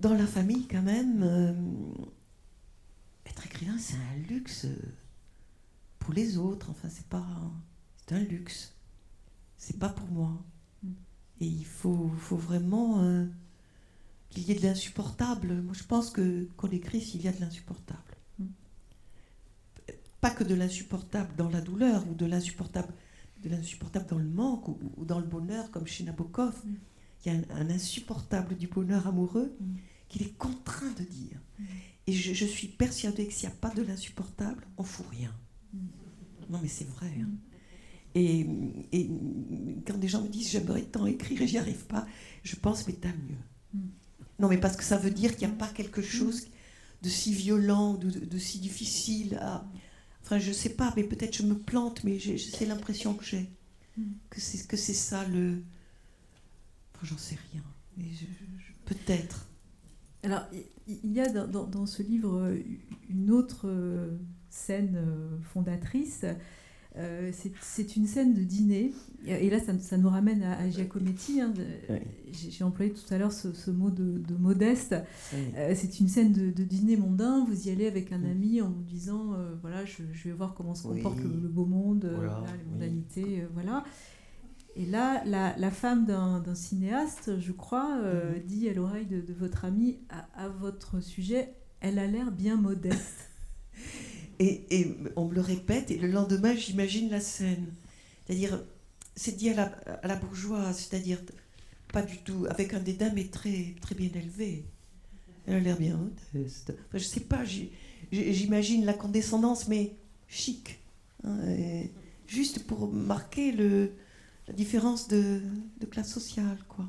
dans 0.00 0.12
la 0.14 0.26
famille, 0.26 0.66
quand 0.66 0.82
même, 0.82 1.22
euh, 1.22 1.52
être 3.24 3.46
écrivain, 3.46 3.78
c'est 3.78 3.96
un 3.96 4.28
luxe 4.28 4.66
pour 5.98 6.12
les 6.12 6.36
autres. 6.36 6.70
Enfin, 6.70 6.88
c'est 6.90 7.06
pas. 7.06 7.26
C'est 8.06 8.14
un 8.14 8.20
luxe. 8.20 8.75
C'est 9.56 9.78
pas 9.78 9.88
pour 9.88 10.08
moi. 10.08 10.44
Mm. 10.82 10.90
Et 11.40 11.46
il 11.46 11.64
faut, 11.64 12.10
faut 12.18 12.36
vraiment 12.36 13.02
euh, 13.02 13.26
qu'il 14.30 14.44
y 14.44 14.52
ait 14.52 14.54
de 14.54 14.62
l'insupportable. 14.62 15.62
Moi, 15.62 15.74
je 15.74 15.84
pense 15.84 16.10
que 16.10 16.48
qu'on 16.56 16.68
écrit 16.68 17.00
s'il 17.00 17.22
y 17.22 17.28
a 17.28 17.32
de 17.32 17.40
l'insupportable. 17.40 18.16
Mm. 18.38 18.46
Pas 20.20 20.30
que 20.30 20.44
de 20.44 20.54
l'insupportable 20.54 21.34
dans 21.36 21.48
la 21.48 21.60
douleur 21.60 22.06
ou 22.08 22.14
de 22.14 22.26
l'insupportable 22.26 22.92
de 23.42 23.50
l'insupportable 23.50 24.06
dans 24.08 24.18
le 24.18 24.28
manque 24.28 24.68
ou, 24.68 25.04
dans 25.04 25.20
le 25.20 25.26
bonheur, 25.26 25.70
comme 25.70 25.86
chez 25.86 26.04
Nabokov. 26.04 26.54
Mm. 26.64 26.74
Il 27.24 27.32
y 27.32 27.36
a 27.36 27.56
un, 27.56 27.70
insupportable 27.70 28.56
du 28.56 28.68
bonheur 28.68 29.06
amoureux 29.06 29.56
qu'il 30.08 30.22
est 30.22 30.36
contraint 30.38 30.92
de 30.92 31.02
dire. 31.02 31.40
Et 32.06 32.12
je, 32.12 32.44
suis 32.44 32.68
persuadée 32.68 33.26
que 33.26 33.32
s'il 33.32 33.48
n'y 33.48 33.54
a 33.54 33.58
pas 33.58 33.70
de 33.70 33.82
l'insupportable, 33.82 34.64
on 34.76 34.84
fout 34.84 35.06
rien. 35.10 35.34
Non, 36.48 36.60
mais 36.62 36.68
c'est 36.68 36.88
vrai. 36.88 37.12
Hein. 37.20 37.30
Et, 38.16 38.46
quand 39.86 39.98
des 39.98 40.08
gens 40.08 40.22
me 40.22 40.28
disent 40.28 40.50
j'aimerais 40.50 40.82
tant 40.82 41.04
écrire 41.04 41.42
et 41.42 41.46
j'y 41.46 41.58
arrive 41.58 41.84
pas, 41.84 42.06
je 42.42 42.56
pense 42.56 42.86
mais 42.86 42.94
t'as 42.94 43.08
mieux. 43.08 43.82
Non, 44.38 44.48
mais 44.48 44.58
parce 44.58 44.76
que 44.76 44.84
ça 44.84 44.96
veut 44.96 45.10
dire 45.10 45.36
qu'il 45.36 45.46
n'y 45.46 45.54
a 45.54 45.56
pas 45.56 45.68
quelque 45.68 46.00
chose 46.02 46.48
de 47.02 47.08
si 47.10 47.34
violent, 47.34 47.94
de, 47.94 48.10
de, 48.10 48.38
si 48.38 48.58
difficile 48.58 49.36
à. 49.40 49.66
Enfin, 50.22 50.38
je 50.38 50.50
sais 50.50 50.70
pas, 50.70 50.92
mais 50.96 51.04
peut-être 51.04 51.36
je 51.36 51.42
me 51.42 51.56
plante, 51.56 52.04
mais 52.04 52.18
c'est 52.18 52.66
l'impression 52.66 53.14
que 53.14 53.24
j'ai. 53.24 53.50
Que 54.30 54.40
c'est 54.40 54.66
que 54.66 54.76
c'est 54.76 54.94
ça 54.94 55.26
le. 55.28 55.62
Enfin, 56.94 57.06
j'en 57.06 57.18
sais 57.18 57.38
rien. 57.52 57.62
Peut-être. 58.86 59.46
Alors, 60.22 60.42
il 60.86 61.12
y 61.12 61.20
a 61.20 61.28
dans, 61.28 61.86
ce 61.86 62.02
livre 62.02 62.36
euh, 62.38 62.58
une 63.08 63.30
autre 63.30 63.68
euh, 63.68 64.16
scène 64.48 64.96
euh, 66.98 67.30
c'est 67.60 67.96
une 67.96 68.06
scène 68.06 68.34
de 68.34 68.42
dîner. 68.42 68.92
Et 69.26 69.50
là, 69.50 69.58
ça, 69.58 69.96
nous 69.96 70.08
ramène 70.08 70.42
à, 70.42 70.70
Giacometti. 70.70 71.40
Hein, 71.40 71.52
j'ai 72.30 72.64
employé 72.64 72.92
tout 72.92 73.12
à 73.12 73.18
l'heure 73.18 73.32
ce, 73.32 73.70
mot 73.70 73.90
de, 73.90 74.22
modeste. 74.38 74.94
c'est 75.74 76.00
une 76.00 76.08
scène 76.08 76.32
de, 76.32 76.62
dîner 76.62 76.96
mondain. 76.96 77.44
Vous 77.44 77.68
y 77.68 77.70
allez 77.70 77.86
avec 77.86 78.12
un 78.12 78.22
ami 78.24 78.62
en 78.62 78.70
vous 78.70 78.82
disant 78.82 79.34
voilà, 79.62 79.84
je, 79.84 80.02
vais 80.28 80.34
voir 80.34 80.54
comment 80.54 80.74
se 80.74 80.86
comporte 80.86 81.18
le, 81.18 81.48
beau 81.48 81.66
monde, 81.66 82.04
les 82.04 82.70
mondanités. 82.70 83.44
voilà. 83.54 83.84
Et 84.76 84.84
là, 84.84 85.22
la, 85.24 85.70
femme 85.70 86.04
d'un 86.04 86.54
cinéaste, 86.54 87.40
je 87.40 87.52
crois, 87.52 87.98
euh, 88.02 88.34
mhm. 88.34 88.42
dit 88.42 88.68
à 88.68 88.74
l'oreille 88.74 89.06
de, 89.06 89.32
votre 89.32 89.64
amie, 89.64 89.98
à, 90.34 90.48
votre 90.48 91.00
sujet, 91.02 91.54
elle 91.80 91.98
a 91.98 92.06
l'air 92.06 92.30
bien 92.30 92.56
modeste. 92.56 93.30
et, 94.38 94.94
on 95.16 95.26
me 95.26 95.34
le 95.34 95.40
répète, 95.40 95.90
et 95.90 95.98
le 95.98 96.08
lendemain, 96.08 96.54
j'imagine 96.54 97.10
la 97.10 97.20
scène. 97.20 97.72
C'est-à-dire, 98.26 98.62
c'est 99.14 99.36
dit 99.36 99.50
à 99.50 99.72
la, 100.02 100.16
bourgeoise, 100.16 100.76
c'est-à-dire 100.78 101.20
pas 101.92 102.02
du 102.02 102.18
tout, 102.18 102.46
avec 102.50 102.74
un 102.74 102.80
dédain, 102.80 103.10
mais 103.14 103.24
très, 103.24 103.74
très 103.80 103.94
bien 103.94 104.10
élevé. 104.14 104.64
Elle 105.46 105.54
a 105.54 105.60
l'air 105.60 105.78
bien 105.78 105.96
modeste. 105.96 106.74
Enfin, 106.88 106.98
je 106.98 107.04
sais 107.04 107.20
pas, 107.20 107.44
j'imagine 108.12 108.84
la 108.84 108.94
condescendance, 108.94 109.68
mais 109.68 109.96
chic. 110.28 110.80
Hein, 111.24 111.84
juste 112.26 112.66
pour 112.66 112.92
marquer 112.92 113.52
le, 113.52 113.92
la 114.48 114.54
différence 114.54 115.08
de, 115.08 115.40
classe 115.90 116.12
sociale, 116.12 116.58
quoi. 116.68 116.86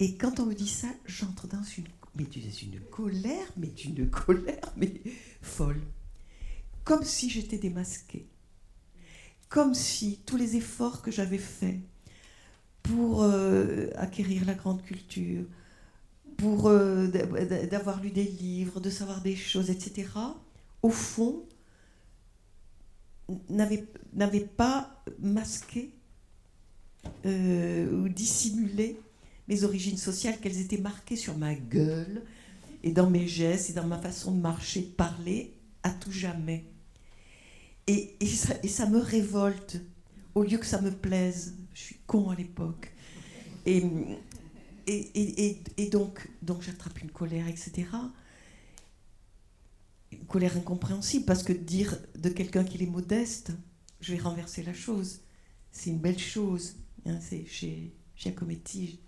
Et 0.00 0.16
quand 0.16 0.38
on 0.38 0.46
me 0.46 0.54
dit 0.54 0.68
ça, 0.68 0.88
j'entre 1.06 1.48
dans 1.48 1.62
une, 1.76 1.84
mais 2.14 2.24
une 2.24 2.80
colère, 2.90 3.46
mais 3.56 3.72
une 3.84 4.08
colère, 4.08 4.72
mais 4.76 4.92
folle. 5.42 5.80
Comme 6.88 7.04
si 7.04 7.28
j'étais 7.28 7.58
démasquée. 7.58 8.26
Comme 9.50 9.74
si 9.74 10.20
tous 10.24 10.38
les 10.38 10.56
efforts 10.56 11.02
que 11.02 11.10
j'avais 11.10 11.36
faits 11.36 11.76
pour 12.82 13.24
euh, 13.24 13.88
acquérir 13.96 14.46
la 14.46 14.54
grande 14.54 14.82
culture, 14.82 15.44
pour 16.38 16.68
euh, 16.68 17.08
d'avoir 17.66 18.00
lu 18.00 18.10
des 18.10 18.24
livres, 18.24 18.80
de 18.80 18.88
savoir 18.88 19.20
des 19.20 19.36
choses, 19.36 19.68
etc., 19.68 20.08
au 20.80 20.88
fond, 20.88 21.44
n'avaient 23.50 24.40
pas 24.40 25.04
masqué 25.18 25.92
euh, 27.26 27.92
ou 27.92 28.08
dissimuler 28.08 28.98
mes 29.46 29.62
origines 29.62 29.98
sociales, 29.98 30.40
qu'elles 30.40 30.62
étaient 30.62 30.78
marquées 30.78 31.16
sur 31.16 31.36
ma 31.36 31.54
gueule 31.54 32.22
et 32.82 32.92
dans 32.92 33.10
mes 33.10 33.28
gestes 33.28 33.68
et 33.68 33.72
dans 33.74 33.86
ma 33.86 33.98
façon 33.98 34.32
de 34.32 34.40
marcher, 34.40 34.80
de 34.80 34.86
parler, 34.86 35.52
à 35.82 35.90
tout 35.90 36.12
jamais. 36.12 36.64
Et, 37.88 38.14
ça, 38.68 38.86
me 38.86 38.98
révolte, 38.98 39.80
au 40.34 40.42
lieu 40.42 40.58
que 40.58 40.66
ça 40.66 40.80
me 40.80 40.90
plaise. 40.90 41.56
Je 41.72 41.80
suis 41.80 41.96
con 42.06 42.28
à 42.28 42.34
l'époque. 42.34 42.92
Et, 43.64 43.82
donc 45.90 46.28
j'attrape 46.60 47.02
une 47.02 47.10
colère, 47.10 47.48
etc. 47.48 47.88
Une 50.12 50.26
colère 50.26 50.56
incompréhensible, 50.56 51.24
parce 51.24 51.42
que 51.42 51.52
dire 51.52 51.98
de 52.18 52.28
quelqu'un 52.28 52.64
qu'il 52.64 52.82
est 52.82 52.86
modeste, 52.86 53.52
je 54.00 54.12
vais 54.12 54.20
renverser 54.20 54.62
la 54.62 54.74
chose. 54.74 55.20
C'est 55.72 55.90
une 55.90 55.98
belle 55.98 56.18
chose. 56.18 56.76
Hein, 57.06 57.18
c'est 57.20 57.46
chez 57.46 57.94
Giacometti. 58.16 59.00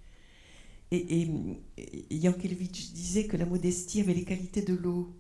Et, 0.91 1.23
et, 1.23 2.17
Yankelevitch 2.17 2.93
disait 2.93 3.27
que 3.27 3.37
la 3.37 3.47
modestie 3.47 4.01
avait 4.01 4.15
les 4.15 4.25
qualités 4.25 4.63
de 4.63 4.75
l'eau. 4.75 5.15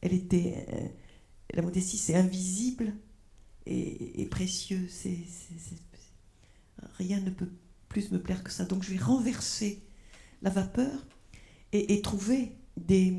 Elle 0.00 0.14
était, 0.14 0.66
euh, 0.72 0.88
la 1.54 1.62
modestie, 1.62 1.96
c'est 1.96 2.14
invisible 2.14 2.94
et, 3.66 4.26
précieux. 4.30 4.88
Rien 6.98 7.20
ne 7.20 7.30
peut 7.30 7.50
plus 7.88 8.10
me 8.10 8.20
plaire 8.20 8.44
que 8.44 8.50
ça. 8.50 8.64
Donc 8.64 8.82
je 8.82 8.92
vais 8.92 8.98
renverser 9.02 9.82
la 10.42 10.50
vapeur 10.50 11.06
et, 11.72 12.00
trouver 12.02 12.52
des, 12.76 13.14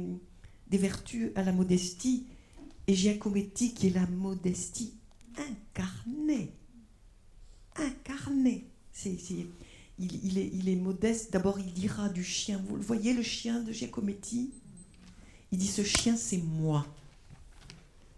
des 0.70 0.78
vertus 0.78 1.32
à 1.36 1.44
la 1.44 1.52
modestie. 1.52 2.28
Et 2.88 2.96
Giacometti, 2.96 3.74
qui 3.74 3.88
est 3.88 3.94
la 3.94 4.08
modestie 4.08 4.94
incarnée, 5.38 6.54
incarnée 7.76 8.70
il, 10.00 10.38
est, 10.38 10.50
il, 10.54 10.70
est, 10.70 10.76
modeste. 10.76 11.32
D'abord, 11.32 11.60
il 11.60 11.74
dira 11.74 12.10
du 12.10 12.24
chien. 12.24 12.62
Vous 12.68 12.76
le 12.76 12.82
voyez, 12.82 13.14
le 13.14 13.24
chien 13.24 13.62
de 13.62 13.72
Giacometti? 13.72 14.52
Il 15.52 15.58
dit 15.58 15.68
Ce 15.68 15.84
chien, 15.84 16.18
c'est 16.18 16.38
moi. 16.38 16.86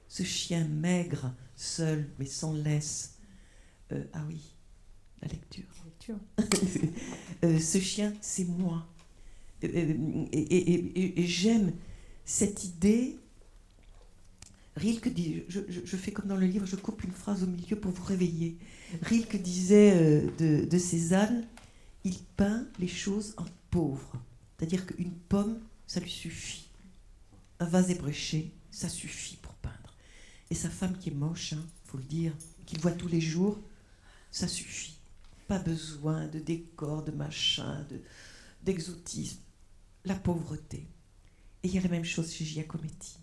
Ce 0.09 0.23
chien 0.23 0.67
maigre, 0.67 1.33
seul, 1.55 2.09
mais 2.17 2.25
sans 2.25 2.53
laisse. 2.53 3.15
Euh, 3.91 4.03
ah 4.13 4.23
oui, 4.27 4.41
la 5.21 5.29
lecture. 5.29 5.65
Euh, 7.45 7.57
ce 7.57 7.77
chien, 7.79 8.13
c'est 8.19 8.43
moi. 8.43 8.85
Euh, 9.63 10.25
et 10.33 11.25
j'aime 11.25 11.71
cette 12.25 12.65
idée 12.65 13.17
Rilke 14.75 15.13
dit, 15.13 15.43
je, 15.47 15.97
fais 15.97 16.11
comme 16.11 16.27
dans 16.27 16.35
le 16.35 16.45
livre, 16.45 16.65
je 16.65 16.75
coupe 16.75 17.03
une 17.03 17.11
phrase 17.11 17.43
au 17.43 17.47
milieu 17.47 17.75
pour 17.75 17.91
vous 17.91 18.03
réveiller. 18.03 18.57
Rilke 19.03 19.41
disait 19.41 20.23
de, 20.37 20.65
de, 20.65 20.77
Cézanne, 20.77 21.45
il 22.03 22.17
peint 22.37 22.65
les 22.79 22.87
choses 22.87 23.33
en 23.37 23.45
pauvre. 23.71 24.13
C'est-à-dire 24.57 24.85
qu'une 24.85 25.11
pomme, 25.11 25.59
ça 25.85 25.99
lui 25.99 26.09
suffit. 26.09 26.67
Un 27.59 27.65
vase 27.65 27.89
ébréché, 27.89 28.51
ça 28.71 28.89
suffit. 28.89 29.38
Et 30.49 30.55
sa 30.55 30.69
femme 30.69 30.97
qui 30.97 31.09
est 31.09 31.13
moche, 31.13 31.53
hein, 31.53 31.65
faut 31.85 31.97
le 31.97 32.03
dire, 32.03 32.33
qu'il 32.65 32.79
voit 32.79 32.91
tous 32.91 33.07
les 33.07 33.21
jours, 33.21 33.59
ça 34.31 34.47
suffit. 34.47 34.97
Pas 35.47 35.59
besoin 35.59 36.27
de 36.27 36.39
décor, 36.39 37.03
de 37.03 37.11
machin, 37.11 37.85
d'exotisme. 38.63 39.39
la 40.05 40.15
pauvreté. 40.15 40.87
Et 41.63 41.67
il 41.67 41.73
y 41.73 41.77
a 41.77 41.81
la 41.81 41.89
même 41.89 42.05
chose 42.05 42.31
chez 42.31 42.45
Giacometti. 42.45 43.17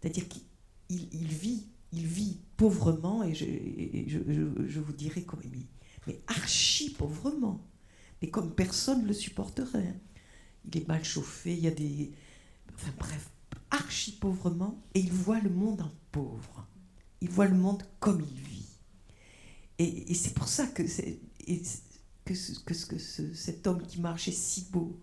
C'est-à-dire 0.00 0.28
qu'il 0.28 0.42
il, 0.88 1.26
vit, 1.26 1.66
il 1.92 2.06
vit 2.06 2.38
pauvrement, 2.56 3.22
et 3.22 3.34
je, 3.34 4.80
vous 4.80 4.92
dirais 4.92 5.22
comme 5.22 5.40
mais 6.06 6.20
archi 6.26 6.90
pauvrement, 6.90 7.64
mais 8.20 8.28
comme 8.28 8.54
personne 8.54 9.02
ne 9.02 9.08
le 9.08 9.14
supporterait. 9.14 10.00
Il 10.64 10.76
est 10.76 10.88
mal 10.88 11.04
chauffé, 11.04 11.52
il 11.52 11.60
y 11.60 11.68
a 11.68 11.70
des. 11.70 12.12
Enfin 12.74 12.92
bref, 12.98 13.30
archi 13.72 14.12
pauvrement, 14.12 14.80
et 14.94 15.00
il 15.00 15.12
voit 15.12 15.40
le 15.40 15.50
monde 15.50 15.82
en 15.82 15.90
pauvre. 16.12 16.66
Il 17.20 17.28
voit 17.30 17.46
le 17.46 17.56
monde 17.56 17.82
comme 18.00 18.20
il 18.20 18.40
vit. 18.40 18.68
Et, 19.78 20.14
c'est 20.14 20.34
pour 20.34 20.46
ça 20.46 20.66
que, 20.66 20.82
que, 20.82 22.32
que, 22.64 22.86
que 22.86 22.98
cet 23.34 23.66
homme 23.66 23.82
qui 23.82 24.00
marche 24.00 24.28
est 24.28 24.32
si 24.32 24.68
beau. 24.70 25.00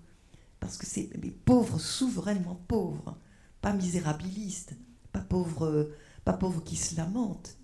Parce 0.59 0.77
que 0.77 0.85
c'est 0.85 1.09
pauvre, 1.45 1.79
souverainement 1.79 2.55
pauvre, 2.67 3.17
pas 3.61 3.73
misérabiliste 3.73 4.73
pas 5.11 5.21
pauvre, 5.21 5.91
pas 6.23 6.33
pauvre 6.33 6.63
qui 6.63 6.75
se 6.75 6.95
lamente, 6.95 7.57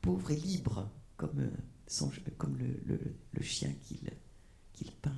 pauvre 0.00 0.30
et 0.30 0.36
libre, 0.36 0.90
comme, 1.16 1.40
euh, 1.40 2.30
comme 2.38 2.56
le, 2.58 3.42
chien 3.42 3.72
qu'il 4.72 4.90
peint. 5.02 5.16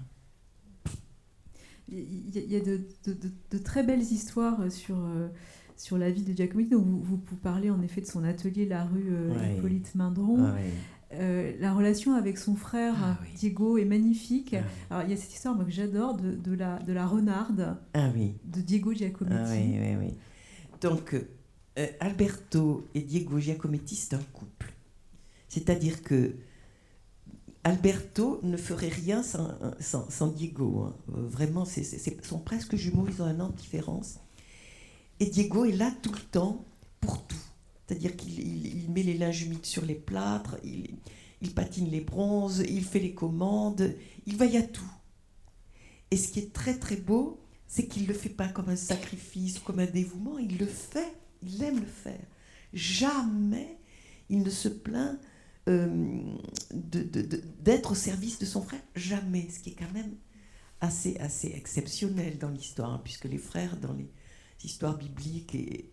Il 1.88 2.30
y, 2.34 2.56
a 2.56 2.60
de, 2.60 3.58
très 3.58 3.82
belles 3.82 4.02
histoires 4.02 4.70
sur, 4.72 4.96
sur 5.76 5.98
la 5.98 6.10
vie 6.10 6.22
de 6.22 6.32
Giacometti. 6.32 6.74
vous, 6.74 7.00
vous, 7.00 7.36
parlez 7.42 7.70
en 7.70 7.80
effet 7.82 8.00
de 8.00 8.06
son 8.06 8.24
atelier 8.24 8.66
La 8.66 8.84
rue 8.84 9.12
Hippolyte 9.56 9.94
Mindron. 9.94 10.46
Ah 10.46 10.56
la 11.60 11.72
relation 11.72 12.14
avec 12.14 12.36
son 12.36 12.56
frère 12.56 12.94
ah 13.00 13.18
Diego 13.36 13.78
est 13.78 13.84
magnifique. 13.84 14.54
Ah 14.54 14.96
Alors, 14.96 15.04
il 15.04 15.10
y 15.10 15.14
a 15.14 15.16
cette 15.16 15.32
histoire 15.32 15.54
moi, 15.54 15.64
que 15.64 15.70
j'adore 15.70 16.16
de, 16.16 16.32
de, 16.32 16.52
la, 16.54 16.78
de 16.80 16.92
la 16.92 17.06
renarde 17.06 17.76
de 17.94 18.60
Diego 18.60 18.92
Giacometti. 18.92 19.76
Donc, 20.80 21.14
Alberto 22.00 22.86
et 22.94 23.00
Diego 23.00 23.38
Giacometti, 23.38 23.94
c'est 23.94 24.14
un 24.14 24.22
couple. 24.32 24.72
C'est-à-dire 25.48 26.02
que 26.02 26.34
Alberto 27.66 28.38
ne 28.44 28.56
ferait 28.56 28.88
rien 28.88 29.24
sans, 29.24 30.28
Diego. 30.28 30.82
Hein. 30.82 30.96
Euh, 31.08 31.26
vraiment, 31.26 31.64
c'est, 31.64 31.82
sont 32.24 32.38
presque 32.38 32.76
jumeaux, 32.76 33.08
ils 33.08 33.20
ont 33.20 33.24
un 33.24 33.40
an 33.40 33.48
de 33.48 33.56
différence. 33.56 34.20
Et 35.18 35.26
Diego 35.26 35.64
est 35.64 35.72
là 35.72 35.92
tout 36.00 36.12
le 36.12 36.20
temps 36.20 36.64
pour 37.00 37.26
tout. 37.26 37.34
C'est-à-dire 37.84 38.14
qu'il 38.14 38.88
met 38.90 39.02
les 39.02 39.18
linges 39.18 39.42
humides 39.42 39.66
sur 39.66 39.84
les 39.84 39.96
plâtres, 39.96 40.58
il, 40.62 41.52
patine 41.56 41.90
les 41.90 42.00
bronzes, 42.00 42.62
il 42.68 42.84
fait 42.84 43.00
les 43.00 43.14
commandes, 43.14 43.96
il 44.26 44.36
vaille 44.36 44.58
à 44.58 44.62
tout. 44.62 44.92
Et 46.12 46.16
ce 46.16 46.28
qui 46.28 46.38
est 46.38 46.52
très 46.52 46.78
très 46.78 46.96
beau, 46.96 47.40
c'est 47.66 47.88
qu'il 47.88 48.04
ne 48.04 48.08
le 48.08 48.14
fait 48.14 48.28
pas 48.28 48.46
comme 48.46 48.68
un 48.68 48.76
sacrifice 48.76 49.58
ou 49.58 49.62
comme 49.62 49.80
un 49.80 49.86
dévouement, 49.86 50.38
il 50.38 50.56
le 50.56 50.66
fait, 50.66 51.12
il 51.42 51.60
aime 51.64 51.80
le 51.80 51.86
faire. 51.86 52.26
Jamais 52.72 53.76
il 54.30 54.44
ne 54.44 54.50
se 54.50 54.68
plaint 54.68 55.18
d'être 55.66 57.92
au 57.92 57.94
service 57.94 58.38
de 58.38 58.46
son 58.46 58.62
frère 58.62 58.80
Jamais, 58.94 59.48
ce 59.50 59.60
qui 59.60 59.70
est 59.70 59.76
quand 59.76 59.92
même 59.92 60.14
assez, 60.80 61.16
assez 61.18 61.48
exceptionnel 61.48 62.38
dans 62.38 62.50
l'histoire, 62.50 62.92
hein, 62.92 63.00
puisque 63.02 63.24
les 63.24 63.38
frères, 63.38 63.76
dans 63.76 63.92
les 63.92 64.08
histoires 64.62 64.96
bibliques 64.96 65.54
et, 65.54 65.90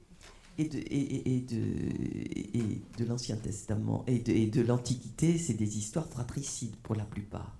de, 0.59 0.79
et, 0.89 1.41
de, 1.41 2.57
et 2.57 2.81
de 2.97 3.05
l'Ancien 3.05 3.37
Testament 3.37 4.03
et 4.07 4.19
de, 4.19 4.49
de 4.49 4.61
l'Antiquité, 4.61 5.37
c'est 5.37 5.55
des 5.55 5.77
histoires 5.77 6.07
fratricides 6.07 6.75
pour 6.77 6.95
la 6.95 7.05
plupart. 7.05 7.57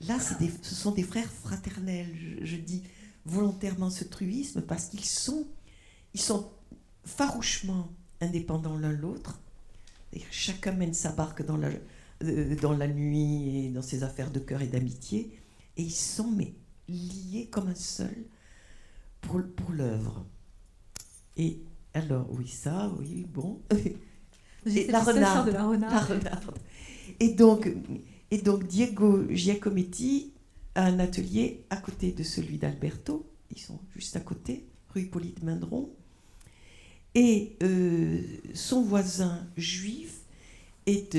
Là, 0.00 0.18
ce 0.20 0.74
sont 0.74 0.92
des 0.92 1.02
frères 1.02 1.30
fraternels. 1.30 2.14
Je, 2.14 2.44
je 2.44 2.56
dis 2.56 2.82
volontairement 3.24 3.90
ce 3.90 4.04
truisme 4.04 4.62
parce 4.62 4.86
qu'ils 4.86 5.04
sont, 5.04 5.46
ils 6.14 6.20
sont 6.20 6.50
farouchement 7.04 7.88
indépendants 8.20 8.78
l'un 8.78 8.92
l'autre 8.92 9.40
Chacun 10.30 10.72
mène 10.72 10.94
sa 10.94 11.12
barque 11.12 11.44
dans 11.44 11.56
la, 11.56 11.70
euh, 12.22 12.56
dans 12.56 12.72
la 12.72 12.88
nuit 12.88 13.66
et 13.66 13.68
dans 13.70 13.82
ses 13.82 14.02
affaires 14.02 14.30
de 14.30 14.40
cœur 14.40 14.62
et 14.62 14.66
d'amitié. 14.66 15.38
Et 15.76 15.82
ils 15.82 15.90
sont 15.90 16.30
mais, 16.30 16.54
liés 16.88 17.48
comme 17.50 17.68
un 17.68 17.74
seul 17.74 18.14
pour, 19.20 19.42
pour 19.56 19.72
l'œuvre. 19.72 20.24
Et 21.36 21.62
alors, 21.94 22.26
oui, 22.32 22.48
ça, 22.48 22.92
oui, 22.98 23.26
bon. 23.28 23.60
la, 24.64 25.00
renarde, 25.00 25.48
la, 25.48 25.64
renarde. 25.64 26.58
Et 27.20 27.34
donc, 27.34 27.70
et 28.30 28.38
donc 28.38 28.66
Diego 28.66 29.24
Giacometti 29.30 30.32
a 30.74 30.84
un 30.84 30.98
atelier 30.98 31.64
à 31.70 31.76
côté 31.76 32.12
de 32.12 32.22
celui 32.22 32.58
d'Alberto. 32.58 33.30
Ils 33.50 33.60
sont 33.60 33.78
juste 33.94 34.16
à 34.16 34.20
côté, 34.20 34.68
rue 34.92 35.02
Hippolyte 35.02 35.42
Mindron. 35.42 35.90
Et 37.16 37.56
euh, 37.62 38.22
son 38.52 38.82
voisin 38.82 39.48
juif 39.56 40.20
est, 40.84 41.16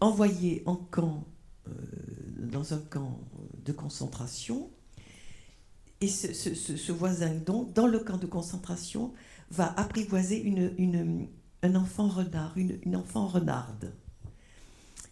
envoyé 0.00 0.62
en 0.64 0.76
camp, 0.76 1.26
euh, 1.68 1.72
dans 2.38 2.72
un 2.72 2.78
camp 2.78 3.20
de 3.66 3.72
concentration. 3.72 4.70
Et 6.00 6.08
ce, 6.08 6.90
voisin, 6.90 7.34
donc, 7.34 7.74
dans 7.74 7.86
le 7.86 7.98
camp 7.98 8.16
de 8.16 8.24
concentration, 8.24 9.12
va 9.50 9.78
apprivoiser 9.78 10.40
une, 10.40 11.28
un 11.62 11.74
enfant 11.74 12.08
renard, 12.08 12.56
une, 12.56 12.78
une 12.86 12.96
enfant 12.96 13.26
renarde. 13.26 13.92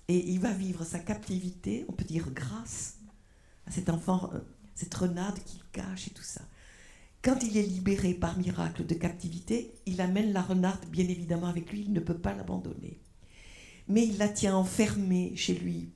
Et 0.08 0.30
il 0.30 0.40
va 0.40 0.52
vivre 0.52 0.84
sa 0.84 1.00
captivité, 1.00 1.84
on 1.88 1.92
peut 1.92 2.04
dire 2.04 2.30
grâce 2.30 2.96
à 3.66 3.72
cet 3.72 3.90
enfant, 3.90 4.30
euh, 4.32 4.38
cette 4.74 4.94
renarde 4.94 5.38
qu'il 5.40 5.60
cache 5.70 6.08
et 6.08 6.12
tout 6.12 6.22
ça. 6.22 6.40
Quand 7.26 7.42
il 7.42 7.56
est 7.56 7.62
libéré 7.62 8.14
par 8.14 8.38
miracle 8.38 8.86
de 8.86 8.94
captivité, 8.94 9.74
il 9.84 10.00
amène 10.00 10.32
la 10.32 10.42
renarde 10.42 10.86
bien 10.92 11.08
évidemment 11.08 11.48
avec 11.48 11.72
lui, 11.72 11.80
il 11.80 11.92
ne 11.92 11.98
peut 11.98 12.16
pas 12.16 12.32
l'abandonner. 12.32 13.00
Mais 13.88 14.06
il 14.06 14.16
la 14.16 14.28
tient 14.28 14.54
enfermée 14.54 15.32
chez 15.34 15.54
lui. 15.54 15.90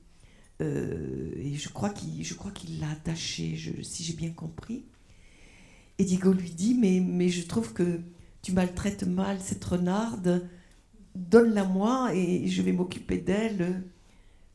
Euh, 0.61 1.31
et 1.37 1.53
je 1.53 1.69
crois 1.69 1.91
qu'il 1.91 2.81
l'a 2.81 2.89
attachée, 2.89 3.57
si 3.81 4.03
j'ai 4.03 4.11
bien 4.11 4.31
compris. 4.31 4.83
Et 5.99 6.03
Diego 6.03 6.33
lui 6.33 6.49
dit, 6.49 6.73
mais, 6.73 7.29
je 7.29 7.47
trouve 7.47 7.71
que 7.71 8.01
tu 8.41 8.51
maltraites 8.51 9.07
mal 9.07 9.39
cette 9.39 9.63
renarde, 9.63 10.49
donne-la 11.15 11.63
moi 11.63 12.13
et 12.13 12.49
je 12.49 12.61
vais 12.61 12.73
m'occuper 12.73 13.19
d'elle 13.19 13.83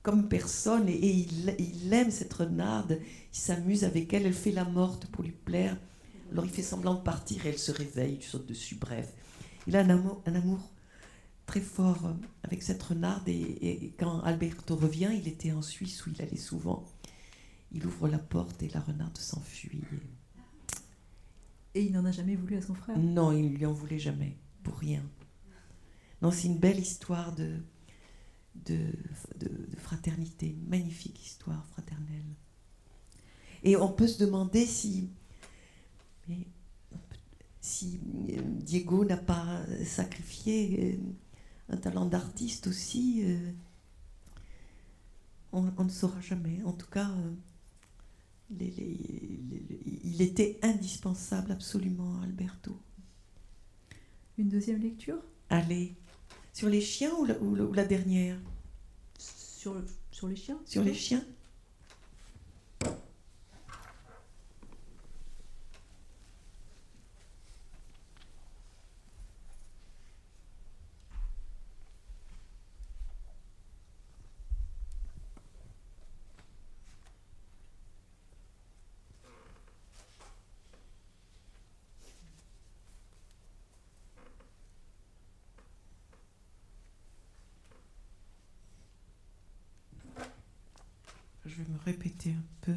comme 0.02 0.28
personne. 0.28 0.90
Et, 0.90 1.10
il, 1.10 1.56
il 1.58 1.90
aime 1.94 2.10
cette 2.10 2.34
renarde, 2.34 3.00
il 3.32 3.38
s'amuse 3.38 3.84
avec 3.84 4.12
elle, 4.12 4.26
elle 4.26 4.34
fait 4.34 4.52
la 4.52 4.64
morte 4.66 5.06
pour 5.06 5.24
lui 5.24 5.32
plaire. 5.32 5.78
Alors 6.32 6.44
il 6.44 6.50
fait 6.50 6.62
semblant 6.62 6.94
de 6.94 7.00
partir 7.00 7.46
et 7.46 7.50
elle 7.50 7.58
se 7.58 7.72
réveille, 7.72 8.18
tu 8.18 8.28
sautes 8.28 8.46
dessus, 8.46 8.76
bref. 8.76 9.12
Il 9.66 9.76
a 9.76 9.80
un 9.80 9.90
amour, 9.90 10.22
un 10.26 10.34
amour 10.34 10.70
très 11.46 11.60
fort 11.60 12.06
euh, 12.06 12.12
avec 12.42 12.62
cette 12.62 12.82
renarde 12.82 13.28
et, 13.28 13.94
quand 13.98 14.20
Alberto 14.20 14.76
revient, 14.76 15.10
il 15.14 15.28
était 15.28 15.52
en 15.52 15.62
Suisse 15.62 16.04
où 16.06 16.10
il 16.10 16.20
allait 16.20 16.36
souvent. 16.36 16.84
Il 17.72 17.86
ouvre 17.86 18.08
la 18.08 18.18
porte 18.18 18.62
et 18.62 18.68
la 18.68 18.80
renarde 18.80 19.16
s'enfuit. 19.16 19.82
Et 21.74 21.84
il 21.84 21.92
n'en 21.92 22.04
a 22.04 22.12
jamais 22.12 22.36
voulu 22.36 22.56
à 22.56 22.62
son 22.62 22.74
frère? 22.74 22.98
Non, 22.98 23.32
il 23.32 23.52
ne 23.52 23.56
lui 23.56 23.66
en 23.66 23.72
voulait 23.72 23.98
jamais, 23.98 24.36
pour 24.62 24.76
rien. 24.76 25.02
Non, 26.22 26.30
c'est 26.30 26.46
une 26.46 26.58
belle 26.58 26.78
histoire 26.78 27.34
de, 27.34 27.58
de, 28.54 28.78
de, 29.38 29.48
de, 29.48 29.76
fraternité, 29.76 30.56
magnifique 30.66 31.24
histoire 31.24 31.66
fraternelle. 31.66 32.34
Et 33.62 33.76
on 33.76 33.92
peut 33.92 34.06
se 34.06 34.18
demander 34.18 34.64
si 34.64 35.10
mais 36.28 36.46
si 37.60 38.00
euh, 38.30 38.40
Diego 38.42 39.04
n'a 39.04 39.16
pas 39.16 39.64
sacrifié 39.84 40.94
euh, 40.94 41.74
un 41.74 41.76
talent 41.76 42.06
d'artiste 42.06 42.68
aussi, 42.68 43.22
euh, 43.24 43.50
on, 45.52 45.62
ne 45.62 45.88
saura 45.88 46.20
jamais. 46.20 46.62
En 46.64 46.72
tout 46.72 46.88
cas, 46.88 47.10
il 48.50 50.20
était 50.20 50.58
indispensable 50.62 51.50
absolument 51.50 52.20
Alberto. 52.22 52.78
Une 54.38 54.48
deuxième 54.48 54.80
lecture? 54.80 55.18
Allez. 55.48 55.94
Sur 56.52 56.68
les 56.68 56.80
chiens 56.80 57.12
ou 57.40 57.54
la, 57.72 57.84
dernière? 57.84 58.38
Sur, 59.18 59.82
sur 60.12 60.28
les 60.28 60.36
chiens? 60.36 60.58
Sur 60.66 60.84
les 60.84 60.94
chiens 60.94 61.24
je 91.56 91.62
vais 91.62 91.72
me 91.72 91.78
répéter 91.84 92.30
un 92.30 92.44
peu. 92.60 92.74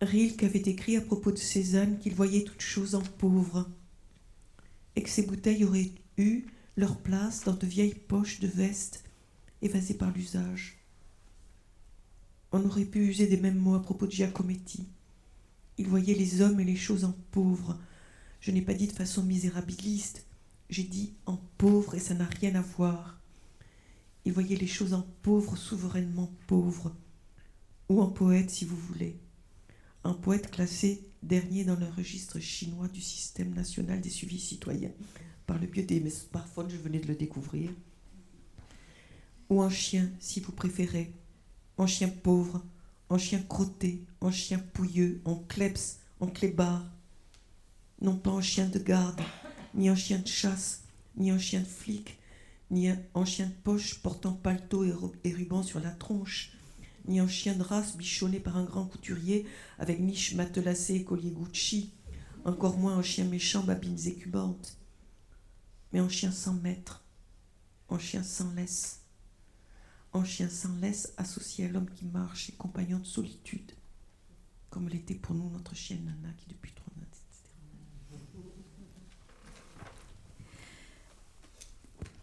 Rilke 0.00 0.44
avait 0.44 0.58
écrit 0.60 0.96
à 0.96 1.02
propos 1.02 1.30
de 1.30 1.36
Cézanne 1.36 1.98
qu'il 1.98 2.14
voyait 2.14 2.44
toutes 2.44 2.62
choses 2.62 2.94
en 2.94 3.02
pauvre 3.02 3.68
et 4.96 5.02
que 5.02 5.10
ces 5.10 5.26
bouteilles 5.26 5.64
auraient 5.64 5.92
eu 6.16 6.46
leur 6.76 6.96
place 6.98 7.44
dans 7.44 7.54
de 7.54 7.66
vieilles 7.66 7.94
poches 7.94 8.40
de 8.40 8.48
veste 8.48 9.04
évasées 9.60 9.94
par 9.94 10.10
l'usage. 10.12 10.78
On 12.52 12.64
aurait 12.64 12.86
pu 12.86 13.06
user 13.06 13.26
des 13.26 13.36
mêmes 13.36 13.58
mots 13.58 13.74
à 13.74 13.82
propos 13.82 14.06
de 14.06 14.12
Giacometti. 14.12 14.88
Il 15.76 15.86
voyait 15.86 16.14
les 16.14 16.40
hommes 16.40 16.60
et 16.60 16.64
les 16.64 16.76
choses 16.76 17.04
en 17.04 17.14
pauvre. 17.30 17.78
Je 18.40 18.52
n'ai 18.52 18.62
pas 18.62 18.74
dit 18.74 18.86
de 18.86 18.92
façon 18.92 19.22
misérabiliste, 19.22 20.24
j'ai 20.70 20.84
dit 20.84 21.12
en 21.26 21.36
pauvre 21.58 21.94
et 21.94 22.00
ça 22.00 22.14
n'a 22.14 22.24
rien 22.24 22.54
à 22.54 22.62
voir. 22.62 23.20
Il 24.24 24.32
voyait 24.32 24.56
les 24.56 24.66
choses 24.66 24.94
en 24.94 25.06
pauvre, 25.22 25.56
souverainement 25.56 26.32
pauvre, 26.46 26.96
ou 27.90 28.00
en 28.00 28.08
poète 28.08 28.50
si 28.50 28.64
vous 28.64 28.76
voulez. 28.76 29.18
Un 30.02 30.14
poète 30.14 30.50
classé 30.50 31.06
dernier 31.22 31.64
dans 31.64 31.76
le 31.76 31.86
registre 31.86 32.40
chinois 32.40 32.88
du 32.88 33.02
système 33.02 33.52
national 33.52 34.00
des 34.00 34.08
suivis 34.08 34.40
citoyens, 34.40 34.92
par 35.46 35.58
le 35.58 35.66
biais 35.66 35.82
des 35.82 36.08
smartphones, 36.08 36.70
je 36.70 36.76
venais 36.76 37.00
de 37.00 37.08
le 37.08 37.14
découvrir. 37.14 37.70
Ou 39.50 39.60
un 39.60 39.68
chien, 39.68 40.10
si 40.18 40.40
vous 40.40 40.52
préférez. 40.52 41.12
en 41.76 41.86
chien 41.86 42.08
pauvre, 42.08 42.62
en 43.08 43.18
chien 43.18 43.42
crotté, 43.42 44.04
en 44.20 44.30
chien 44.30 44.58
pouilleux, 44.58 45.20
en 45.24 45.36
kleps, 45.36 45.98
en 46.20 46.28
clébard, 46.28 46.84
non 48.00 48.16
pas 48.16 48.30
en 48.30 48.40
chien 48.40 48.68
de 48.68 48.78
garde, 48.78 49.20
ni 49.74 49.90
en 49.90 49.96
chien 49.96 50.18
de 50.18 50.28
chasse, 50.28 50.84
ni 51.16 51.32
en 51.32 51.38
chien 51.38 51.60
de 51.60 51.66
flic, 51.66 52.18
ni 52.70 52.90
en 53.14 53.24
chien 53.24 53.46
de 53.46 53.62
poche 53.64 54.00
portant 54.02 54.32
paletot 54.32 54.84
et 55.24 55.32
ruban 55.32 55.62
sur 55.62 55.80
la 55.80 55.90
tronche, 55.90 56.52
ni 57.10 57.20
en 57.20 57.28
chien 57.28 57.56
de 57.56 57.62
race 57.62 57.96
bichonné 57.96 58.38
par 58.38 58.56
un 58.56 58.64
grand 58.64 58.86
couturier 58.86 59.44
avec 59.78 59.98
niche 59.98 60.34
matelassée 60.34 60.94
et 60.94 61.04
collier 61.04 61.32
Gucci, 61.32 61.92
encore 62.44 62.78
moins 62.78 62.96
en 62.96 63.02
chien 63.02 63.24
méchant, 63.24 63.64
babines 63.64 64.06
écubantes, 64.06 64.78
mais 65.92 66.00
en 66.00 66.08
chien 66.08 66.30
sans 66.30 66.54
maître, 66.54 67.04
en 67.88 67.98
chien 67.98 68.22
sans 68.22 68.52
laisse, 68.54 69.00
en 70.12 70.24
chien 70.24 70.48
sans 70.48 70.74
laisse 70.76 71.12
associé 71.16 71.66
à 71.66 71.68
l'homme 71.68 71.90
qui 71.90 72.06
marche 72.06 72.48
et 72.48 72.52
compagnon 72.52 73.00
de 73.00 73.06
solitude, 73.06 73.72
comme 74.70 74.88
l'était 74.88 75.14
pour 75.14 75.34
nous 75.34 75.50
notre 75.50 75.74
chienne 75.74 76.04
Nana 76.04 76.32
qui 76.38 76.48
depuis 76.48 76.72
trois 76.72 76.92
etc. 77.02 77.20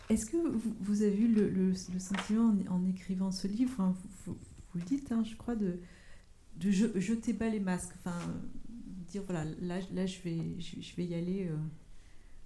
Est-ce 0.09 0.25
que 0.27 0.37
vous, 0.37 1.01
avez 1.01 1.17
eu 1.17 1.27
le, 1.27 1.75
sentiment 1.75 2.55
en, 2.69 2.85
écrivant 2.85 3.31
ce 3.31 3.47
livre, 3.47 3.93
le 4.77 4.83
dites, 4.83 5.11
hein, 5.11 5.23
je 5.29 5.35
crois, 5.35 5.55
de, 5.55 5.79
de 6.57 6.71
jeter 6.71 7.33
bas 7.33 7.49
les 7.49 7.59
masques, 7.59 7.93
enfin, 7.99 8.17
dire 9.11 9.23
voilà, 9.27 9.45
là, 9.61 9.79
là 9.93 10.05
je, 10.05 10.19
vais, 10.23 10.59
je, 10.59 10.95
vais 10.95 11.05
y 11.05 11.13
aller 11.13 11.47
euh, 11.47 11.55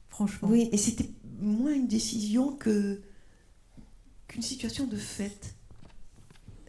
franchement. 0.10 0.50
Oui, 0.50 0.70
et 0.72 0.78
c'était 0.78 1.10
moins 1.40 1.74
une 1.74 1.88
décision 1.88 2.56
que 2.56 3.02
qu'une 4.28 4.42
situation 4.42 4.88
de 4.88 4.98
fait. 4.98 5.56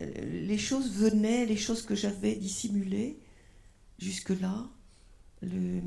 Euh, 0.01 0.47
les 0.47 0.59
choses 0.59 0.91
venaient, 0.93 1.47
les 1.47 1.57
choses 1.57 1.83
que 1.83 1.95
j'avais 1.95 2.35
dissimulées 2.35 3.19
jusque-là, 3.99 4.69
le, 5.43 5.81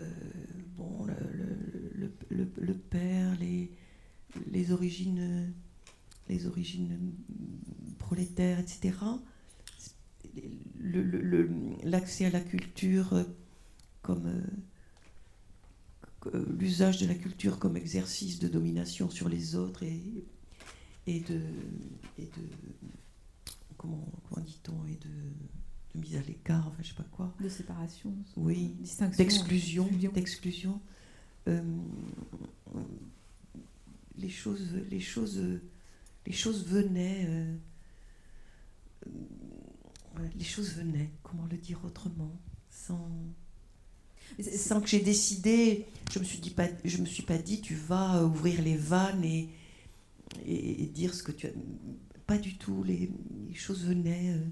euh, 0.00 0.04
bon, 0.76 1.06
le, 1.06 2.10
le, 2.30 2.48
le, 2.60 2.74
père, 2.74 3.36
les, 3.40 3.70
les 4.50 4.70
origines, 4.70 5.52
les 6.28 6.46
origines 6.46 7.12
prolétaires, 8.12 8.58
etc 8.60 8.92
l'accès 11.84 12.26
à 12.26 12.30
la 12.30 12.40
culture 12.40 13.12
euh, 13.12 13.24
comme 14.02 14.42
euh, 16.26 16.46
l'usage 16.58 16.98
de 16.98 17.06
la 17.06 17.14
culture 17.14 17.58
comme 17.58 17.76
exercice 17.76 18.38
de 18.38 18.48
domination 18.48 19.10
sur 19.10 19.28
les 19.28 19.56
autres 19.56 19.82
et, 19.82 20.24
et 21.06 21.20
de, 21.20 21.40
et 22.18 22.24
de 22.24 22.42
comment, 23.76 24.06
dit-on 24.44 24.86
et 24.86 24.96
de, 24.96 26.00
mise 26.00 26.16
à 26.16 26.22
l'écart, 26.22 26.68
enfin 26.68 26.82
je 26.82 26.88
sais 26.88 26.94
pas 26.94 27.06
quoi. 27.10 27.34
De 27.40 27.48
séparation. 27.48 28.14
Oui, 28.36 28.74
d'exclusion, 29.18 29.88
d'exclusion. 30.14 30.80
Euh, 31.48 31.60
les 34.16 34.30
choses, 34.30 34.72
les 34.90 35.00
choses, 35.00 35.42
les 36.26 36.32
choses 36.32 36.64
venaient 36.66 37.26
les 40.36 40.44
choses 40.44 40.74
venaient, 40.74 41.10
comment 41.22 41.46
le 41.50 41.56
dire 41.56 41.80
autrement, 41.84 42.32
sans, 42.70 43.10
sans 44.40 44.80
que 44.80 44.88
j'ai 44.88 45.00
décidé, 45.00 45.86
je 46.12 46.18
me 46.18 46.24
suis 46.24 46.38
dit 46.38 46.50
pas, 46.50 46.68
je 46.84 46.98
me 46.98 47.06
suis 47.06 47.22
pas 47.22 47.38
dit 47.38 47.60
tu 47.60 47.74
vas 47.74 48.24
ouvrir 48.24 48.62
les 48.62 48.76
vannes 48.76 49.24
et, 49.24 49.48
et, 50.46 50.86
dire 50.86 51.14
ce 51.14 51.22
que 51.22 51.32
tu 51.32 51.46
as. 51.46 51.50
Pas 52.26 52.38
du 52.38 52.56
tout, 52.56 52.82
les, 52.82 53.10
choses 53.54 53.84
venaient. 53.84 54.34
Euh. 54.34 54.44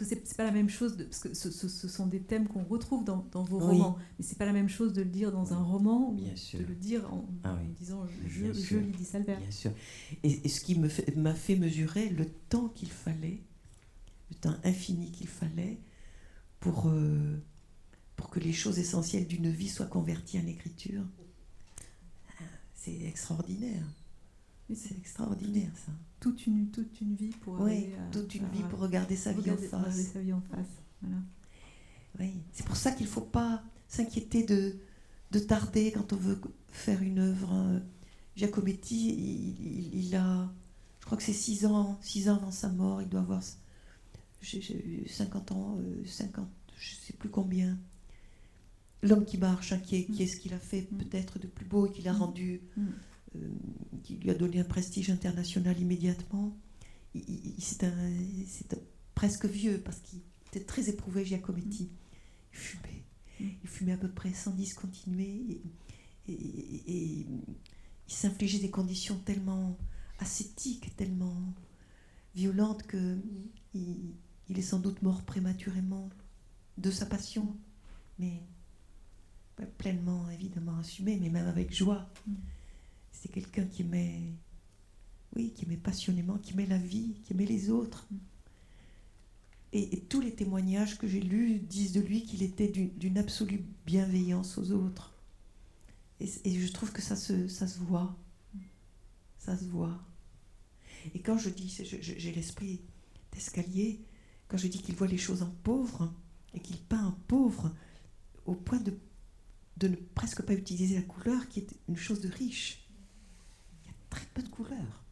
C'est 0.00 0.36
pas 0.36 0.44
la 0.44 0.50
même 0.52 0.70
chose, 0.70 0.96
de, 0.96 1.04
parce 1.04 1.20
que 1.20 1.34
ce, 1.34 1.50
ce, 1.50 1.86
sont 1.86 2.06
des 2.06 2.20
thèmes 2.20 2.48
qu'on 2.48 2.64
retrouve 2.64 3.04
dans, 3.04 3.26
dans, 3.30 3.42
vos 3.42 3.58
romans, 3.58 3.98
mais 4.18 4.24
c'est 4.24 4.38
pas 4.38 4.46
la 4.46 4.54
même 4.54 4.68
chose 4.68 4.94
de 4.94 5.02
le 5.02 5.10
dire 5.10 5.30
dans 5.30 5.52
un 5.52 5.62
roman 5.62 6.12
Bien 6.12 6.32
ou 6.32 6.56
de 6.58 6.64
le 6.64 6.74
dire 6.74 7.12
en, 7.12 7.28
ah 7.44 7.58
disant 7.78 8.06
je, 8.26 8.52
je, 8.52 8.78
Lydie 8.78 9.04
Salbert. 9.04 9.38
Bien 9.38 9.50
sûr. 9.50 9.70
Et, 10.22 10.40
et 10.44 10.48
ce 10.48 10.62
qui 10.62 10.78
m'a 10.78 10.88
fait, 10.88 11.14
fait 11.34 11.56
mesurer 11.56 12.08
le 12.08 12.24
temps 12.24 12.68
qu'il 12.68 12.88
fallait 12.88 13.42
le 14.32 14.38
temps 14.38 14.56
infini 14.64 15.12
qu'il 15.12 15.28
fallait 15.28 15.78
pour, 16.60 16.88
euh, 16.88 17.42
pour 18.16 18.30
que 18.30 18.40
les 18.40 18.52
choses 18.52 18.78
essentielles 18.78 19.26
d'une 19.26 19.50
vie 19.50 19.68
soient 19.68 19.86
converties 19.86 20.38
en 20.38 20.46
écriture. 20.46 21.04
C'est 22.74 23.02
extraordinaire. 23.02 23.84
C'est 24.74 24.96
extraordinaire 24.96 25.70
ça. 25.76 25.92
Toute 26.22 26.46
une, 26.46 26.70
toute 26.70 27.00
une 27.00 27.16
vie 27.16 27.34
pour 27.42 27.60
oui, 27.60 27.88
toute 28.12 28.34
une 28.34 28.48
vie 28.48 28.62
pour 28.70 28.78
regarder 28.78 29.16
sa 29.16 29.32
vie 29.32 29.50
en 29.50 29.56
face. 29.56 30.12
Sa 30.12 30.20
vie 30.20 30.32
en 30.32 30.40
face. 30.40 30.68
Voilà. 31.02 31.16
Oui, 32.20 32.30
c'est 32.52 32.64
pour 32.64 32.76
ça 32.76 32.92
qu'il 32.92 33.06
ne 33.06 33.10
faut 33.10 33.20
pas 33.20 33.62
s'inquiéter 33.88 34.44
de, 34.44 34.76
de 35.32 35.38
tarder 35.40 35.90
quand 35.92 36.12
on 36.12 36.16
veut 36.16 36.40
faire 36.70 37.02
une 37.02 37.18
œuvre. 37.18 37.80
Giacometti, 38.36 39.10
il, 39.10 40.06
il, 40.06 40.14
a, 40.14 40.48
je 41.00 41.06
crois 41.06 41.18
que 41.18 41.24
c'est 41.24 41.32
6 41.32 41.66
ans, 41.66 41.98
six 42.00 42.28
ans 42.30 42.36
avant 42.36 42.52
sa 42.52 42.68
mort, 42.68 43.02
il 43.02 43.08
doit 43.08 43.20
avoir 43.20 43.42
j'ai 44.42 45.04
50 45.08 45.52
ans, 45.52 45.78
50, 46.04 46.44
euh, 46.44 46.48
je 46.76 46.94
ne 46.94 47.00
sais 47.00 47.12
plus 47.12 47.28
combien. 47.28 47.78
L'homme 49.02 49.24
qui 49.24 49.38
marche, 49.38 49.72
hein, 49.72 49.78
qui, 49.78 49.96
est, 49.96 50.04
qui 50.04 50.22
est 50.22 50.26
ce 50.26 50.36
qu'il 50.36 50.52
a 50.54 50.58
fait 50.58 50.88
mm. 50.90 50.98
peut-être 50.98 51.38
de 51.38 51.46
plus 51.46 51.64
beau 51.64 51.86
et 51.86 51.92
qui 51.92 52.02
l'a 52.02 52.12
mm. 52.12 52.16
rendu, 52.16 52.60
mm. 52.76 52.82
euh, 52.82 52.90
qui 54.02 54.16
lui 54.16 54.30
a 54.30 54.34
donné 54.34 54.60
un 54.60 54.64
prestige 54.64 55.10
international 55.10 55.78
immédiatement. 55.80 56.56
C'est 57.58 57.84
presque 59.14 59.46
vieux 59.46 59.80
parce 59.84 59.98
qu'il 60.00 60.20
était 60.48 60.64
très 60.64 60.88
éprouvé, 60.88 61.24
Giacometti. 61.24 61.90
Il 62.52 62.58
fumait. 62.58 63.04
Il 63.40 63.68
fumait 63.68 63.92
à 63.92 63.96
peu 63.96 64.10
près 64.10 64.32
sans 64.32 64.52
discontinuer. 64.52 65.60
Et, 66.28 67.26
il 68.08 68.14
s'infligeait 68.14 68.58
des 68.58 68.70
conditions 68.70 69.18
tellement 69.18 69.78
ascétiques, 70.18 70.94
tellement 70.96 71.54
violentes 72.34 72.82
que 72.82 73.18
il, 73.74 74.14
est 74.48 74.62
sans 74.62 74.80
doute 74.80 75.00
mort 75.00 75.22
prématurément 75.22 76.10
de 76.76 76.90
sa 76.90 77.06
passion, 77.06 77.56
mais 78.18 78.42
pleinement 79.78 80.28
évidemment 80.30 80.76
assumé, 80.78 81.16
mais 81.18 81.30
même 81.30 81.46
avec 81.46 81.74
joie. 81.74 82.10
C'est 83.12 83.30
quelqu'un 83.30 83.64
qui 83.64 83.82
aimait, 83.82 84.32
oui, 85.36 85.52
qui 85.54 85.64
aimait 85.64 85.76
passionnément, 85.76 86.38
qui 86.38 86.52
aimait 86.54 86.66
la 86.66 86.78
vie, 86.78 87.14
qui 87.24 87.32
aimait 87.32 87.46
les 87.46 87.70
autres. 87.70 88.08
Et, 89.72 90.00
tous 90.00 90.20
les 90.20 90.34
témoignages 90.34 90.98
que 90.98 91.08
j'ai 91.08 91.20
lus 91.20 91.58
disent 91.58 91.92
de 91.92 92.00
lui 92.00 92.24
qu'il 92.24 92.42
était 92.42 92.68
d'une 92.68 93.16
absolue 93.16 93.64
bienveillance 93.86 94.58
aux 94.58 94.72
autres. 94.72 95.14
Et, 96.20 96.60
je 96.60 96.72
trouve 96.72 96.92
que 96.92 97.00
ça 97.00 97.16
se, 97.16 97.32
voit. 97.78 98.14
Ça 99.38 99.56
se 99.56 99.64
voit. 99.64 99.98
Et 101.14 101.20
quand 101.20 101.38
je 101.38 101.48
dis, 101.48 101.68
j'ai 101.70 102.32
l'esprit 102.32 102.82
d'escalier, 103.32 104.00
quand 104.48 104.58
je 104.58 104.68
dis 104.68 104.82
qu'il 104.82 104.94
voit 104.94 105.06
les 105.06 105.18
choses 105.18 105.42
en 105.42 105.50
pauvre 105.62 106.12
et 106.54 106.60
qu'il 106.60 106.76
peint 106.76 107.06
en 107.06 107.12
pauvre 107.26 107.74
au 108.44 108.54
point 108.54 108.80
de 108.80 109.88
ne 109.88 109.96
presque 109.96 110.42
pas 110.42 110.52
utiliser 110.52 110.96
la 110.96 111.02
couleur 111.02 111.48
qui 111.48 111.60
est 111.60 111.74
une 111.88 111.96
chose 111.96 112.20
de 112.20 112.28
riche. 112.28 112.81
Très 114.12 114.26
peu 114.34 114.42
de 114.42 114.48
couleurs. 114.48 115.04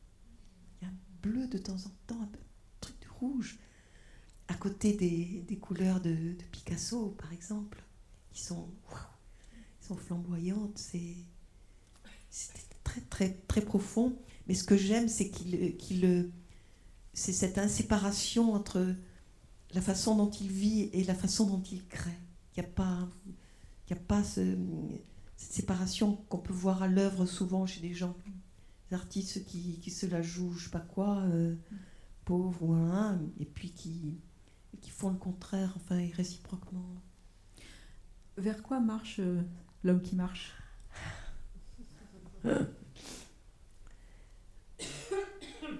Il 0.80 0.84
y 0.84 0.88
a 0.88 0.92
un 0.92 0.96
bleu 1.22 1.48
de 1.48 1.56
temps 1.56 1.72
en 1.72 1.90
temps, 2.06 2.20
un 2.20 2.28
truc 2.82 3.00
de 3.00 3.08
rouge, 3.08 3.58
à 4.46 4.54
côté 4.54 4.92
des, 4.92 5.42
des 5.48 5.56
couleurs 5.56 6.02
de, 6.02 6.36
Picasso, 6.52 7.16
par 7.18 7.32
exemple, 7.32 7.82
qui 8.30 8.42
sont, 8.42 8.68
sont 9.80 9.96
flamboyantes. 9.96 10.76
C'est 10.76 11.16
très, 12.84 13.00
très, 13.00 13.30
très 13.48 13.62
profond. 13.62 14.18
Mais 14.46 14.54
ce 14.54 14.64
que 14.64 14.76
j'aime, 14.76 15.08
c'est 15.08 15.30
qu'il, 15.30 15.78
qu'il, 15.78 16.30
c'est 17.14 17.32
cette 17.32 17.56
inséparation 17.56 18.52
entre 18.52 18.94
la 19.72 19.80
façon 19.80 20.14
dont 20.14 20.30
il 20.30 20.48
vit 20.52 20.90
et 20.92 21.04
la 21.04 21.14
façon 21.14 21.46
dont 21.46 21.62
il 21.62 21.86
crée. 21.86 22.18
Il 22.54 22.60
n'y 22.60 22.68
a 22.68 22.70
pas, 22.70 23.08
il 23.26 23.90
y 23.90 23.92
a 23.94 24.00
pas 24.00 24.22
cette 24.24 24.58
séparation 25.36 26.16
qu'on 26.28 26.38
peut 26.38 26.52
voir 26.52 26.82
à 26.82 26.88
l'œuvre 26.88 27.24
souvent 27.24 27.64
chez 27.64 27.80
des 27.80 27.94
gens, 27.94 28.14
artistes 28.92 29.44
qui, 29.44 29.78
qui 29.80 29.90
se 29.90 30.06
la 30.06 30.22
jouent, 30.22 30.52
je 30.52 30.64
sais 30.64 30.70
pas 30.70 30.80
quoi, 30.80 31.18
euh, 31.18 31.54
pauvres 32.24 32.62
ou 32.62 32.72
un, 32.72 33.20
et 33.38 33.44
puis 33.44 33.72
qui, 33.72 34.18
qui 34.80 34.90
font 34.90 35.10
le 35.10 35.16
contraire, 35.16 35.72
enfin, 35.76 35.98
et 35.98 36.10
réciproquement. 36.10 36.86
Vers 38.36 38.62
quoi 38.62 38.80
marche 38.80 39.20
euh, 39.20 39.42
l'homme 39.84 40.02
qui 40.02 40.16
marche? 40.16 40.52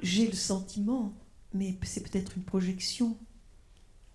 J'ai 0.02 0.26
le 0.26 0.34
sentiment, 0.34 1.14
mais 1.52 1.78
c'est 1.82 2.02
peut-être 2.02 2.36
une 2.36 2.44
projection, 2.44 3.18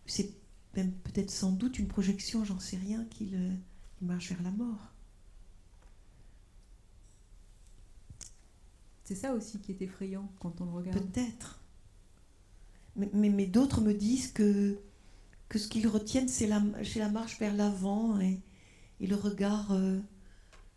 c'est 0.05 0.33
même 0.75 0.91
peut-être 0.91 1.31
sans 1.31 1.51
doute 1.51 1.79
une 1.79 1.87
projection, 1.87 2.43
j'en 2.43 2.59
sais 2.59 2.77
rien, 2.77 3.05
qu'il 3.05 3.57
marche 4.01 4.29
vers 4.29 4.43
la 4.43 4.51
mort. 4.51 4.94
C'est 9.05 9.15
ça 9.15 9.33
aussi 9.33 9.59
qui 9.59 9.71
est 9.71 9.81
effrayant 9.83 10.29
quand 10.39 10.61
on 10.61 10.65
le 10.65 10.71
regarde. 10.71 10.99
Peut-être. 10.99 11.61
Mais, 12.95 13.09
mais, 13.13 13.45
d'autres 13.45 13.79
me 13.81 13.93
disent 13.93 14.31
que, 14.31 14.79
que 15.47 15.59
ce 15.59 15.67
qu'ils 15.67 15.87
retiennent, 15.87 16.27
c'est 16.27 16.47
la, 16.47 16.61
la 16.95 17.09
marche 17.09 17.39
vers 17.39 17.55
l'avant 17.55 18.19
et, 18.19 18.41
le 18.99 19.15
regard, 19.15 19.71
euh, 19.73 19.99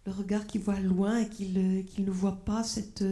regard 0.06 0.46
qui 0.46 0.58
voit 0.58 0.78
loin 0.78 1.20
et 1.20 1.28
qu'il 1.30 1.54
ne 1.54 2.10
voit 2.10 2.44
pas 2.44 2.62
cette. 2.64 3.02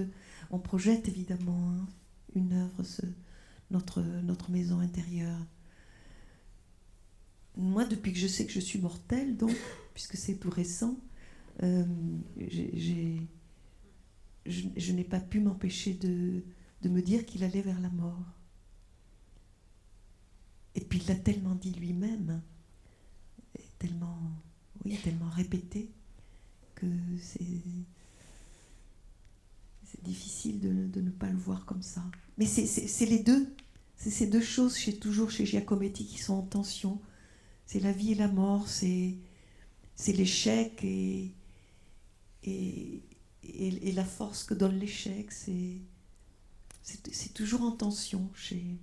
on 0.50 0.58
projette 0.58 1.08
évidemment 1.08 1.70
hein, 1.70 1.86
une 2.34 2.52
œuvre, 2.52 2.82
notre, 3.70 4.02
notre 4.02 4.50
maison 4.50 4.80
intérieure. 4.80 5.40
Moi, 7.56 7.86
depuis 7.86 8.12
que 8.12 8.18
je 8.18 8.26
sais 8.26 8.44
que 8.44 8.52
je 8.52 8.60
suis 8.60 8.80
mortelle, 8.80 9.38
donc, 9.38 9.56
puisque 9.94 10.16
c'est 10.16 10.34
tout 10.34 10.50
récent, 10.50 10.98
euh, 11.62 11.86
j'ai, 12.36 13.26
je, 14.49 14.92
n'ai 14.92 15.05
pas 15.05 15.20
pu 15.20 15.40
m'empêcher 15.40 15.94
de, 15.94 16.42
de 16.82 16.88
me 16.88 17.03
dire 17.03 17.26
qu'il 17.26 17.44
allait 17.44 17.62
vers 17.62 17.80
la 17.80 17.90
mort. 17.90 18.24
Et 20.74 20.80
puis 20.80 21.01
il 21.03 21.09
l'a 21.09 21.14
tellement 21.14 21.55
dit 21.55 21.72
lui-même, 21.72 22.42
tellement, 23.78 24.18
oui, 24.84 24.99
tellement 25.03 25.28
répété, 25.28 25.90
que 26.74 26.86
c'est, 27.20 27.42
c'est 29.84 30.03
difficile 30.03 30.61
de, 30.61 30.86
de, 30.88 31.01
ne 31.01 31.11
pas 31.11 31.30
le 31.30 31.38
voir 31.38 31.64
comme 31.64 31.82
ça. 31.82 32.03
Mais 32.38 32.47
c'est, 32.47 33.07
les 33.07 33.18
deux, 33.18 33.55
c'est 33.97 34.11
ces 34.11 34.26
deux 34.26 34.42
choses 34.42 34.76
chez, 34.76 34.97
toujours 34.99 35.30
chez 35.30 35.47
Giacometti 35.47 36.05
qui 36.07 36.18
sont 36.18 36.34
en 36.34 36.42
tension. 36.42 37.01
C'est 37.64 37.80
la 37.80 37.92
vie 37.92 38.12
et 38.12 38.16
la 38.16 38.28
mort, 38.28 38.68
c'est, 38.68 39.14
c'est 39.94 40.12
l'échec 40.12 40.84
et, 40.84 41.32
et, 42.44 43.03
et, 43.55 43.92
la 43.92 44.05
force 44.05 44.44
que 44.44 44.55
donne 44.55 44.78
l'échec, 44.78 45.32
c'est, 45.32 45.80
c'est, 46.82 47.34
toujours 47.34 47.62
en 47.62 47.72
tension 47.72 48.30
chez 48.34 48.78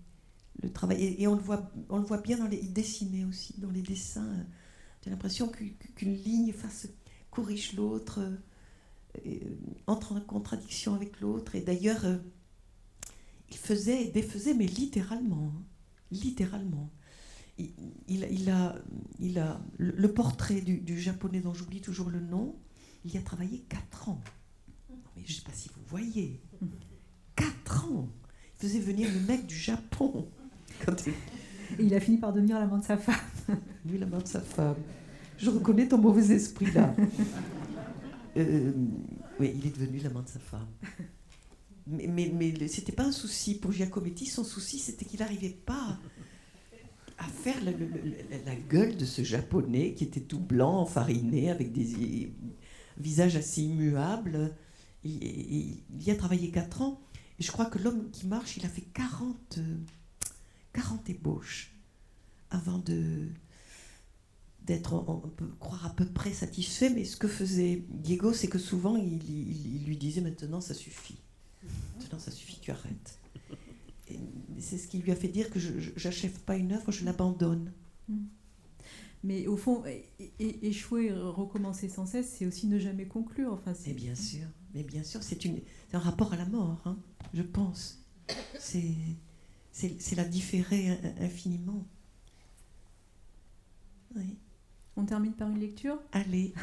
le 0.62 0.72
travail. 0.72 1.16
Et, 1.20 1.28
on, 1.28 1.36
le 1.36 1.42
voit, 1.42 1.72
on 1.90 1.98
le 1.98 2.06
voit 2.06 2.20
bien 2.20 2.38
dans 2.38 2.48
les 2.48 2.62
dessinés 2.62 3.26
aussi, 3.26 3.56
dans 3.58 3.72
les 3.72 3.82
dessins. 3.82 4.46
J'ai 5.04 5.10
l'impression 5.10 5.50
qu'une 5.50 6.16
ligne 6.16 6.54
corrige 7.32 7.74
l'autre, 7.74 8.22
euh, 9.26 9.40
entre 9.88 10.14
en 10.14 10.22
contradiction 10.22 10.94
avec 10.96 11.20
l'autre. 11.20 11.56
Et 11.56 11.62
d'ailleurs, 11.62 12.06
euh, 12.06 12.18
il 13.50 13.58
faisait 13.58 14.06
et 14.06 14.12
défaisait, 14.12 14.54
mais 14.54 14.68
littéralement. 14.68 15.52
Hein, 15.56 15.64
littéralement. 16.12 16.90
Il, 18.08 18.50
a, 18.50 18.76
il 19.20 19.38
a 19.38 19.62
le, 19.78 20.12
portrait 20.12 20.62
du, 20.62 20.80
du 20.80 21.00
japonais 21.00 21.40
dont 21.40 21.54
j'oublie 21.54 21.82
toujours 21.82 22.10
le 22.10 22.20
nom, 22.20 22.56
il 23.06 23.14
y 23.14 23.18
a 23.18 23.22
travaillé 23.22 23.60
4 23.70 24.10
ans 24.10 24.22
mais 25.16 25.24
je 25.26 25.32
ne 25.32 25.36
sais 25.38 25.44
pas 25.44 25.54
si 25.54 25.70
vous 25.70 25.82
voyez. 25.88 26.40
Quatre 27.36 27.86
ans 27.86 28.08
Il 28.56 28.68
faisait 28.68 28.80
venir 28.80 29.10
le 29.12 29.20
mec 29.22 29.46
du 29.46 29.56
Japon. 29.56 30.28
Et 31.80 31.84
il 31.84 31.94
a 31.94 32.00
fini 32.00 32.18
par 32.18 32.34
devenir 32.34 32.60
l'amant 32.60 32.78
de 32.78 32.84
sa 32.84 32.98
femme. 32.98 33.16
Lui, 33.86 33.98
l'amant 33.98 34.20
de 34.20 34.28
sa 34.28 34.42
femme. 34.42 34.76
Je 35.38 35.50
reconnais 35.50 35.88
ton 35.88 35.98
mauvais 35.98 36.34
esprit 36.34 36.72
là. 36.72 36.96
Euh, 38.36 38.72
oui, 39.40 39.54
il 39.56 39.68
est 39.68 39.78
devenu 39.78 40.00
l'amant 40.00 40.24
de 40.24 40.28
sa 40.28 40.40
femme. 40.40 40.66
Mais, 41.86 42.08
mais, 42.08 42.34
mais 42.36 42.68
c'était 42.68 42.92
pas 42.92 43.04
un 43.04 43.12
souci 43.12 43.54
pour 43.54 43.72
Giacometti. 43.72 44.26
Son 44.26 44.44
souci, 44.44 44.80
c'était 44.80 45.06
qu'il 45.06 45.20
n'arrivait 45.20 45.56
pas 45.64 46.00
à 47.20 47.26
faire 47.26 47.58
la 47.64 48.56
gueule 48.56 48.98
de 48.98 49.06
ce 49.06 49.22
japonais 49.22 49.94
qui 49.94 50.06
était 50.06 50.22
tout 50.22 50.40
blanc, 50.40 50.80
enfariné, 50.80 51.52
avec 51.52 51.72
des 51.72 52.34
visages 52.98 53.36
assez 53.36 53.62
immuables 53.62 54.56
il, 55.04 55.82
y 56.00 56.12
a 56.12 56.16
travaillé 56.16 56.52
4 56.52 56.82
ans. 56.82 57.02
Et 57.40 57.44
je 57.44 57.52
crois 57.52 57.66
que 57.66 57.80
l'homme 57.80 58.10
qui 58.12 58.28
marche, 58.28 58.58
il 58.58 58.66
a 58.66 58.70
fait 58.70 58.86
40, 58.94 59.60
40 60.74 61.10
ébauches 61.10 61.74
avant 62.50 62.78
de 62.78 63.28
d'être, 64.66 64.94
on 64.94 65.18
peut 65.18 65.50
croire 65.60 65.86
à 65.86 65.90
peu 65.90 66.06
près 66.06 66.32
satisfait, 66.32 66.90
mais 66.90 67.04
ce 67.04 67.18
que 67.18 67.28
faisait 67.28 67.84
Diego, 67.90 68.32
c'est 68.32 68.48
que 68.48 68.60
souvent, 68.60 68.96
il, 68.96 69.84
lui 69.86 69.98
disait 69.98 70.22
maintenant, 70.22 70.62
ça 70.62 70.74
suffit. 70.74 71.18
Maintenant, 72.00 72.20
ça 72.20 72.32
suffit, 72.32 72.60
tu 72.62 72.72
arrêtes. 72.72 73.20
Et 74.10 74.20
c'est 74.60 74.78
ce 74.78 74.88
qui 74.88 75.00
lui 75.00 75.12
a 75.12 75.16
fait 75.18 75.28
dire 75.28 75.50
que 75.50 75.60
je 75.60 75.92
n'achève 76.02 76.40
pas 76.42 76.56
une 76.56 76.72
œuvre, 76.72 76.94
je 76.94 77.04
l'abandonne. 77.04 77.74
Mm. 78.08 78.26
Mais 79.24 79.48
au 79.48 79.56
fond, 79.56 79.84
échouer 80.40 81.06
et 81.06 81.14
recommencer 81.14 81.88
sans 81.88 82.06
cesse, 82.06 82.36
c'est 82.38 82.46
aussi 82.46 82.68
ne 82.68 82.78
jamais 82.78 83.06
conclure. 83.06 83.54
Enfin, 83.54 83.74
c'est 83.74 83.94
bien 83.94 84.16
sûr, 84.16 84.46
mais 84.74 84.84
bien 84.84 85.04
sûr, 85.04 85.22
c'est 85.24 85.40
un 85.94 86.00
rapport 86.00 86.34
à 86.34 86.38
la 86.38 86.46
mort, 86.46 86.82
hein, 86.86 86.98
je 87.34 87.44
pense. 87.44 88.04
C'est 88.60 90.16
la 90.16 90.26
différer 90.26 90.98
infiniment. 91.20 91.86
Oui. 94.16 94.38
On 94.96 95.06
termine 95.06 95.34
par 95.34 95.50
une 95.50 95.60
lecture? 95.60 96.00
Allez. 96.12 96.54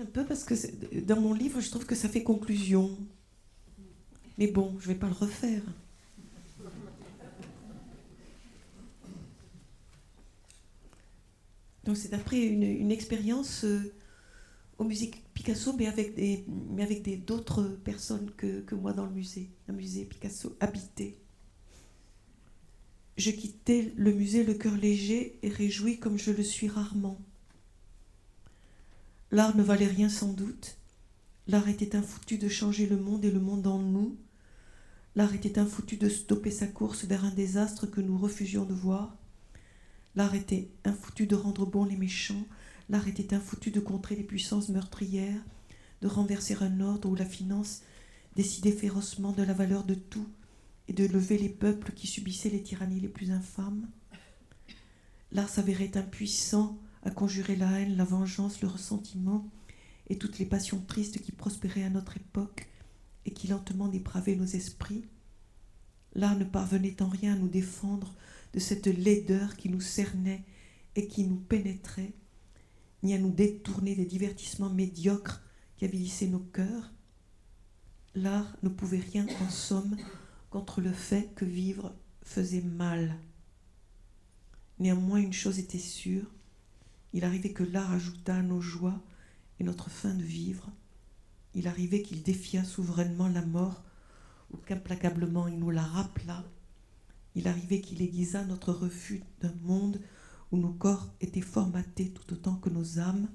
un 0.00 0.06
peu 0.06 0.24
parce 0.24 0.44
que 0.44 0.54
dans 1.00 1.20
mon 1.20 1.34
livre, 1.34 1.60
je 1.60 1.70
trouve 1.70 1.86
que 1.86 1.94
ça 1.94 2.08
fait 2.08 2.22
conclusion. 2.22 2.96
Mais 4.38 4.46
bon, 4.46 4.76
je 4.78 4.88
ne 4.88 4.94
vais 4.94 4.98
pas 4.98 5.08
le 5.08 5.14
refaire. 5.14 5.62
Donc 11.84 11.96
c'est 11.96 12.12
après 12.12 12.38
une, 12.38 12.90
expérience 12.90 13.64
euh, 13.64 13.92
au 14.76 14.84
musée 14.84 15.10
Picasso, 15.32 15.72
mais 15.72 15.86
avec 15.86 17.24
d'autres 17.24 17.64
personnes 17.82 18.30
que, 18.36 18.60
que, 18.60 18.74
moi 18.74 18.92
dans 18.92 19.06
le 19.06 19.10
musée, 19.10 19.50
un 19.68 19.72
musée 19.72 20.04
Picasso 20.04 20.54
habité. 20.60 21.18
Je 23.16 23.30
quittais 23.30 23.92
le 23.96 24.12
musée 24.12 24.44
le 24.44 24.54
cœur 24.54 24.76
léger 24.76 25.38
et 25.42 25.48
réjoui 25.48 25.98
comme 25.98 26.18
je 26.18 26.30
le 26.30 26.42
suis 26.42 26.68
rarement. 26.68 27.18
L'art 29.32 29.56
ne 29.56 29.62
valait 29.62 29.86
rien 29.86 30.08
sans 30.08 30.32
doute. 30.32 30.76
L'art 31.48 31.68
était 31.68 31.96
un 31.96 32.02
foutu 32.02 32.38
de 32.38 32.48
changer 32.48 32.86
le 32.86 32.96
monde 32.96 33.24
et 33.24 33.30
le 33.30 33.40
monde 33.40 33.66
en 33.66 33.78
nous. 33.78 34.16
L'art 35.18 35.34
était 35.34 35.58
un 35.58 35.66
foutu 35.66 35.96
de 35.96 36.08
stopper 36.08 36.52
sa 36.52 36.68
course 36.68 37.04
vers 37.04 37.24
un 37.24 37.32
désastre 37.32 37.88
que 37.88 38.00
nous 38.00 38.16
refusions 38.16 38.64
de 38.64 38.72
voir. 38.72 39.16
L'art 40.14 40.36
était 40.36 40.70
un 40.84 40.92
foutu 40.92 41.26
de 41.26 41.34
rendre 41.34 41.66
bons 41.66 41.84
les 41.84 41.96
méchants. 41.96 42.46
L'art 42.88 43.08
était 43.08 43.34
un 43.34 43.40
foutu 43.40 43.72
de 43.72 43.80
contrer 43.80 44.14
les 44.14 44.22
puissances 44.22 44.68
meurtrières, 44.68 45.44
de 46.02 46.06
renverser 46.06 46.56
un 46.60 46.80
ordre 46.80 47.08
où 47.08 47.16
la 47.16 47.24
finance 47.24 47.82
décidait 48.36 48.70
férocement 48.70 49.32
de 49.32 49.42
la 49.42 49.54
valeur 49.54 49.82
de 49.82 49.94
tout 49.94 50.28
et 50.86 50.92
de 50.92 51.04
lever 51.04 51.36
les 51.36 51.48
peuples 51.48 51.90
qui 51.94 52.06
subissaient 52.06 52.50
les 52.50 52.62
tyrannies 52.62 53.00
les 53.00 53.08
plus 53.08 53.32
infâmes. 53.32 53.88
L'art 55.32 55.48
s'avérait 55.48 55.96
impuissant 55.96 56.78
à 57.02 57.10
conjurer 57.10 57.56
la 57.56 57.80
haine, 57.80 57.96
la 57.96 58.04
vengeance, 58.04 58.62
le 58.62 58.68
ressentiment 58.68 59.50
et 60.10 60.16
toutes 60.16 60.38
les 60.38 60.46
passions 60.46 60.80
tristes 60.80 61.20
qui 61.20 61.32
prospéraient 61.32 61.82
à 61.82 61.90
notre 61.90 62.16
époque 62.18 62.68
et 63.28 63.30
qui 63.30 63.46
lentement 63.46 63.88
dépravaient 63.88 64.36
nos 64.36 64.46
esprits. 64.46 65.04
L'art 66.14 66.38
ne 66.38 66.44
parvenait 66.44 67.02
en 67.02 67.08
rien 67.08 67.34
à 67.34 67.36
nous 67.36 67.48
défendre 67.48 68.14
de 68.54 68.58
cette 68.58 68.86
laideur 68.86 69.54
qui 69.56 69.68
nous 69.68 69.82
cernait 69.82 70.44
et 70.96 71.06
qui 71.08 71.24
nous 71.24 71.36
pénétrait, 71.36 72.14
ni 73.02 73.12
à 73.12 73.18
nous 73.18 73.30
détourner 73.30 73.94
des 73.94 74.06
divertissements 74.06 74.70
médiocres 74.70 75.42
qui 75.76 75.84
avilissaient 75.84 76.28
nos 76.28 76.38
cœurs. 76.38 76.90
L'art 78.14 78.56
ne 78.62 78.70
pouvait 78.70 79.04
rien, 79.12 79.26
en 79.42 79.50
somme, 79.50 79.98
contre 80.48 80.80
le 80.80 80.92
fait 80.92 81.34
que 81.34 81.44
vivre 81.44 81.94
faisait 82.22 82.62
mal. 82.62 83.14
Néanmoins, 84.78 85.18
une 85.18 85.34
chose 85.34 85.58
était 85.58 85.76
sûre, 85.76 86.32
il 87.12 87.24
arrivait 87.24 87.52
que 87.52 87.62
l'art 87.62 87.92
ajoutât 87.92 88.36
à 88.36 88.42
nos 88.42 88.62
joies 88.62 89.02
et 89.60 89.64
notre 89.64 89.90
fin 89.90 90.14
de 90.14 90.22
vivre. 90.22 90.70
Il 91.58 91.66
arrivait 91.66 92.02
qu'il 92.02 92.22
défiât 92.22 92.62
souverainement 92.62 93.26
la 93.26 93.44
mort 93.44 93.82
ou 94.52 94.58
qu'implacablement 94.58 95.48
il 95.48 95.58
nous 95.58 95.70
la 95.70 95.82
rappelât. 95.82 96.44
Il 97.34 97.48
arrivait 97.48 97.80
qu'il 97.80 98.00
aiguisât 98.00 98.44
notre 98.44 98.72
refus 98.72 99.24
d'un 99.40 99.52
monde 99.64 100.00
où 100.52 100.56
nos 100.56 100.72
corps 100.72 101.12
étaient 101.20 101.40
formatés 101.40 102.10
tout 102.10 102.32
autant 102.32 102.54
que 102.54 102.70
nos 102.70 103.00
âmes. 103.00 103.28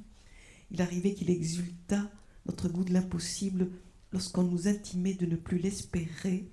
Il 0.71 0.81
arrivait 0.81 1.13
qu'il 1.13 1.29
exultât 1.29 2.09
notre 2.45 2.69
goût 2.69 2.85
de 2.85 2.93
l'impossible 2.93 3.69
lorsqu'on 4.13 4.43
nous 4.43 4.69
intimait 4.69 5.15
de 5.15 5.25
ne 5.25 5.35
plus 5.35 5.57
l'espérer 5.57 6.49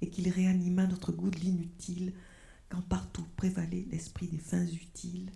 et 0.00 0.10
qu'il 0.10 0.28
réanima 0.28 0.88
notre 0.88 1.12
goût 1.12 1.30
de 1.30 1.38
l'inutile 1.38 2.14
quand 2.68 2.82
partout 2.82 3.26
prévalait 3.36 3.86
l'esprit 3.92 4.26
des 4.26 4.38
fins 4.38 4.66
utiles 4.66 5.30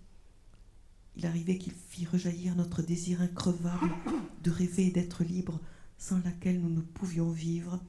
il 1.17 1.27
arrivait 1.27 1.57
qu'il 1.57 1.73
fit 1.73 2.05
rejaillir 2.05 2.55
notre 2.55 2.83
désir 2.83 3.23
increvable 3.23 3.91
de 4.43 4.51
rêver 4.51 4.89
et 4.89 4.91
d'être 4.91 5.25
libre 5.25 5.61
sans 5.99 6.19
laquelle 6.25 6.61
nous 6.61 6.71
ne 6.71 6.81
pouvions 6.81 7.31
vivre, 7.31 7.81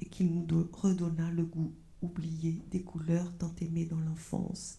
et 0.00 0.06
qu'il 0.06 0.32
nous 0.32 0.46
redonna 0.72 1.30
le 1.30 1.44
goût 1.44 1.72
oubliées, 2.02 2.62
des 2.70 2.82
couleurs 2.82 3.36
tant 3.38 3.54
aimées 3.60 3.86
dans 3.86 4.00
l'enfance. 4.00 4.78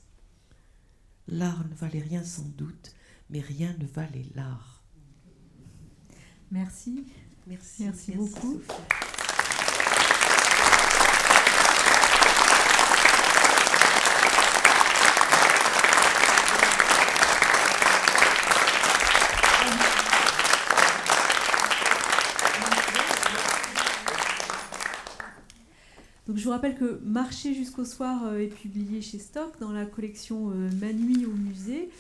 L'art 1.28 1.67
ne 1.67 1.76
valait 1.76 1.99
rien 1.99 2.24
sans 2.24 2.47
doute, 2.57 2.93
mais 3.30 3.41
rien 3.41 3.76
ne 3.78 3.86
valait 3.86 4.26
l'art. 4.36 4.84
Merci. 6.51 7.05
Merci, 7.47 7.84
merci, 7.84 8.11
beaucoup. 8.13 8.61
Vous 26.50 26.56
rappelle 26.56 26.76
que 26.76 27.00
Marcher 27.04 27.54
jusqu'au 27.54 27.86
soir 27.86 28.26
euh, 28.26 28.39
est 28.39 28.47
publié 28.47 29.04
chez 29.04 29.20
Stock 29.20 29.52
dans 29.60 29.72
la 29.72 29.86
collection 29.86 30.50
euh, 30.50 30.68
Manui 30.82 31.28
au 31.28 31.34
musée. 31.34 31.91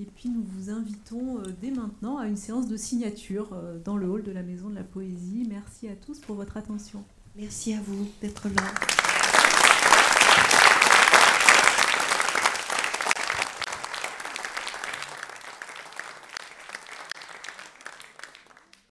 Et 0.00 0.04
puis 0.04 0.30
nous 0.30 0.42
vous 0.42 0.70
invitons 0.70 1.40
euh, 1.40 1.42
dès 1.60 1.70
maintenant 1.70 2.16
à 2.16 2.26
une 2.26 2.38
séance 2.38 2.68
de 2.68 2.78
signature 2.78 3.54
dans 3.84 3.98
le 3.98 4.08
hall 4.08 4.22
de 4.22 4.32
la 4.32 4.42
Maison 4.42 4.70
de 4.70 4.76
la 4.76 4.82
Poésie. 4.82 5.46
Merci 5.50 5.88
à 5.88 5.94
tous 5.94 6.20
pour 6.20 6.36
votre 6.36 6.56
attention. 6.56 7.04
Merci 7.36 7.74
à 7.74 7.80
vous 7.86 8.08
d'être 8.22 8.48
là. 8.48 9.07